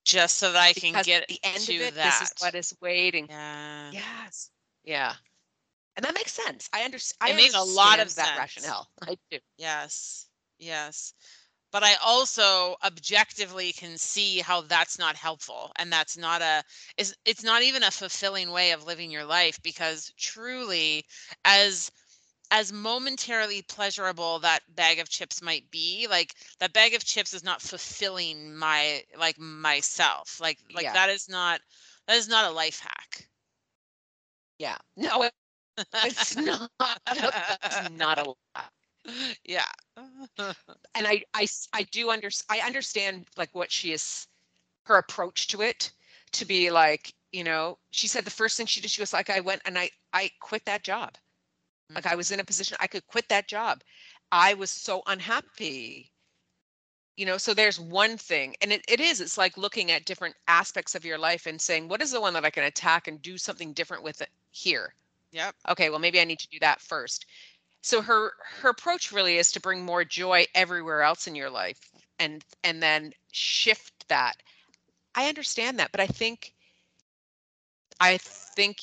Just 0.06 0.38
so 0.38 0.52
that 0.52 0.62
I 0.62 0.74
can 0.74 1.02
get 1.04 1.28
the 1.28 1.40
end 1.44 1.60
to 1.62 1.76
of 1.76 1.82
it, 1.82 1.96
that. 1.96 2.20
this 2.20 2.30
is 2.30 2.34
what 2.40 2.56
is 2.56 2.74
waiting. 2.82 3.28
yeah. 3.30 3.92
Yes. 3.92 4.50
Yeah. 4.84 5.14
And 5.96 6.04
that 6.06 6.14
makes 6.14 6.34
sense. 6.34 6.70
I 6.74 6.82
understand. 6.84 7.18
I 7.22 7.34
It 7.34 7.38
makes 7.38 7.54
a 7.54 7.62
lot 7.62 7.96
of 8.00 8.02
understand 8.02 8.28
that 8.28 8.50
sense. 8.52 8.66
rationale. 8.66 8.88
I 9.02 9.18
do. 9.32 9.40
Yes. 9.58 10.28
Yes. 10.60 11.14
But 11.72 11.84
I 11.84 11.96
also 12.04 12.76
objectively 12.84 13.72
can 13.74 13.98
see 13.98 14.40
how 14.40 14.62
that's 14.62 15.00
not 15.00 15.16
helpful 15.16 15.72
and 15.78 15.92
that's 15.92 16.18
not 16.18 16.42
a 16.42 16.64
is 16.98 17.16
it's 17.26 17.44
not 17.44 17.64
even 17.64 17.82
a 17.82 17.90
fulfilling 17.92 18.52
way 18.52 18.72
of 18.72 18.86
living 18.86 19.10
your 19.10 19.26
life 19.26 19.60
because 19.64 20.12
truly 20.18 21.04
as 21.46 21.90
as 22.54 22.72
momentarily 22.74 23.62
pleasurable 23.64 24.40
that 24.40 24.62
bag 24.76 25.00
of 25.00 25.10
chips 25.10 25.42
might 25.42 25.70
be 25.72 26.08
like 26.10 26.36
that 26.60 26.74
bag 26.74 26.94
of 26.96 27.04
chips 27.06 27.34
is 27.34 27.44
not 27.44 27.62
fulfilling 27.62 28.56
my 28.56 29.04
like 29.20 29.40
myself 29.40 30.40
like 30.42 30.60
like 30.74 30.90
Yeah. 30.90 30.94
that 30.94 31.10
is 31.10 31.30
not 31.30 31.62
that 32.08 32.18
is 32.18 32.30
not 32.30 32.46
a 32.46 32.52
life 32.52 32.80
hack 32.80 33.30
Yeah. 34.60 34.78
No, 34.98 35.24
it- 35.24 35.34
it's 36.06 36.36
not. 36.38 36.72
It's 37.64 37.90
not 37.92 38.20
a 38.20 38.24
lot. 38.56 38.72
yeah 39.44 39.66
And 40.96 41.08
I, 41.08 41.24
I 41.34 41.48
i 41.74 41.84
do 41.84 42.10
under, 42.12 42.30
I 42.50 42.60
understand 42.60 43.28
like 43.38 43.54
what 43.54 43.72
she 43.72 43.92
is, 43.94 44.28
her 44.86 44.98
approach 44.98 45.48
to 45.50 45.62
it, 45.62 45.92
to 46.34 46.46
be 46.46 46.72
like, 46.72 47.14
you 47.32 47.44
know, 47.44 47.80
she 47.92 48.08
said 48.08 48.26
the 48.26 48.32
first 48.32 48.58
thing 48.58 48.66
she 48.68 48.82
did, 48.82 48.92
she 48.92 49.02
was 49.02 49.14
like, 49.14 49.30
I 49.30 49.42
went 49.42 49.62
and 49.66 49.78
I, 49.80 49.92
I 50.14 50.32
quit 50.42 50.66
that 50.66 50.84
job. 50.84 51.18
Like 51.94 52.06
I 52.06 52.16
was 52.16 52.32
in 52.32 52.40
a 52.40 52.42
mm-hmm. 52.42 52.48
position 52.48 52.78
I 52.80 52.88
could 52.88 53.06
quit 53.08 53.30
that 53.30 53.48
job. 53.48 53.82
I 54.32 54.54
was 54.54 54.70
so 54.72 55.04
unhappy. 55.08 56.12
You 57.16 57.28
know, 57.28 57.38
so 57.38 57.54
there's 57.54 57.80
one 57.80 58.18
thing, 58.18 58.56
and 58.62 58.72
it, 58.72 58.84
it 58.88 59.00
is, 59.00 59.22
it's 59.22 59.38
like 59.38 59.56
looking 59.56 59.92
at 59.92 60.06
different 60.06 60.36
aspects 60.48 60.96
of 60.96 61.06
your 61.06 61.20
life 61.20 61.46
and 61.46 61.62
saying, 61.62 61.88
what 61.88 62.02
is 62.02 62.12
the 62.12 62.20
one 62.20 62.34
that 62.34 62.44
I 62.44 62.50
can 62.50 62.64
attack 62.64 63.08
and 63.08 63.22
do 63.22 63.38
something 63.38 63.72
different 63.74 64.02
with 64.02 64.22
it 64.22 64.30
here? 64.50 64.96
yep 65.32 65.56
Okay, 65.70 65.90
well, 65.92 66.00
maybe 66.00 66.20
I 66.20 66.24
need 66.24 66.40
to 66.40 66.50
do 66.50 66.60
that 66.62 66.82
first. 66.82 67.28
So 67.82 68.02
her 68.02 68.34
her 68.40 68.70
approach 68.70 69.12
really 69.12 69.38
is 69.38 69.52
to 69.52 69.60
bring 69.60 69.84
more 69.84 70.06
joy 70.06 70.46
everywhere 70.56 71.02
else 71.02 71.28
in 71.28 71.36
your 71.36 71.50
life 71.50 71.92
and 72.18 72.44
and 72.64 72.82
then 72.82 73.14
shift 73.32 74.08
that. 74.08 74.38
I 75.16 75.28
understand 75.28 75.78
that, 75.80 75.92
but 75.92 76.00
I 76.00 76.08
think 76.08 76.54
I 78.00 78.18
think 78.18 78.78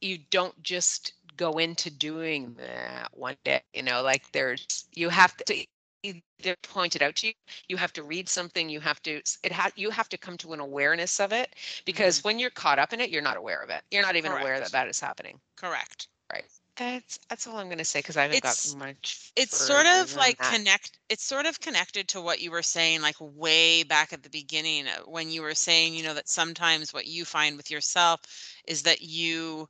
you 0.00 0.18
don't 0.30 0.60
just 0.62 1.12
go 1.38 1.52
into 1.52 1.90
doing 1.90 2.54
that 2.58 3.08
one 3.12 3.36
day, 3.44 3.62
you 3.72 3.82
know, 3.82 4.02
like 4.02 4.30
there's 4.32 4.84
you 4.94 5.08
have 5.08 5.34
to 5.38 5.64
either 6.02 6.54
point 6.62 6.94
it 6.96 7.02
out 7.02 7.16
to 7.16 7.28
you, 7.28 7.32
you 7.68 7.76
have 7.78 7.92
to 7.94 8.02
read 8.02 8.28
something, 8.28 8.68
you 8.68 8.80
have 8.80 9.02
to 9.04 9.22
it 9.42 9.52
ha- 9.52 9.70
you 9.76 9.90
have 9.90 10.08
to 10.10 10.18
come 10.18 10.36
to 10.38 10.52
an 10.52 10.60
awareness 10.60 11.18
of 11.20 11.32
it 11.32 11.54
because 11.86 12.22
when 12.22 12.38
you're 12.38 12.50
caught 12.50 12.78
up 12.78 12.92
in 12.92 13.00
it, 13.00 13.08
you're 13.10 13.22
not 13.22 13.36
aware 13.38 13.62
of 13.62 13.70
it. 13.70 13.82
You're 13.90 14.02
not 14.02 14.16
even 14.16 14.32
aware 14.32 14.60
that 14.60 14.72
that 14.72 14.88
is 14.88 15.00
happening. 15.00 15.40
correct 15.56 16.08
Right. 16.32 16.44
That's 16.76 17.18
that's 17.28 17.46
all 17.46 17.56
I'm 17.56 17.66
going 17.66 17.78
to 17.78 17.84
say 17.84 18.00
because 18.00 18.16
I 18.16 18.22
haven't 18.22 18.36
It's- 18.36 18.72
got 18.72 18.78
much. 18.78 19.32
it's 19.34 19.56
sort 19.56 19.86
of 19.86 20.14
like 20.14 20.38
that. 20.38 20.52
connect 20.52 20.98
it's 21.08 21.24
sort 21.24 21.46
of 21.46 21.58
connected 21.60 22.06
to 22.08 22.20
what 22.20 22.40
you 22.40 22.50
were 22.50 22.62
saying 22.62 23.00
like 23.00 23.16
way 23.20 23.82
back 23.82 24.12
at 24.12 24.22
the 24.22 24.28
beginning 24.30 24.86
uh, 24.86 24.98
when 25.06 25.30
you 25.30 25.42
were 25.42 25.54
saying 25.54 25.94
you 25.94 26.02
know 26.02 26.14
that 26.14 26.28
sometimes 26.28 26.92
what 26.92 27.06
you 27.06 27.24
find 27.24 27.56
with 27.56 27.70
yourself 27.70 28.20
is 28.66 28.82
that 28.82 29.00
you 29.00 29.68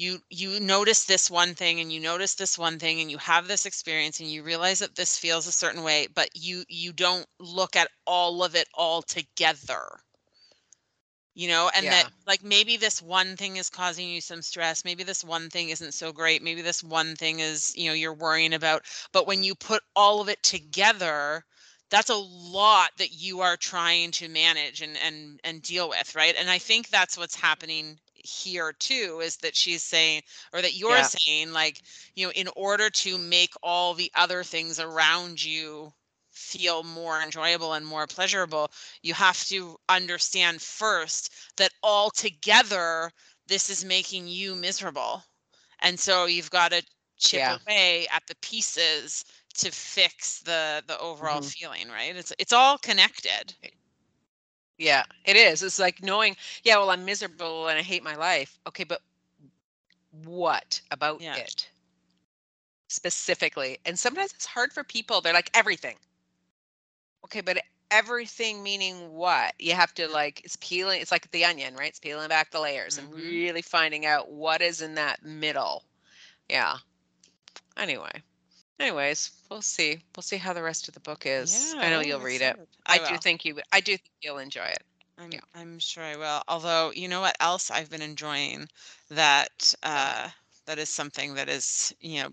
you 0.00 0.18
you 0.30 0.58
notice 0.60 1.04
this 1.04 1.30
one 1.30 1.54
thing 1.54 1.78
and 1.78 1.92
you 1.92 2.00
notice 2.00 2.34
this 2.34 2.58
one 2.58 2.78
thing 2.78 3.00
and 3.00 3.10
you 3.10 3.18
have 3.18 3.46
this 3.46 3.66
experience 3.66 4.18
and 4.18 4.30
you 4.30 4.42
realize 4.42 4.78
that 4.78 4.96
this 4.96 5.18
feels 5.18 5.46
a 5.46 5.52
certain 5.52 5.82
way 5.82 6.06
but 6.14 6.30
you 6.34 6.64
you 6.68 6.92
don't 6.92 7.26
look 7.38 7.76
at 7.76 7.90
all 8.06 8.42
of 8.42 8.54
it 8.54 8.66
all 8.74 9.02
together. 9.02 10.00
You 11.34 11.48
know 11.48 11.70
and 11.74 11.90
that 11.92 12.06
like 12.26 12.42
maybe 12.42 12.76
this 12.76 13.00
one 13.02 13.36
thing 13.36 13.56
is 13.56 13.70
causing 13.70 14.08
you 14.08 14.20
some 14.20 14.42
stress 14.42 14.84
maybe 14.84 15.04
this 15.04 15.22
one 15.22 15.50
thing 15.50 15.68
isn't 15.68 15.92
so 15.92 16.12
great 16.12 16.42
maybe 16.42 16.62
this 16.62 16.82
one 16.82 17.14
thing 17.14 17.40
is 17.40 17.72
you 17.76 17.88
know 17.88 17.94
you're 17.94 18.14
worrying 18.14 18.52
about 18.54 18.82
but 19.12 19.26
when 19.26 19.42
you 19.42 19.54
put 19.54 19.82
all 19.94 20.20
of 20.20 20.28
it 20.28 20.42
together 20.42 21.44
that's 21.90 22.10
a 22.10 22.14
lot 22.16 22.90
that 22.98 23.12
you 23.12 23.40
are 23.40 23.56
trying 23.56 24.10
to 24.12 24.28
manage 24.28 24.80
and 24.80 24.96
and 24.98 25.40
and 25.44 25.62
deal 25.62 25.88
with 25.88 26.14
right? 26.16 26.34
And 26.36 26.50
i 26.50 26.58
think 26.58 26.88
that's 26.88 27.16
what's 27.18 27.36
happening 27.36 28.00
here 28.24 28.72
too 28.72 29.20
is 29.22 29.36
that 29.38 29.56
she's 29.56 29.82
saying 29.82 30.22
or 30.52 30.62
that 30.62 30.74
you're 30.74 31.02
Yeah. 31.02 31.04
saying 31.04 31.52
like 31.52 31.82
you 32.14 32.26
know 32.26 32.32
in 32.32 32.48
order 32.56 32.90
to 32.90 33.18
make 33.18 33.52
all 33.62 33.94
the 33.94 34.10
other 34.14 34.42
things 34.44 34.78
around 34.80 35.42
you 35.42 35.92
feel 36.30 36.82
more 36.84 37.20
enjoyable 37.20 37.72
and 37.74 37.86
more 37.86 38.06
pleasurable 38.06 38.70
you 39.02 39.14
have 39.14 39.42
to 39.44 39.76
understand 39.88 40.62
first 40.62 41.32
that 41.56 41.72
all 41.82 42.10
together 42.10 43.10
this 43.46 43.68
is 43.70 43.84
making 43.84 44.28
you 44.28 44.54
miserable 44.54 45.22
and 45.80 45.98
so 45.98 46.26
you've 46.26 46.50
got 46.50 46.70
to 46.72 46.82
chip 47.18 47.42
Yeah. 47.42 47.58
away 47.66 48.06
at 48.12 48.26
the 48.26 48.36
pieces 48.42 49.24
to 49.54 49.70
fix 49.70 50.40
the 50.40 50.82
the 50.86 50.98
overall 50.98 51.40
Mhm. 51.40 51.42
feeling 51.42 51.88
right 51.88 52.16
it's 52.16 52.32
it's 52.38 52.52
all 52.52 52.78
connected 52.78 53.56
Yeah, 54.80 55.04
it 55.24 55.36
is. 55.36 55.62
It's 55.62 55.78
like 55.78 56.02
knowing, 56.02 56.36
yeah, 56.64 56.78
well, 56.78 56.90
I'm 56.90 57.06
miserable 57.06 57.68
and 57.68 57.78
I 57.78 57.82
hate 57.82 58.02
my 58.04 58.16
life. 58.16 58.58
Okay, 58.68 58.84
but 58.84 59.02
what 60.24 60.82
about 60.90 61.22
Yeah. 61.22 61.36
it 61.36 61.70
specifically? 62.88 63.78
And 63.86 63.98
sometimes 63.98 64.32
it's 64.34 64.46
hard 64.46 64.72
for 64.72 64.84
people. 64.84 65.20
They're 65.22 65.34
like 65.34 65.50
everything. 65.54 65.98
Okay, 67.24 67.40
but 67.40 67.58
everything 67.90 68.62
meaning 68.62 69.12
what? 69.12 69.54
You 69.58 69.74
have 69.74 69.94
to 69.94 70.08
like 70.08 70.42
it's 70.44 70.56
peeling. 70.56 71.00
It's 71.02 71.12
like 71.12 71.30
the 71.32 71.44
onion, 71.44 71.74
right? 71.76 71.88
It's 71.90 72.00
peeling 72.00 72.28
back 72.28 72.50
the 72.50 72.60
layers 72.60 72.98
and 72.98 73.12
Mhm. 73.14 73.14
really 73.14 73.62
finding 73.62 74.06
out 74.06 74.30
what 74.30 74.62
is 74.62 74.82
in 74.82 74.94
that 74.96 75.22
middle. 75.24 75.84
Yeah. 76.48 76.78
Anyway. 77.76 78.22
Anyways, 78.80 79.30
we'll 79.50 79.60
see. 79.60 80.00
We'll 80.16 80.22
see 80.22 80.38
how 80.38 80.54
the 80.54 80.62
rest 80.62 80.88
of 80.88 80.94
the 80.94 81.00
book 81.00 81.24
is. 81.26 81.74
I 81.78 81.90
know 81.90 81.98
oh, 81.98 82.00
you'll 82.00 82.20
read 82.20 82.40
it. 82.40 82.56
excited. 82.86 83.06
I, 83.06 83.10
do 83.10 83.18
think 83.18 83.44
you. 83.44 83.58
I 83.72 83.80
do 83.80 83.92
think 83.92 84.10
you'll 84.22 84.38
enjoy 84.38 84.64
it. 84.64 84.82
I'm, 85.18 85.30
Yeah. 85.30 85.40
I'm 85.54 85.78
sure 85.78 86.02
I 86.02 86.16
will. 86.16 86.42
Although, 86.48 86.90
you 86.94 87.06
know 87.06 87.20
what 87.20 87.36
else 87.40 87.70
I've 87.70 87.90
been 87.90 88.00
enjoying 88.00 88.68
that 89.10 89.74
uh, 89.82 90.28
that 90.64 90.78
is 90.78 90.88
something 90.88 91.34
that 91.34 91.50
is, 91.50 91.94
you 92.00 92.22
know, 92.22 92.30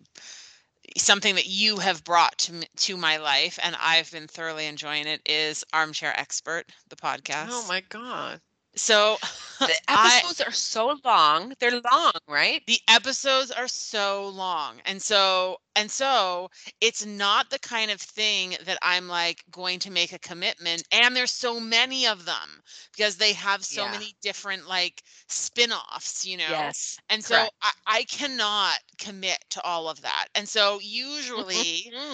something 0.96 1.36
that 1.36 1.48
you 1.48 1.78
have 1.78 2.06
brought 2.06 2.38
to 2.38 2.66
to 2.78 2.96
my 2.96 3.18
life, 3.18 3.60
and 3.62 3.76
I've 3.82 4.10
been 4.10 4.28
thoroughly 4.28 4.68
enjoying 4.68 5.06
it. 5.06 5.22
Is 5.26 5.66
Armchair 5.74 6.18
Expert, 6.18 6.66
the 6.88 6.96
podcast. 6.96 7.50
Oh 7.50 7.66
my 7.68 7.82
god. 7.90 8.40
So 8.78 9.18
The 9.66 9.74
I- 9.88 10.20
episodes 10.20 10.42
are 10.42 10.52
so 10.52 11.00
long. 11.04 11.54
They're 11.60 11.82
long, 11.92 12.14
right? 12.28 12.62
the 12.68 12.80
episodes 12.88 13.52
are 13.52 13.68
so 13.68 14.28
long 14.30 14.80
and 14.86 15.02
so 15.02 15.58
and 15.76 15.90
so 15.90 16.50
it's 16.82 17.06
not 17.06 17.50
the 17.50 17.60
kind 17.60 17.92
of 17.92 18.00
thing 18.02 18.56
that 18.66 18.78
i'm 18.82 19.08
like 19.08 19.44
going 19.52 19.80
to 19.80 19.92
make 19.92 20.12
a 20.14 20.20
commitment 20.20 20.84
and 20.92 21.16
there's 21.16 21.32
so 21.32 21.60
many 21.60 22.06
of 22.08 22.26
them 22.26 22.62
because 22.96 23.16
they 23.18 23.34
have 23.34 23.64
so 23.64 23.84
Yeah. 23.86 23.92
many 23.92 24.16
different 24.22 24.68
like 24.68 25.02
spin-offs 25.28 26.26
you 26.26 26.38
know 26.38 26.46
Yes. 26.50 26.98
and 27.10 27.24
so. 27.24 27.48
I, 27.62 27.72
I 27.88 28.04
cannot 28.06 28.80
commit 29.00 29.40
to 29.52 29.62
all 29.64 29.90
of 29.90 30.02
that 30.02 30.28
and 30.36 30.48
so 30.48 30.80
usually 30.82 31.92
mm-hmm. 31.94 32.14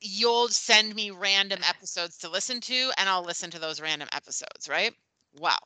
you'll 0.00 0.48
send 0.48 0.94
me 0.94 1.10
random 1.10 1.60
episodes 1.68 2.18
to 2.18 2.28
listen 2.30 2.60
to 2.62 2.90
and 2.98 3.08
i'll 3.08 3.24
listen 3.24 3.50
to 3.50 3.58
those 3.58 3.80
random 3.80 4.08
episodes 4.12 4.68
right 4.68 4.92
wow 5.38 5.58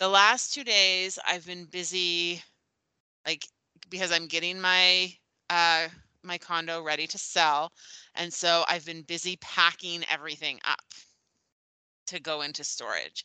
the 0.00 0.08
last 0.08 0.52
two 0.54 0.64
days 0.64 1.18
i've 1.28 1.46
been 1.46 1.66
busy 1.66 2.42
like 3.26 3.46
because 3.90 4.12
i'm 4.12 4.26
getting 4.26 4.60
my 4.60 5.12
uh 5.50 5.88
my 6.24 6.38
condo 6.38 6.82
ready 6.82 7.06
to 7.06 7.18
sell 7.18 7.72
and 8.16 8.32
so 8.32 8.64
i've 8.68 8.86
been 8.86 9.02
busy 9.02 9.36
packing 9.36 10.04
everything 10.10 10.58
up 10.64 10.84
to 12.10 12.20
go 12.20 12.42
into 12.42 12.64
storage. 12.64 13.24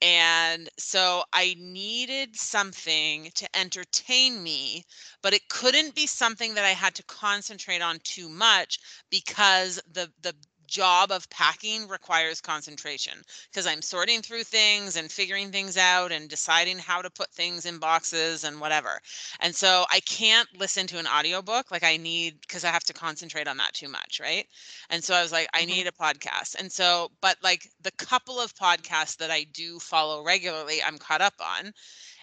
And 0.00 0.68
so 0.78 1.22
I 1.32 1.54
needed 1.58 2.34
something 2.34 3.30
to 3.36 3.56
entertain 3.56 4.42
me, 4.42 4.84
but 5.22 5.34
it 5.34 5.48
couldn't 5.48 5.94
be 5.94 6.06
something 6.06 6.54
that 6.54 6.64
I 6.64 6.70
had 6.70 6.94
to 6.96 7.04
concentrate 7.04 7.82
on 7.82 8.00
too 8.02 8.28
much 8.28 8.80
because 9.10 9.80
the 9.92 10.10
the 10.22 10.34
job 10.72 11.12
of 11.12 11.30
packing 11.30 11.88
requires 11.88 12.40
concentration 12.40 13.22
because 13.50 13.66
I'm 13.66 13.82
sorting 13.82 14.22
through 14.22 14.44
things 14.44 14.96
and 14.96 15.12
figuring 15.12 15.52
things 15.52 15.76
out 15.76 16.12
and 16.12 16.28
deciding 16.28 16.78
how 16.78 17.02
to 17.02 17.10
put 17.10 17.30
things 17.32 17.66
in 17.66 17.78
boxes 17.78 18.44
and 18.44 18.60
whatever. 18.60 19.00
And 19.40 19.54
so 19.54 19.84
I 19.90 20.00
can't 20.00 20.48
listen 20.58 20.86
to 20.88 20.98
an 20.98 21.06
audiobook 21.06 21.70
like 21.70 21.84
I 21.84 21.96
need 21.98 22.40
because 22.42 22.64
I 22.64 22.70
have 22.70 22.84
to 22.84 22.94
concentrate 22.94 23.48
on 23.48 23.58
that 23.58 23.74
too 23.74 23.88
much, 23.88 24.20
right? 24.20 24.46
And 24.90 25.04
so 25.04 25.14
I 25.14 25.22
was 25.22 25.32
like 25.32 25.48
I 25.54 25.64
Mhm. 25.68 25.74
need 25.74 25.86
a 25.86 25.92
podcast. 25.92 26.56
And 26.58 26.72
so 26.72 27.10
but 27.20 27.36
like 27.42 27.68
the 27.82 27.92
couple 27.92 28.40
of 28.40 28.54
podcasts 28.54 29.16
that 29.18 29.30
I 29.30 29.44
do 29.52 29.78
follow 29.78 30.22
regularly, 30.24 30.82
I'm 30.82 30.98
caught 30.98 31.20
up 31.22 31.34
on. 31.40 31.72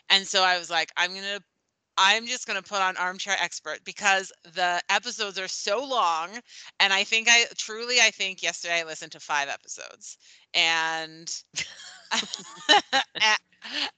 And 0.09 0.27
so 0.27 0.43
I 0.43 0.57
was 0.59 0.69
like 0.69 0.91
I'm 0.97 1.11
going 1.11 1.23
to 1.23 1.41
I'm 1.99 2.27
just 2.27 2.47
going 2.47 2.61
to 2.61 2.67
put 2.67 2.81
on 2.81 2.97
Armchair 2.97 3.35
Expert 3.39 3.81
because 3.85 4.31
the 4.43 4.81
episodes 4.89 5.39
are 5.39 5.49
so 5.49 5.85
long. 5.85 6.39
And 6.79 6.93
I 6.93 7.03
think 7.05 7.27
I 7.29 7.45
truly, 7.57 7.97
I 8.01 8.11
think 8.11 8.43
yesterday 8.43 8.81
I 8.81 8.85
listened 8.85 9.13
to 9.13 9.21
five 9.21 9.49
episodes. 9.49 10.17
And, 10.53 11.31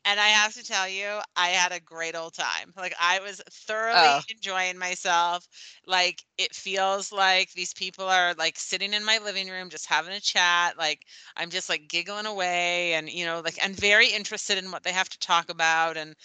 and 0.06 0.20
I 0.20 0.28
have 0.30 0.54
to 0.56 0.64
tell 0.64 0.88
you, 0.90 1.20
I 1.36 1.50
had 1.50 1.72
a 1.72 1.80
great 1.80 2.16
old 2.16 2.34
time. 2.34 2.74
Like 2.78 2.94
I 3.00 3.20
was 3.20 3.42
thoroughly 3.50 4.14
Oh. 4.14 4.24
enjoying 4.30 4.78
myself. 4.78 5.48
Like 5.86 6.24
it 6.38 6.56
feels 6.56 7.12
like 7.12 7.52
these 7.54 7.74
people 7.74 8.06
are 8.06 8.34
like 8.36 8.58
sitting 8.58 8.94
in 8.94 9.06
my 9.06 9.20
living 9.20 9.50
room, 9.50 9.70
just 9.70 9.88
having 9.88 10.14
a 10.14 10.20
chat. 10.20 10.78
Like 10.78 11.04
I'm 11.38 11.50
just 11.52 11.70
like 11.70 11.88
giggling 11.88 12.26
away 12.26 12.94
and, 12.94 13.10
you 13.10 13.26
know, 13.26 13.42
like 13.44 13.58
I'm 13.64 13.74
very 13.74 14.10
interested 14.10 14.58
in 14.58 14.72
what 14.72 14.84
they 14.84 14.94
have 14.94 15.10
to 15.10 15.20
talk 15.20 15.50
about. 15.50 15.98
And, 15.98 16.16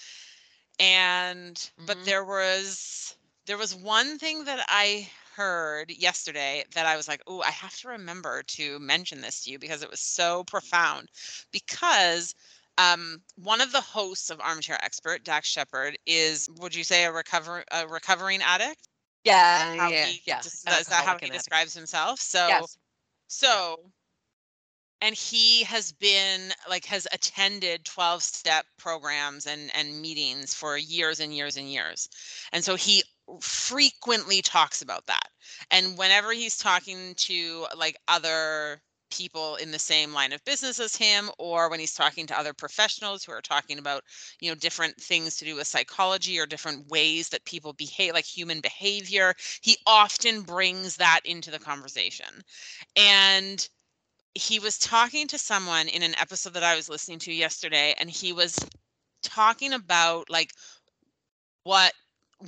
and 0.79 1.71
but 1.87 1.99
Mhm. 1.99 2.05
there 2.05 2.25
was 2.25 3.17
there 3.47 3.59
was 3.59 3.75
one 3.75 4.19
thing 4.19 4.45
that 4.45 4.65
I 4.69 5.11
heard 5.35 5.91
yesterday 5.91 6.65
that 6.75 6.87
I 6.87 6.97
was 6.97 7.09
like, 7.09 7.23
"Oh, 7.27 7.43
I 7.43 7.51
have 7.51 7.77
to 7.79 7.89
remember 7.89 8.43
to 8.43 8.79
mention 8.81 9.21
this 9.21 9.45
to 9.45 9.51
you 9.51 9.59
because 9.59 9.83
it 9.83 9.91
was 9.91 10.01
so 10.01 10.45
profound." 10.45 11.11
Because 11.53 12.35
um, 12.79 13.23
one 13.37 13.61
of 13.61 13.73
the 13.73 13.81
hosts 13.81 14.31
of 14.31 14.41
Armchair 14.41 14.79
Expert, 14.85 15.25
Dax 15.25 15.49
Shepard, 15.49 15.99
is 16.07 16.49
would 16.59 16.75
you 16.75 16.85
say 16.85 17.05
a 17.05 17.13
recover 17.13 17.65
a 17.73 17.87
recovering 17.89 18.43
addict? 18.43 18.89
Yeah, 19.25 19.75
yeah, 19.75 20.13
yeah. 20.25 20.43
des- 20.43 20.49
is 20.81 20.89
that 20.89 21.05
how 21.05 21.19
he 21.21 21.31
addict. 21.31 21.31
describes 21.31 21.75
himself? 21.75 22.21
So 22.21 22.67
Yes. 22.67 22.79
so 23.29 23.93
and 25.01 25.15
he 25.15 25.63
has 25.65 25.93
been 25.93 26.53
like 26.69 26.85
has 26.85 27.07
attended 27.13 27.85
12 27.85 28.23
step 28.23 28.67
programs 28.79 29.47
and 29.47 29.71
and 29.75 30.01
meetings 30.01 30.55
for 30.55 30.77
years 30.79 31.21
and 31.21 31.35
years 31.35 31.57
and 31.57 31.71
years 31.71 32.09
and 32.53 32.65
so 32.65 32.75
he 32.77 33.03
frequently 33.41 34.41
talks 34.41 34.83
about 34.83 35.07
that 35.07 35.29
and 35.71 35.99
whenever 35.99 36.33
he's 36.33 36.57
talking 36.57 37.15
to 37.17 37.67
like 37.77 37.97
other 38.09 38.81
people 39.11 39.57
in 39.57 39.71
the 39.71 39.79
same 39.79 40.13
line 40.13 40.33
of 40.33 40.45
business 40.45 40.81
as 40.81 40.97
him 40.97 41.31
or 41.39 41.71
when 41.71 41.79
he's 41.79 41.95
talking 41.95 42.27
to 42.27 42.39
other 42.39 42.53
professionals 42.53 43.25
who 43.25 43.33
are 43.33 43.41
talking 43.41 43.79
about 43.79 44.03
you 44.41 44.51
know 44.51 44.55
different 44.57 44.97
things 45.01 45.37
to 45.37 45.45
do 45.45 45.55
with 45.55 45.67
psychology 45.67 46.39
or 46.39 46.47
different 46.47 46.87
ways 46.89 47.29
that 47.29 47.45
people 47.45 47.73
behave 47.73 48.15
like 48.15 48.25
human 48.25 48.61
behavior 48.61 49.35
he 49.63 49.77
often 49.87 50.43
brings 50.43 50.97
that 50.97 51.21
into 51.25 51.51
the 51.51 51.59
conversation 51.59 52.43
and 52.97 53.69
he 54.37 54.59
was 54.61 54.79
talking 54.79 55.29
to 55.29 55.39
someone 55.39 55.89
in 55.89 56.03
an 56.03 56.15
episode 56.19 56.55
that 56.55 56.63
I 56.63 56.77
was 56.77 56.89
listening 56.89 57.19
to 57.21 57.33
yesterday, 57.33 57.95
and 57.99 58.11
he 58.11 58.33
was 58.33 58.59
talking 59.23 59.73
about 59.73 60.31
like 60.31 60.53
what 61.65 61.93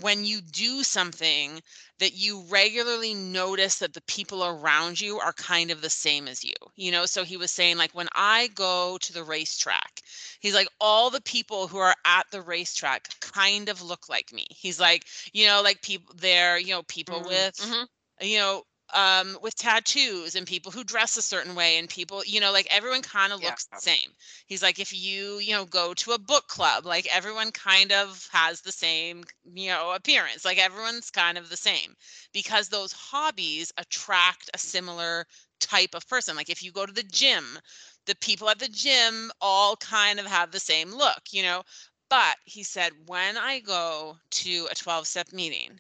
when 0.02 0.24
you 0.24 0.40
do 0.42 0.82
something 0.82 1.60
that 1.98 2.12
you 2.14 2.42
regularly 2.50 3.14
notice 3.14 3.78
that 3.78 3.94
the 3.94 4.02
people 4.02 4.44
around 4.44 5.00
you 5.00 5.18
are 5.18 5.32
kind 5.32 5.70
of 5.70 5.80
the 5.80 5.88
same 5.90 6.28
as 6.28 6.44
you 6.44 6.52
you 6.76 6.90
know? 6.92 7.06
So 7.06 7.24
he 7.24 7.36
was 7.36 7.50
saying 7.50 7.78
like 7.78 7.94
when 7.94 8.08
i 8.14 8.48
go 8.54 8.98
to 9.00 9.12
the 9.12 9.24
racetrack 9.24 10.02
he's 10.40 10.54
like 10.54 10.68
all 10.80 11.10
the 11.10 11.22
people 11.22 11.68
who 11.68 11.78
are 11.78 11.94
at 12.04 12.26
the 12.30 12.42
racetrack 12.42 13.08
kind 13.20 13.68
of 13.68 13.82
look 13.82 14.08
like 14.08 14.32
me. 14.32 14.46
He's 14.50 14.80
like 14.80 15.04
you 15.32 15.46
know 15.46 15.62
like 15.62 15.82
people 15.82 16.14
there 16.16 16.58
you 16.58 16.70
know 16.74 16.82
people 16.84 17.22
Mm, 17.22 17.24
with 17.24 17.58
mhm. 17.58 17.86
you 18.20 18.38
know 18.38 18.62
um 18.94 19.38
with 19.42 19.54
tattoos 19.54 20.34
and 20.34 20.46
people 20.46 20.72
who 20.72 20.82
dress 20.84 21.16
a 21.16 21.22
certain 21.22 21.54
way 21.54 21.76
and 21.78 21.88
people 21.88 22.22
you 22.24 22.40
know 22.40 22.52
like 22.52 22.66
everyone 22.70 23.02
kind 23.02 23.32
of 23.32 23.40
Yeah. 23.40 23.42
looks 23.42 23.66
the 23.66 23.76
same 23.76 24.10
he's 24.46 24.62
like 24.62 24.78
if 24.78 24.92
you 24.94 25.38
you 25.38 25.52
know 25.52 25.64
go 25.64 25.92
to 25.94 26.12
a 26.12 26.18
book 26.18 26.46
club 26.48 26.86
like 26.86 27.06
everyone 27.14 27.50
kind 27.52 27.92
of 27.92 28.26
has 28.32 28.62
the 28.62 28.72
same 28.72 29.22
you 29.54 29.68
know 29.68 29.92
appearance 29.92 30.44
like 30.44 30.58
everyone's 30.58 31.10
kind 31.10 31.36
of 31.36 31.50
the 31.50 31.56
same 31.56 31.94
because 32.32 32.68
those 32.68 32.92
hobbies 32.92 33.72
attract 33.76 34.50
a 34.54 34.58
similar 34.58 35.26
type 35.60 35.94
of 35.94 36.06
person 36.08 36.36
like 36.36 36.50
if 36.50 36.62
you 36.62 36.72
go 36.72 36.86
to 36.86 36.92
the 36.92 37.02
gym 37.02 37.58
the 38.06 38.14
people 38.16 38.48
at 38.48 38.58
the 38.58 38.68
gym 38.68 39.30
all 39.40 39.76
kind 39.76 40.18
of 40.18 40.26
have 40.26 40.50
the 40.50 40.60
same 40.60 40.90
look 40.90 41.22
you 41.32 41.42
know 41.42 41.62
but 42.08 42.36
he 42.44 42.62
said 42.62 42.92
when 43.06 43.36
i 43.36 43.60
go 43.60 44.16
to 44.30 44.66
a 44.70 44.74
12 44.74 45.06
step 45.06 45.32
meeting 45.32 45.78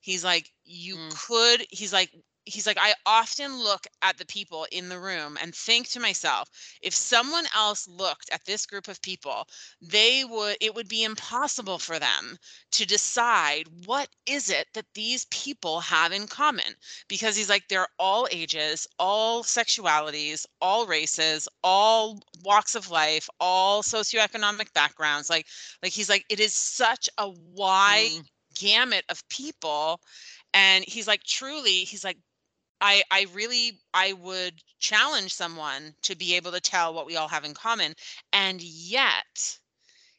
he's 0.00 0.24
like 0.24 0.50
you 0.64 0.96
Mm. 0.96 1.10
could 1.10 1.64
he's 1.70 1.92
like 1.92 2.10
he's 2.44 2.66
like 2.66 2.78
i 2.80 2.92
often 3.06 3.58
look 3.58 3.86
at 4.02 4.16
the 4.18 4.26
people 4.26 4.66
in 4.72 4.88
the 4.88 4.98
room 4.98 5.36
and 5.40 5.54
think 5.54 5.88
to 5.88 6.00
myself 6.00 6.48
if 6.82 6.94
someone 6.94 7.44
else 7.54 7.86
looked 7.88 8.28
at 8.32 8.44
this 8.44 8.66
group 8.66 8.88
of 8.88 9.00
people 9.02 9.46
they 9.80 10.24
would 10.24 10.56
it 10.60 10.74
would 10.74 10.88
be 10.88 11.04
impossible 11.04 11.78
for 11.78 11.98
them 11.98 12.36
to 12.70 12.86
decide 12.86 13.64
what 13.86 14.08
is 14.26 14.50
it 14.50 14.66
that 14.74 14.86
these 14.94 15.24
people 15.26 15.80
have 15.80 16.12
in 16.12 16.26
common. 16.26 16.74
Because 17.08 17.36
he's 17.36 17.48
like 17.48 17.68
they're 17.68 17.88
all 17.98 18.28
ages 18.30 18.86
all 18.98 19.42
sexualities 19.42 20.44
all 20.60 20.86
races 20.86 21.48
all 21.62 22.20
walks 22.44 22.74
of 22.74 22.90
life 22.90 23.28
all 23.40 23.82
socioeconomic 23.82 24.72
backgrounds. 24.72 25.30
Like 25.30 25.46
like 25.82 25.92
he's 25.92 26.08
like 26.08 26.24
it 26.28 26.40
is 26.40 26.54
such 26.54 27.08
a 27.18 27.30
wide 27.54 28.10
Mm. 28.18 28.26
gamut 28.58 29.04
of 29.08 29.26
people. 29.28 30.00
And 30.54 30.84
he's 30.86 31.06
like 31.06 31.22
truly 31.24 31.84
he's 31.84 32.04
like 32.04 32.18
i 32.82 33.02
i 33.12 33.26
really 33.34 33.80
i 33.94 34.12
would 34.14 34.62
challenge 34.80 35.34
someone 35.34 35.94
to 36.02 36.16
be 36.16 36.34
able 36.36 36.52
to 36.52 36.60
tell 36.60 36.94
what 36.94 37.06
we 37.06 37.16
all 37.16 37.28
have 37.28 37.44
in 37.44 37.54
common 37.54 37.94
and 38.34 38.62
yet 38.62 39.60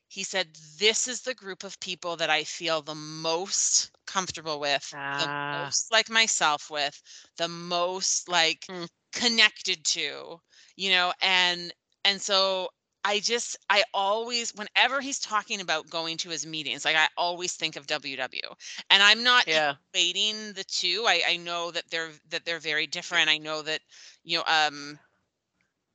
he 0.08 0.24
said 0.24 0.56
this 0.80 1.08
is 1.08 1.22
the 1.22 1.36
group 1.36 1.64
of 1.64 1.80
people 1.80 2.16
that 2.18 2.30
i 2.30 2.44
feel 2.44 2.82
the 2.82 2.96
most 2.96 3.92
comfortable 4.08 4.60
with 4.60 4.96
the 5.18 5.30
Ah. 5.34 5.54
most 5.54 5.92
like 5.92 6.10
myself 6.10 6.70
with 6.72 7.02
the 7.38 7.48
most 7.50 8.30
like 8.30 8.70
Mm. 8.70 8.88
connected 9.14 9.84
to 9.86 10.40
you 10.78 10.92
know 10.92 11.14
and 11.22 11.74
and 12.06 12.22
so 12.22 12.70
I 13.04 13.20
just 13.20 13.58
I 13.70 13.84
always 13.94 14.54
whenever 14.56 15.02
he's 15.02 15.20
talking 15.20 15.62
about 15.62 15.90
going 15.90 16.18
to 16.18 16.30
his 16.30 16.46
meetings, 16.46 16.86
like 16.86 16.96
I 16.96 17.08
always 17.18 17.54
think 17.54 17.76
of 17.76 17.88
WW. 17.88 18.56
And 18.90 19.02
I'm 19.04 19.24
not 19.24 19.46
Yeah. 19.46 19.76
equating 19.94 20.54
the 20.56 20.64
two. 20.64 21.06
I 21.08 21.22
I 21.28 21.38
know 21.38 21.72
that 21.72 21.90
they're 21.90 22.12
that 22.30 22.46
they're 22.46 22.60
very 22.60 22.88
different. 22.88 23.30
I 23.30 23.38
know 23.38 23.62
that 23.64 23.82
you 24.24 24.38
know 24.38 24.44
um 24.48 25.00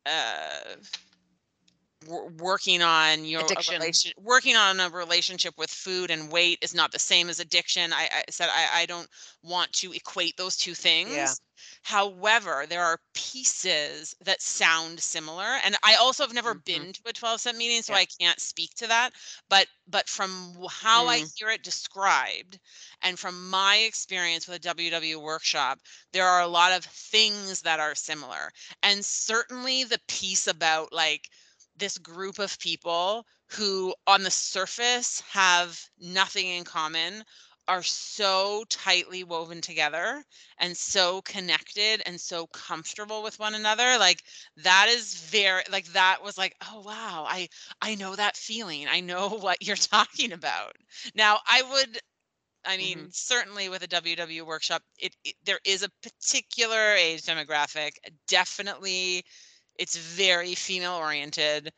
uh 0.07 0.77
working 2.07 2.81
on 2.81 3.25
your 3.25 3.51
Addiction. 3.51 3.67
relation 3.67 4.13
working 4.17 4.55
on 4.55 4.79
a 4.79 4.89
relationship 4.89 5.55
with 5.59 5.69
food 5.71 6.11
and 6.13 6.31
weight 6.31 6.57
is 6.63 6.73
not 6.73 6.93
the 6.93 6.99
same 6.99 7.29
as 7.29 7.41
addiction 7.41 7.93
i, 7.93 8.09
I 8.13 8.23
said 8.31 8.49
I, 8.53 8.83
I 8.83 8.87
don't 8.87 9.09
want 9.43 9.73
to 9.75 9.93
equate 9.93 10.37
those 10.37 10.57
two 10.57 10.75
things 10.75 11.41
however 11.83 12.67
there 12.69 12.85
are 12.85 13.01
pieces 13.15 14.15
that 14.25 14.41
sound 14.41 15.01
similar 15.01 15.59
and 15.65 15.77
i 15.85 15.97
also 15.97 16.23
have 16.23 16.33
never 16.33 16.55
Mhm. 16.55 16.63
been 16.65 16.93
to 16.93 17.03
a 17.07 17.13
12 17.13 17.41
step 17.41 17.57
meeting 17.57 17.83
so 17.83 17.93
Yeah. 17.93 17.97
i 17.97 18.07
can't 18.21 18.39
speak 18.41 18.75
to 18.77 18.87
that 18.87 19.11
but 19.49 19.67
but 19.89 20.09
from 20.09 20.57
how 20.71 21.09
i 21.09 21.19
Mm. 21.19 21.31
hear 21.37 21.49
it 21.51 21.65
described 21.65 22.61
and 23.03 23.19
from 23.19 23.51
my 23.51 23.77
experience 23.77 24.47
with 24.47 24.57
a 24.57 24.61
ww 24.61 25.21
workshop 25.21 25.81
there 26.13 26.27
are 26.27 26.41
a 26.43 26.47
lot 26.49 26.73
of 26.73 26.85
things 26.85 27.63
that 27.63 27.81
are 27.81 27.95
similar 27.95 28.51
and 28.83 29.05
certainly 29.05 29.85
the 29.85 30.01
piece 30.09 30.47
about 30.47 30.93
like 30.93 31.29
this 31.79 31.99
group 31.99 32.39
of 32.39 32.59
people 32.59 33.25
who 33.51 33.95
on 34.07 34.23
the 34.23 34.31
surface 34.31 35.23
have 35.31 35.81
nothing 35.99 36.47
in 36.47 36.65
common 36.65 37.25
are 37.69 37.83
so 37.83 38.65
tightly 38.71 39.23
woven 39.23 39.61
together 39.61 40.25
and 40.59 40.75
so 40.75 41.21
connected 41.23 42.03
and 42.07 42.19
so 42.19 42.47
comfortable 42.49 43.23
with 43.23 43.39
one 43.39 43.55
another 43.55 43.99
like 43.99 44.25
that 44.57 44.87
is 44.89 45.15
very 45.15 45.63
like 45.71 45.87
that 45.89 46.19
was 46.25 46.39
like 46.39 46.57
oh 46.71 46.81
wow 46.81 47.27
i 47.29 47.47
i 47.83 47.95
know 47.95 48.17
that 48.17 48.37
feeling 48.37 48.87
i 48.89 49.01
know 49.01 49.29
what 49.41 49.63
you're 49.63 49.77
talking 49.77 50.33
about 50.33 50.73
now 51.15 51.39
i 51.47 51.63
would 51.71 51.99
I 52.65 52.77
mm-hmm. 52.77 53.01
mean, 53.01 53.09
certainly 53.13 53.69
with 53.69 53.83
a 53.83 53.89
WW 53.89 54.45
workshop, 54.45 54.83
it, 54.99 55.15
it 55.25 55.37
there 55.45 55.61
is 55.65 55.83
a 55.83 55.89
particular 56.03 56.95
age 56.95 57.23
demographic. 57.23 57.93
Definitely, 58.27 59.25
it's 59.79 59.97
very 59.97 60.55
female 60.55 60.95
oriented, 60.95 61.73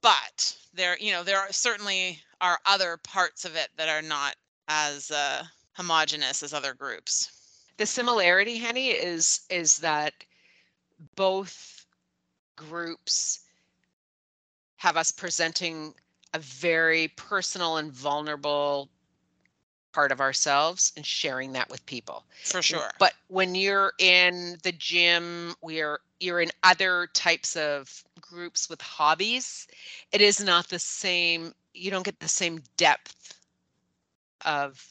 but 0.00 0.56
there 0.72 0.96
you 0.98 1.12
know 1.12 1.22
there 1.22 1.38
are 1.38 1.52
certainly 1.52 2.20
are 2.40 2.58
other 2.66 2.96
parts 2.98 3.44
of 3.44 3.56
it 3.56 3.68
that 3.76 3.88
are 3.88 4.02
not 4.02 4.36
as 4.68 5.10
uh, 5.10 5.44
homogenous 5.74 6.42
as 6.42 6.54
other 6.54 6.74
groups. 6.74 7.30
The 7.76 7.86
similarity 7.86 8.56
henny 8.56 8.90
is 8.90 9.40
is 9.50 9.78
that 9.78 10.14
both 11.16 11.86
groups 12.56 13.40
have 14.76 14.96
us 14.96 15.10
presenting 15.10 15.94
a 16.34 16.38
very 16.38 17.08
personal 17.16 17.76
and 17.76 17.92
vulnerable 17.92 18.90
part 19.94 20.12
of 20.12 20.20
ourselves 20.20 20.92
and 20.96 21.06
sharing 21.06 21.52
that 21.54 21.70
with 21.70 21.86
people. 21.86 22.26
For 22.44 22.62
sure. 22.62 22.92
But 22.98 23.14
when 23.28 23.54
you're 23.54 23.92
in 23.98 24.58
the 24.62 24.72
gym, 24.72 25.54
we're 25.62 26.00
you're 26.20 26.40
in 26.40 26.50
other 26.64 27.08
types 27.14 27.56
of 27.56 28.04
groups 28.20 28.68
with 28.70 28.82
hobbies, 28.82 29.68
it 30.12 30.20
is 30.22 30.40
not 30.42 30.68
the 30.68 30.78
same, 30.80 31.54
you 31.74 31.90
don't 31.90 32.04
get 32.04 32.20
the 32.20 32.28
same 32.28 32.62
depth 32.76 33.38
of 34.44 34.86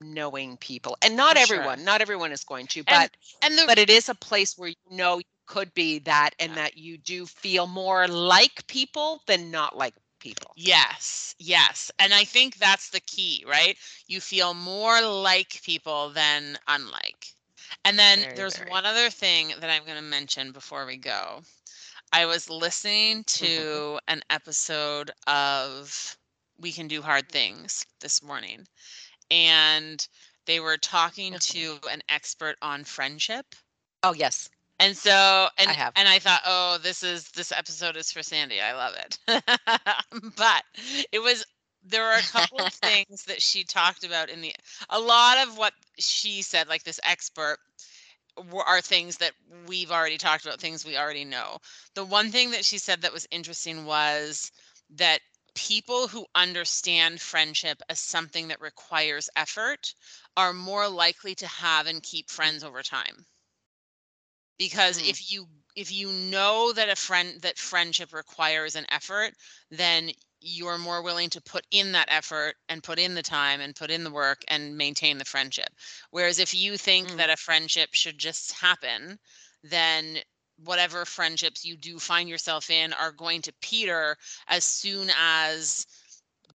knowing 0.00 0.56
people. 0.56 0.96
And 1.02 1.16
not 1.16 1.36
For 1.36 1.38
everyone, 1.38 1.82
sure. 1.82 1.84
not 1.84 2.02
everyone 2.02 2.32
is 2.32 2.44
going 2.44 2.66
to, 2.68 2.84
but 2.84 3.02
And, 3.02 3.10
and 3.42 3.58
the 3.58 3.66
but 3.66 3.78
it 3.78 3.90
is 3.90 4.08
a 4.08 4.14
place 4.14 4.56
where 4.58 4.68
you 4.70 4.76
know 4.90 5.18
you 5.18 5.24
could 5.46 5.74
be 5.74 5.98
that 6.00 6.30
and 6.38 6.56
Yeah. 6.56 6.58
that 6.58 6.76
you 6.76 6.96
do 6.98 7.26
feel 7.26 7.66
more 7.66 8.08
like 8.08 8.66
people 8.66 9.22
than 9.26 9.50
not 9.50 9.76
like 9.76 9.94
people. 10.26 10.56
Yes, 10.56 11.34
yes. 11.38 11.90
And 11.98 12.12
I 12.14 12.24
think 12.24 12.56
that's 12.56 12.90
the 12.90 13.00
key, 13.00 13.44
right? 13.46 13.76
You 14.06 14.20
feel 14.20 14.54
more 14.54 15.00
like 15.02 15.60
people 15.62 16.10
than 16.10 16.58
unlike. 16.66 17.34
And 17.84 17.98
then 17.98 18.26
Very, 18.26 18.34
there's 18.34 18.56
very. 18.56 18.70
one 18.70 18.84
other 18.86 19.10
thing 19.10 19.52
that 19.60 19.70
I'm 19.70 19.84
going 19.84 19.96
to 19.96 20.02
mention 20.02 20.52
before 20.52 20.86
we 20.86 20.96
go. 20.96 21.42
I 22.12 22.26
was 22.26 22.50
listening 22.50 23.24
Mm-hmm. 23.40 23.64
to 23.64 23.98
an 24.08 24.22
episode 24.30 25.10
of 25.26 26.16
We 26.60 26.72
Can 26.72 26.88
Do 26.88 27.02
Hard 27.02 27.28
Things 27.30 27.86
this 28.00 28.22
morning, 28.22 28.66
and 29.30 30.06
they 30.46 30.60
were 30.60 30.78
talking 30.78 31.36
Mhm. 31.36 31.40
to 31.40 31.78
an 31.90 32.02
expert 32.08 32.56
on 32.62 32.84
friendship. 32.84 33.54
Oh 34.02 34.12
yes. 34.14 34.48
And 34.78 34.96
so, 34.96 35.48
and 35.56 35.70
have. 35.70 35.94
and 35.96 36.06
I 36.06 36.18
thought, 36.18 36.42
oh, 36.46 36.78
this 36.82 37.02
is 37.02 37.30
this 37.30 37.50
episode 37.50 37.96
is 37.96 38.12
for 38.12 38.22
Sandy. 38.22 38.60
I 38.60 38.74
love 38.74 38.94
it. 38.94 39.18
but 40.36 40.62
it 41.12 41.22
was 41.22 41.46
there 41.82 42.02
were 42.02 42.18
a 42.18 42.22
couple 42.22 42.58
of 42.58 42.72
things 42.72 43.24
that 43.24 43.40
she 43.40 43.64
talked 43.64 44.04
about 44.04 44.28
in 44.28 44.42
the 44.42 44.54
a 44.90 45.00
lot 45.00 45.38
of 45.46 45.56
what 45.56 45.72
she 45.98 46.42
said, 46.42 46.68
like 46.68 46.84
this 46.84 47.00
expert, 47.04 47.58
were, 48.50 48.64
are 48.64 48.82
things 48.82 49.16
that 49.18 49.32
we've 49.66 49.90
already 49.90 50.18
talked 50.18 50.44
about, 50.44 50.60
things 50.60 50.84
we 50.84 50.98
already 50.98 51.24
know. 51.24 51.58
The 51.94 52.04
one 52.04 52.30
thing 52.30 52.50
that 52.50 52.64
she 52.64 52.78
said 52.78 53.00
that 53.02 53.12
was 53.12 53.26
interesting 53.30 53.86
was 53.86 54.52
that 54.90 55.20
people 55.54 56.06
who 56.06 56.26
understand 56.34 57.20
friendship 57.20 57.80
as 57.88 57.98
something 57.98 58.48
that 58.48 58.60
requires 58.60 59.30
effort 59.36 59.94
are 60.36 60.52
more 60.52 60.86
likely 60.86 61.34
to 61.36 61.46
have 61.46 61.86
and 61.86 62.02
keep 62.02 62.28
friends 62.28 62.62
over 62.62 62.82
time 62.82 63.24
because 64.58 64.98
Mm. 64.98 65.08
if 65.08 65.30
you 65.30 65.46
if 65.76 65.92
you 65.92 66.10
know 66.10 66.72
that 66.72 66.88
a 66.88 66.96
friend 66.96 67.40
that 67.42 67.58
friendship 67.58 68.12
requires 68.12 68.74
an 68.76 68.86
effort 68.90 69.32
then 69.70 70.10
you're 70.40 70.78
more 70.78 71.02
willing 71.02 71.30
to 71.30 71.40
put 71.42 71.66
in 71.70 71.92
that 71.92 72.08
effort 72.10 72.54
and 72.68 72.82
put 72.82 72.98
in 72.98 73.14
the 73.14 73.22
time 73.22 73.60
and 73.60 73.74
put 73.74 73.90
in 73.90 74.04
the 74.04 74.10
work 74.10 74.42
and 74.48 74.76
maintain 74.76 75.18
the 75.18 75.24
friendship 75.24 75.68
whereas 76.10 76.38
if 76.38 76.54
you 76.54 76.76
think 76.76 77.10
Mm. 77.10 77.16
that 77.16 77.30
a 77.30 77.36
friendship 77.36 77.90
should 77.92 78.18
just 78.18 78.52
happen 78.52 79.18
then 79.62 80.18
whatever 80.64 81.04
friendships 81.04 81.64
you 81.64 81.76
do 81.76 81.98
find 81.98 82.28
yourself 82.28 82.70
in 82.70 82.92
are 82.94 83.12
going 83.12 83.42
to 83.42 83.52
peter 83.60 84.16
as 84.48 84.64
soon 84.64 85.10
as 85.18 85.86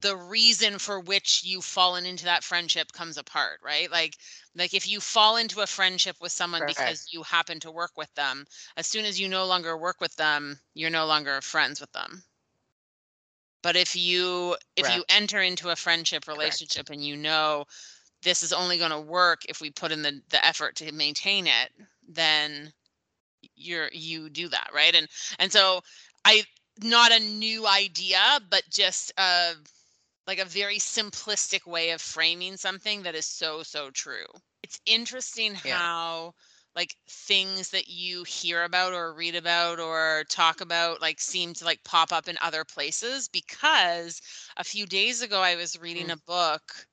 the 0.00 0.16
reason 0.16 0.78
for 0.78 1.00
which 1.00 1.42
you've 1.44 1.64
fallen 1.64 2.04
into 2.04 2.24
that 2.24 2.44
friendship 2.44 2.92
comes 2.92 3.16
apart 3.16 3.60
right? 3.64 3.90
Like 3.90 4.16
like 4.54 4.74
if 4.74 4.88
you 4.88 5.00
fall 5.00 5.36
into 5.36 5.60
a 5.60 5.66
friendship 5.66 6.16
with 6.20 6.32
someone 6.32 6.60
Correct. 6.60 6.78
because 6.78 7.08
you 7.10 7.22
happen 7.22 7.60
to 7.60 7.70
work 7.70 7.92
with 7.96 8.12
them 8.14 8.46
as 8.76 8.86
soon 8.86 9.04
as 9.04 9.18
you 9.18 9.28
no 9.28 9.46
longer 9.46 9.76
work 9.76 10.00
with 10.00 10.16
them 10.16 10.58
you're 10.74 10.90
no 10.90 11.06
longer 11.06 11.40
friends 11.40 11.80
with 11.80 11.92
them. 11.92 12.22
But 13.62 13.76
if 13.76 13.96
you 13.96 14.56
if 14.76 14.94
you 14.94 15.04
enter 15.08 15.40
into 15.42 15.70
a 15.70 15.76
friendship 15.76 16.28
relationship 16.28 16.90
and 16.90 17.04
you 17.04 17.16
know 17.16 17.64
this 18.22 18.42
is 18.42 18.52
only 18.52 18.78
going 18.78 18.90
to 18.90 19.00
work 19.00 19.42
if 19.48 19.60
we 19.60 19.70
put 19.70 19.92
in 19.92 20.02
the 20.02 20.20
the 20.30 20.44
effort 20.44 20.76
to 20.76 20.92
maintain 20.92 21.46
it 21.46 21.72
then 22.08 22.72
you're 23.56 23.88
you 23.92 24.28
do 24.30 24.48
that 24.48 24.70
right? 24.74 24.94
And 24.94 25.08
and 25.38 25.50
so 25.50 25.80
i 26.24 26.44
not 26.82 27.12
a 27.12 27.20
new 27.20 27.66
idea 27.66 28.38
but 28.50 28.62
just 28.70 29.12
uh 29.16 29.54
like 30.26 30.38
a 30.38 30.44
very 30.44 30.78
simplistic 30.78 31.66
way 31.66 31.90
of 31.90 32.00
framing 32.00 32.56
something 32.56 33.02
that 33.02 33.14
is 33.14 33.26
so 33.26 33.62
so 33.62 33.90
true 33.90 34.26
it's 34.62 34.80
interesting 34.86 35.54
Yeah. 35.62 35.80
how 35.80 36.32
like 36.74 36.96
things 37.08 37.70
that 37.70 37.88
you 37.88 38.24
hear 38.24 38.62
about 38.64 38.92
or 38.92 39.14
read 39.14 39.34
about 39.34 39.80
or 39.80 40.24
talk 40.28 40.60
about 40.60 41.00
like 41.00 41.20
seem 41.20 41.54
to 41.54 41.64
like 41.64 41.82
pop 41.84 42.12
up 42.12 42.28
in 42.28 42.36
other 42.42 42.64
places 42.64 43.28
because 43.28 44.20
a 44.56 44.64
few 44.64 44.86
days 44.86 45.22
ago 45.22 45.40
i 45.40 45.56
was 45.56 45.78
reading 45.78 46.10
Mm. 46.10 46.10
a 46.10 46.16
book 46.26 46.86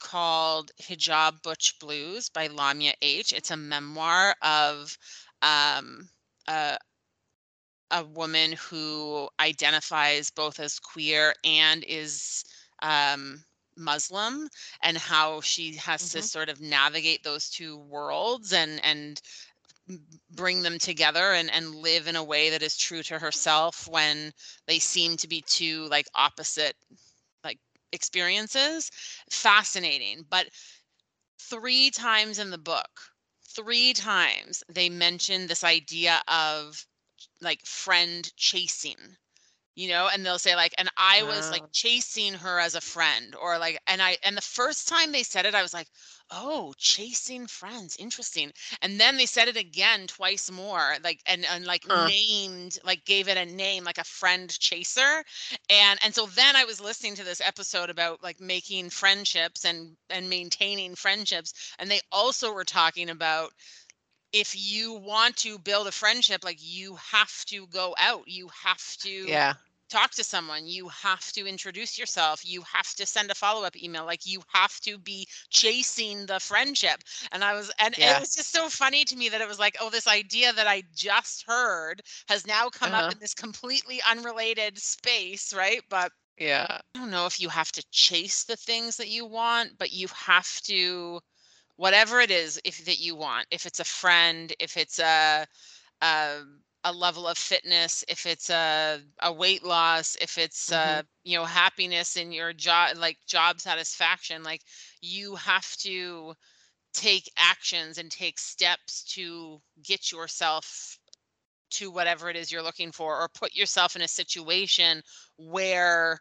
called 0.00 0.70
hijab 0.80 1.42
butch 1.42 1.78
blues 1.80 2.28
by 2.28 2.48
lamya 2.48 2.92
h 3.02 3.32
it's 3.32 3.50
a 3.50 3.56
memoir 3.56 4.34
of 4.42 4.98
um 5.42 6.08
a, 6.48 6.76
a 7.90 8.04
woman 8.04 8.52
who 8.52 9.28
identifies 9.38 10.30
both 10.30 10.58
as 10.58 10.78
queer 10.78 11.34
and 11.44 11.84
is 11.84 12.44
um 12.82 13.44
muslim 13.76 14.48
and 14.82 14.98
how 14.98 15.40
she 15.40 15.76
has 15.76 16.10
to 16.10 16.20
Mhm. 16.20 16.22
sort 16.22 16.48
of 16.50 16.60
navigate 16.60 17.24
those 17.24 17.50
two 17.50 17.78
worlds 17.78 18.52
and 18.52 18.84
and 18.84 19.20
bring 20.30 20.62
them 20.62 20.78
together 20.78 21.32
and 21.32 21.50
and 21.50 21.74
live 21.74 22.06
in 22.08 22.16
a 22.16 22.24
way 22.24 22.50
that 22.50 22.62
is 22.62 22.76
true 22.76 23.02
to 23.02 23.18
herself 23.18 23.88
when 23.88 24.32
they 24.66 24.78
seem 24.78 25.16
to 25.16 25.28
be 25.28 25.42
two 25.42 25.86
like 25.88 26.06
opposite 26.14 26.76
like 27.44 27.58
experiences 27.92 28.90
fascinating 29.30 30.24
but 30.28 30.48
three 31.40 31.90
times 31.90 32.38
in 32.38 32.50
the 32.50 32.58
book 32.58 33.12
three 33.46 33.92
times 33.92 34.62
they 34.68 34.88
mention 34.88 35.46
this 35.46 35.64
idea 35.64 36.22
of 36.28 36.86
like 37.40 37.64
friend 37.66 38.32
chasing 38.36 39.16
you 39.74 39.88
know 39.88 40.08
and 40.12 40.24
they'll 40.24 40.38
say 40.38 40.54
like 40.56 40.74
and 40.78 40.88
i 40.96 41.22
was 41.22 41.50
like 41.50 41.64
chasing 41.72 42.34
her 42.34 42.58
as 42.58 42.74
a 42.74 42.80
friend 42.80 43.34
or 43.40 43.58
like 43.58 43.78
and 43.86 44.02
i 44.02 44.16
and 44.24 44.36
the 44.36 44.40
first 44.42 44.88
time 44.88 45.12
they 45.12 45.22
said 45.22 45.46
it 45.46 45.54
i 45.54 45.62
was 45.62 45.74
like 45.74 45.88
oh 46.30 46.72
chasing 46.78 47.46
friends 47.46 47.96
interesting 47.98 48.50
and 48.80 48.98
then 49.00 49.16
they 49.16 49.26
said 49.26 49.48
it 49.48 49.56
again 49.56 50.06
twice 50.06 50.50
more 50.50 50.94
like 51.04 51.20
and 51.26 51.44
and 51.52 51.64
like 51.66 51.84
Huh. 51.88 52.10
named 52.10 52.78
like 52.84 53.04
gave 53.04 53.28
it 53.28 53.36
a 53.36 53.44
name 53.44 53.84
like 53.84 53.98
a 53.98 54.04
friend 54.04 54.50
chaser 54.58 55.22
and 55.70 55.98
and 56.04 56.14
so 56.14 56.26
then 56.26 56.56
i 56.56 56.64
was 56.64 56.80
listening 56.80 57.14
to 57.14 57.24
this 57.24 57.40
episode 57.40 57.90
about 57.90 58.22
like 58.22 58.40
making 58.40 58.90
friendships 58.90 59.64
and 59.64 59.96
and 60.10 60.28
maintaining 60.28 60.94
friendships 60.94 61.74
and 61.78 61.90
they 61.90 62.00
also 62.10 62.52
were 62.52 62.64
talking 62.64 63.10
about 63.10 63.50
if 64.32 64.54
you 64.56 64.94
want 64.94 65.36
to 65.36 65.58
build 65.58 65.86
a 65.86 65.92
friendship 65.92 66.44
like 66.44 66.58
you 66.60 66.96
have 66.96 67.44
to 67.46 67.66
go 67.68 67.94
out 67.98 68.22
you 68.26 68.48
have 68.64 68.96
to 68.98 69.38
Yeah. 69.38 69.54
talk 69.90 70.10
to 70.12 70.24
someone 70.24 70.66
you 70.66 70.88
have 70.88 71.30
to 71.32 71.46
introduce 71.46 71.98
yourself 71.98 72.44
you 72.44 72.62
have 72.62 72.94
to 72.94 73.06
send 73.06 73.30
a 73.30 73.34
follow-up 73.34 73.76
email 73.76 74.04
like 74.06 74.26
you 74.26 74.40
have 74.48 74.80
to 74.80 74.98
be 74.98 75.26
chasing 75.50 76.26
the 76.26 76.40
friendship 76.40 77.02
and 77.32 77.44
i 77.44 77.52
was 77.54 77.70
and 77.78 77.94
Yeah. 77.96 78.08
it 78.08 78.18
was 78.18 78.34
just 78.34 78.50
so 78.52 78.68
funny 78.68 79.04
to 79.04 79.16
me 79.16 79.28
that 79.28 79.40
it 79.40 79.48
was 79.48 79.58
like 79.58 79.76
oh 79.80 79.90
this 79.90 80.08
idea 80.08 80.52
that 80.52 80.66
i 80.66 80.82
just 80.94 81.44
heard 81.46 82.00
has 82.28 82.46
now 82.46 82.68
come 82.68 82.94
Uh-huh. 82.94 83.04
up 83.04 83.10
in 83.10 83.18
this 83.20 83.34
completely 83.34 84.00
unrelated 84.10 84.78
space 84.78 85.52
right 85.54 85.82
but 85.90 86.10
Yeah. 86.38 86.80
I 86.94 86.98
don't 87.00 87.10
know 87.10 87.26
if 87.26 87.40
you 87.40 87.48
have 87.50 87.72
to 87.72 87.84
chase 87.90 88.44
the 88.44 88.56
things 88.56 88.96
that 88.96 89.08
you 89.08 89.24
want, 89.26 89.78
but 89.78 89.92
you 89.92 90.08
have 90.08 90.60
to 90.62 91.20
whatever 91.76 92.20
it 92.20 92.30
is 92.30 92.60
if 92.64 92.84
that 92.86 93.00
you 93.00 93.16
want. 93.16 93.46
If 93.50 93.66
it's 93.66 93.80
a 93.80 93.84
friend, 93.84 94.52
if 94.60 94.76
it's 94.76 94.98
a 94.98 95.46
a, 96.02 96.42
a 96.84 96.92
level 96.92 97.26
of 97.28 97.38
fitness, 97.38 98.04
if 98.08 98.26
it's 98.26 98.50
a 98.50 99.00
a 99.20 99.32
weight 99.32 99.64
loss, 99.64 100.16
if 100.20 100.38
it's 100.38 100.72
uh 100.72 101.02
you 101.24 101.38
know 101.38 101.44
happiness 101.44 102.16
in 102.16 102.32
your 102.32 102.52
job 102.52 102.96
like 102.98 103.18
job 103.26 103.60
satisfaction, 103.60 104.42
like 104.42 104.62
you 105.00 105.36
have 105.36 105.70
to 105.78 106.34
take 106.94 107.30
actions 107.38 107.98
and 107.98 108.10
take 108.10 108.38
steps 108.38 109.04
to 109.04 109.60
get 109.82 110.12
yourself 110.12 110.98
to 111.70 111.90
whatever 111.90 112.28
it 112.28 112.36
is 112.36 112.52
you're 112.52 112.62
looking 112.62 112.92
for 112.92 113.18
or 113.20 113.28
put 113.28 113.54
yourself 113.54 113.96
in 113.96 114.02
a 114.02 114.08
situation 114.08 115.02
where 115.38 116.20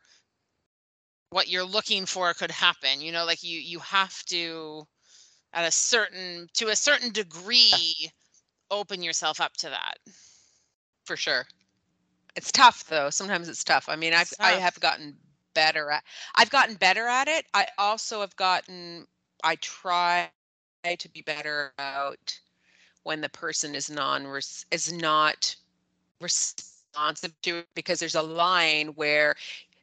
what 1.29 1.47
you're 1.47 1.63
looking 1.65 2.05
for 2.05 2.33
could 2.33 2.51
happen 2.51 3.01
you 3.01 3.11
know 3.11 3.25
like 3.25 3.43
you 3.43 3.59
you 3.59 3.79
have 3.79 4.23
to 4.25 4.85
at 5.53 5.65
a 5.67 5.71
certain 5.71 6.49
to 6.53 6.69
a 6.69 6.75
certain 6.75 7.11
degree 7.11 8.11
open 8.71 9.01
yourself 9.01 9.41
up 9.41 9.53
to 9.57 9.69
that 9.69 9.97
For 11.05 11.17
sure. 11.17 11.45
It's 12.35 12.51
tough 12.51 12.85
though. 12.85 13.09
Sometimes 13.09 13.49
it's 13.49 13.63
tough. 13.63 13.89
I 13.89 13.95
mean, 13.95 14.13
I've 14.13 14.33
I 14.39 14.51
have 14.53 14.79
gotten 14.79 15.17
better 15.53 15.91
at 15.91 16.03
I've 16.35 16.49
gotten 16.49 16.75
better 16.75 17.07
at 17.07 17.27
it. 17.27 17.45
I 17.53 17.67
also 17.77 18.21
have 18.21 18.35
gotten 18.37 19.07
I 19.43 19.55
try 19.57 20.29
to 20.83 21.09
be 21.09 21.21
better 21.21 21.73
about 21.77 22.39
when 23.03 23.21
the 23.21 23.29
person 23.29 23.75
is 23.75 23.89
non 23.89 24.25
is 24.71 24.93
not 24.93 25.55
responsive 26.21 27.33
to 27.41 27.59
it 27.59 27.67
because 27.75 27.99
there's 27.99 28.15
a 28.15 28.21
line 28.21 28.89
where 28.89 29.35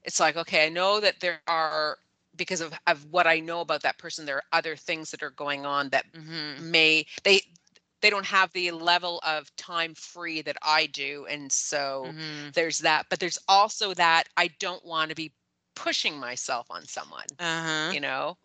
it's 0.05 0.21
like, 0.21 0.37
okay, 0.37 0.67
I 0.67 0.71
know 0.71 1.01
that 1.01 1.21
there 1.21 1.41
are 1.47 1.99
because 2.39 2.63
of, 2.63 2.75
of 2.87 3.07
what 3.07 3.27
I 3.29 3.41
know 3.41 3.61
about 3.61 3.83
that 3.83 3.99
person, 3.99 4.27
there 4.27 4.37
are 4.39 4.45
other 4.53 4.77
things 4.77 5.11
that 5.13 5.23
are 5.25 5.31
going 5.31 5.67
on 5.67 5.91
that 5.91 6.07
Mhm. 6.15 6.59
may 6.59 7.07
they 7.25 7.43
they 8.03 8.11
don't 8.11 8.27
have 8.27 8.53
the 8.53 8.71
level 8.73 9.21
of 9.27 9.55
time 9.57 9.95
free 9.95 10.43
that 10.43 10.57
I 10.63 10.87
do. 10.87 11.27
And 11.29 11.53
so 11.53 12.15
Mhm. 12.15 12.55
there's 12.55 12.79
that. 12.81 13.07
But 13.11 13.21
there's 13.21 13.39
also 13.49 13.95
that 13.95 14.25
I 14.37 14.49
don't 14.61 14.85
want 14.85 15.11
to 15.11 15.17
be 15.17 15.35
pushing 15.77 16.19
myself 16.19 16.69
on 16.71 16.87
someone, 16.87 17.27
Uh-huh. 17.39 17.95
you 17.95 18.01
know? 18.01 18.39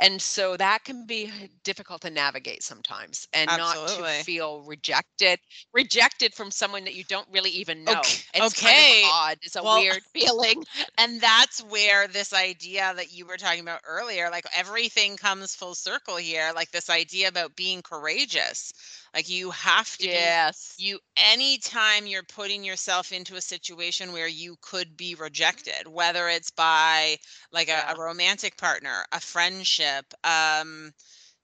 And 0.00 0.20
so 0.22 0.56
that 0.56 0.84
can 0.84 1.06
be 1.06 1.30
difficult 1.62 2.02
to 2.02 2.10
navigate 2.10 2.62
sometimes 2.62 3.28
and 3.32 3.54
not 3.54 3.78
to 3.88 4.04
feel 4.04 4.62
rejected, 4.62 5.40
rejected 5.72 6.34
from 6.34 6.50
someone 6.50 6.84
that 6.84 6.94
you 6.94 7.04
don't 7.04 7.28
really 7.30 7.50
even 7.50 7.84
know. 7.84 8.08
Okay- 8.08 8.24
It's 8.34 8.54
okay. 8.54 8.54
kind 8.54 8.78
of 8.80 8.86
odd. 9.02 9.38
It's 9.42 9.56
a 9.56 9.62
Well, 9.62 9.64
weird 9.64 10.04
feeling. 10.14 10.64
And 10.98 11.20
that's 11.20 11.62
where 11.62 12.08
this 12.08 12.32
idea 12.32 12.92
that 12.96 13.12
you 13.12 13.26
were 13.26 13.36
talking 13.36 13.60
about 13.60 13.82
earlier, 13.86 14.30
like 14.30 14.46
everything 14.54 15.16
comes 15.16 15.54
full 15.54 15.74
circle 15.74 16.16
here, 16.16 16.52
like 16.54 16.70
this 16.70 16.88
idea 16.90 17.28
about 17.28 17.56
being 17.56 17.82
courageous. 17.82 18.72
Like 19.14 19.28
you 19.28 19.50
have 19.50 19.96
to 19.98 20.08
be 20.08 20.36
Yes. 20.36 20.78
you 20.78 20.98
anytime 21.16 22.06
you're 22.06 22.22
putting 22.22 22.64
yourself 22.64 23.12
into 23.12 23.36
a 23.36 23.40
situation 23.42 24.12
where 24.12 24.28
you 24.28 24.56
could 24.62 24.96
be 24.96 25.14
rejected 25.14 25.86
whether 25.88 26.28
it's 26.28 26.50
by 26.50 27.18
like 27.52 27.68
a, 27.68 27.84
a 27.88 27.96
romantic 27.96 28.56
partner 28.56 29.04
a 29.12 29.20
friendship 29.20 29.89
um 30.24 30.92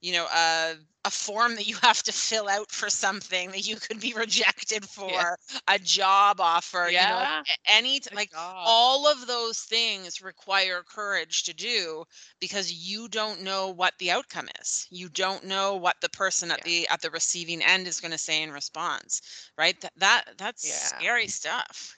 you 0.01 0.12
know 0.12 0.26
a 0.26 0.74
a 1.05 1.11
form 1.11 1.55
that 1.57 1.66
you 1.66 1.76
have 1.82 2.03
to 2.03 2.12
fill 2.12 2.49
out 2.49 2.70
for 2.70 2.88
something 2.90 3.51
that 3.51 3.66
you 3.66 3.76
could 3.76 4.01
be 4.01 4.12
rejected 4.14 4.84
for 4.84 5.36
a 5.68 5.78
job 5.78 6.40
offer 6.40 6.90
you 6.94 7.07
know 7.07 7.24
Yeah. 7.24 7.55
any 7.66 8.01
Good 8.11 8.14
like 8.14 8.30
God. 8.30 8.64
all 8.64 9.07
of 9.07 9.26
those 9.26 9.61
things 9.61 10.20
require 10.20 10.82
courage 10.82 11.42
to 11.44 11.55
do 11.55 12.05
because 12.40 12.72
you 12.72 13.09
don't 13.09 13.42
know 13.42 13.68
what 13.68 13.94
the 13.99 14.11
outcome 14.11 14.49
is 14.61 14.86
you 14.90 15.09
don't 15.09 15.44
know 15.44 15.74
what 15.76 15.97
the 16.01 16.09
person 16.09 16.51
at 16.51 16.62
Yeah. 16.62 16.64
the 16.64 16.86
at 16.88 17.01
the 17.03 17.11
receiving 17.11 17.62
end 17.62 17.86
is 17.86 18.01
going 18.01 18.12
to 18.12 18.18
say 18.18 18.42
in 18.42 18.51
response 18.53 19.20
right 19.59 19.80
that, 19.80 19.92
that 19.97 20.24
that's 20.38 20.62
Yeah. 20.62 20.92
scary 20.92 21.26
stuff 21.26 21.97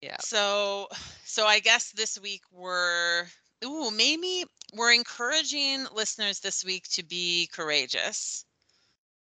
Yeah. 0.00 0.18
so 0.18 0.86
so 1.24 1.46
i 1.46 1.58
guess 1.60 1.92
this 1.92 2.18
week 2.20 2.42
we're 2.52 3.24
ooh 3.64 3.90
maybe 3.90 4.44
we're 4.74 4.92
encouraging 4.92 5.86
listeners 5.92 6.40
this 6.40 6.64
week 6.64 6.84
to 6.90 7.02
be 7.04 7.48
courageous 7.52 8.44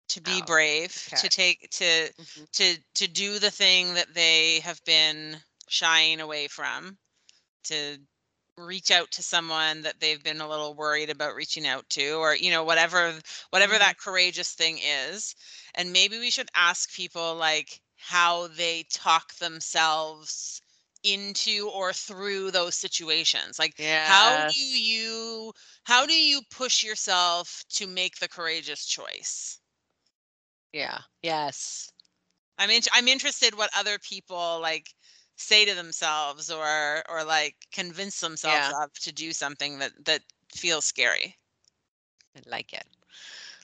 to 0.09 0.21
be 0.21 0.41
Oh, 0.41 0.43
brave 0.43 0.95
okay. 1.07 1.17
to 1.17 1.29
take 1.29 1.69
to 1.71 2.09
Mhm. 2.19 2.47
to 2.53 2.77
to 2.95 3.07
do 3.07 3.39
the 3.39 3.51
thing 3.51 3.95
that 3.95 4.13
they 4.13 4.59
have 4.61 4.83
been 4.85 5.37
shying 5.69 6.21
away 6.21 6.47
from 6.47 6.97
to 7.65 7.97
reach 8.57 8.91
out 8.91 9.11
to 9.11 9.23
someone 9.23 9.81
that 9.83 9.99
they've 9.99 10.23
been 10.23 10.41
a 10.41 10.49
little 10.49 10.75
worried 10.75 11.09
about 11.09 11.35
reaching 11.35 11.67
out 11.67 11.89
to 11.89 12.13
or 12.13 12.35
you 12.35 12.51
know 12.51 12.63
whatever 12.63 13.19
whatever 13.51 13.77
Mhm. 13.77 13.79
that 13.79 13.99
courageous 13.99 14.53
thing 14.53 14.79
is 14.83 15.35
and 15.75 15.93
maybe 15.93 16.19
we 16.19 16.31
should 16.31 16.49
ask 16.55 16.93
people 16.93 17.35
like 17.35 17.81
how 17.97 18.47
they 18.47 18.83
talk 18.91 19.33
themselves 19.35 20.61
into 21.03 21.69
or 21.69 21.93
through 21.93 22.51
those 22.51 22.75
situations 22.75 23.59
like 23.59 23.75
how 24.01 24.41
do 24.43 24.53
you 24.59 25.51
how 25.83 26.05
do 26.05 26.13
you 26.13 26.41
push 26.49 26.83
yourself 26.83 27.63
to 27.69 27.87
make 27.87 28.17
the 28.19 28.27
courageous 28.29 28.85
choice 28.85 29.59
Yeah. 30.73 31.01
Yes. 31.21 31.91
I'm 32.57 32.69
in, 32.69 32.81
I'm 32.93 33.07
interested 33.07 33.55
what 33.55 33.69
other 33.75 33.97
people 33.99 34.59
like 34.61 34.93
say 35.35 35.65
to 35.65 35.73
themselves 35.75 36.49
or 36.51 37.03
or 37.09 37.23
like 37.23 37.55
convince 37.71 38.19
themselves 38.19 38.69
Yeah. 38.69 38.71
of 38.71 38.93
to 39.01 39.11
do 39.11 39.31
something 39.33 39.79
that 39.79 40.05
that 40.05 40.21
feels 40.53 40.85
scary. 40.85 41.37
I 42.35 42.41
like 42.45 42.73
it. 42.73 42.85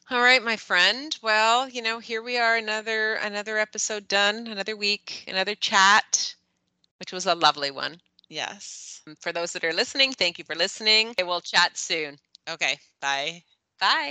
All 0.10 0.22
right, 0.22 0.44
my 0.44 0.58
friend. 0.58 1.18
Well, 1.22 1.70
you 1.70 1.82
know, 1.82 2.00
here 2.00 2.22
we 2.22 2.38
are, 2.38 2.56
another 2.58 3.14
another 3.16 3.58
episode 3.58 4.08
done, 4.08 4.48
another 4.48 4.76
week, 4.76 5.24
another 5.28 5.56
chat, 5.56 6.36
which 7.00 7.12
was 7.14 7.26
a 7.26 7.36
lovely 7.36 7.72
one. 7.72 8.02
Yes. 8.30 9.02
Um, 9.08 9.16
for 9.22 9.32
those 9.32 9.54
that 9.54 9.64
are 9.64 9.74
listening, 9.74 10.14
thank 10.14 10.38
you 10.38 10.46
for 10.46 10.56
listening. 10.56 11.14
We'll 11.20 11.42
chat 11.42 11.78
soon. 11.78 12.20
Okay. 12.50 12.80
Bye. 13.02 13.44
Bye. 13.80 14.08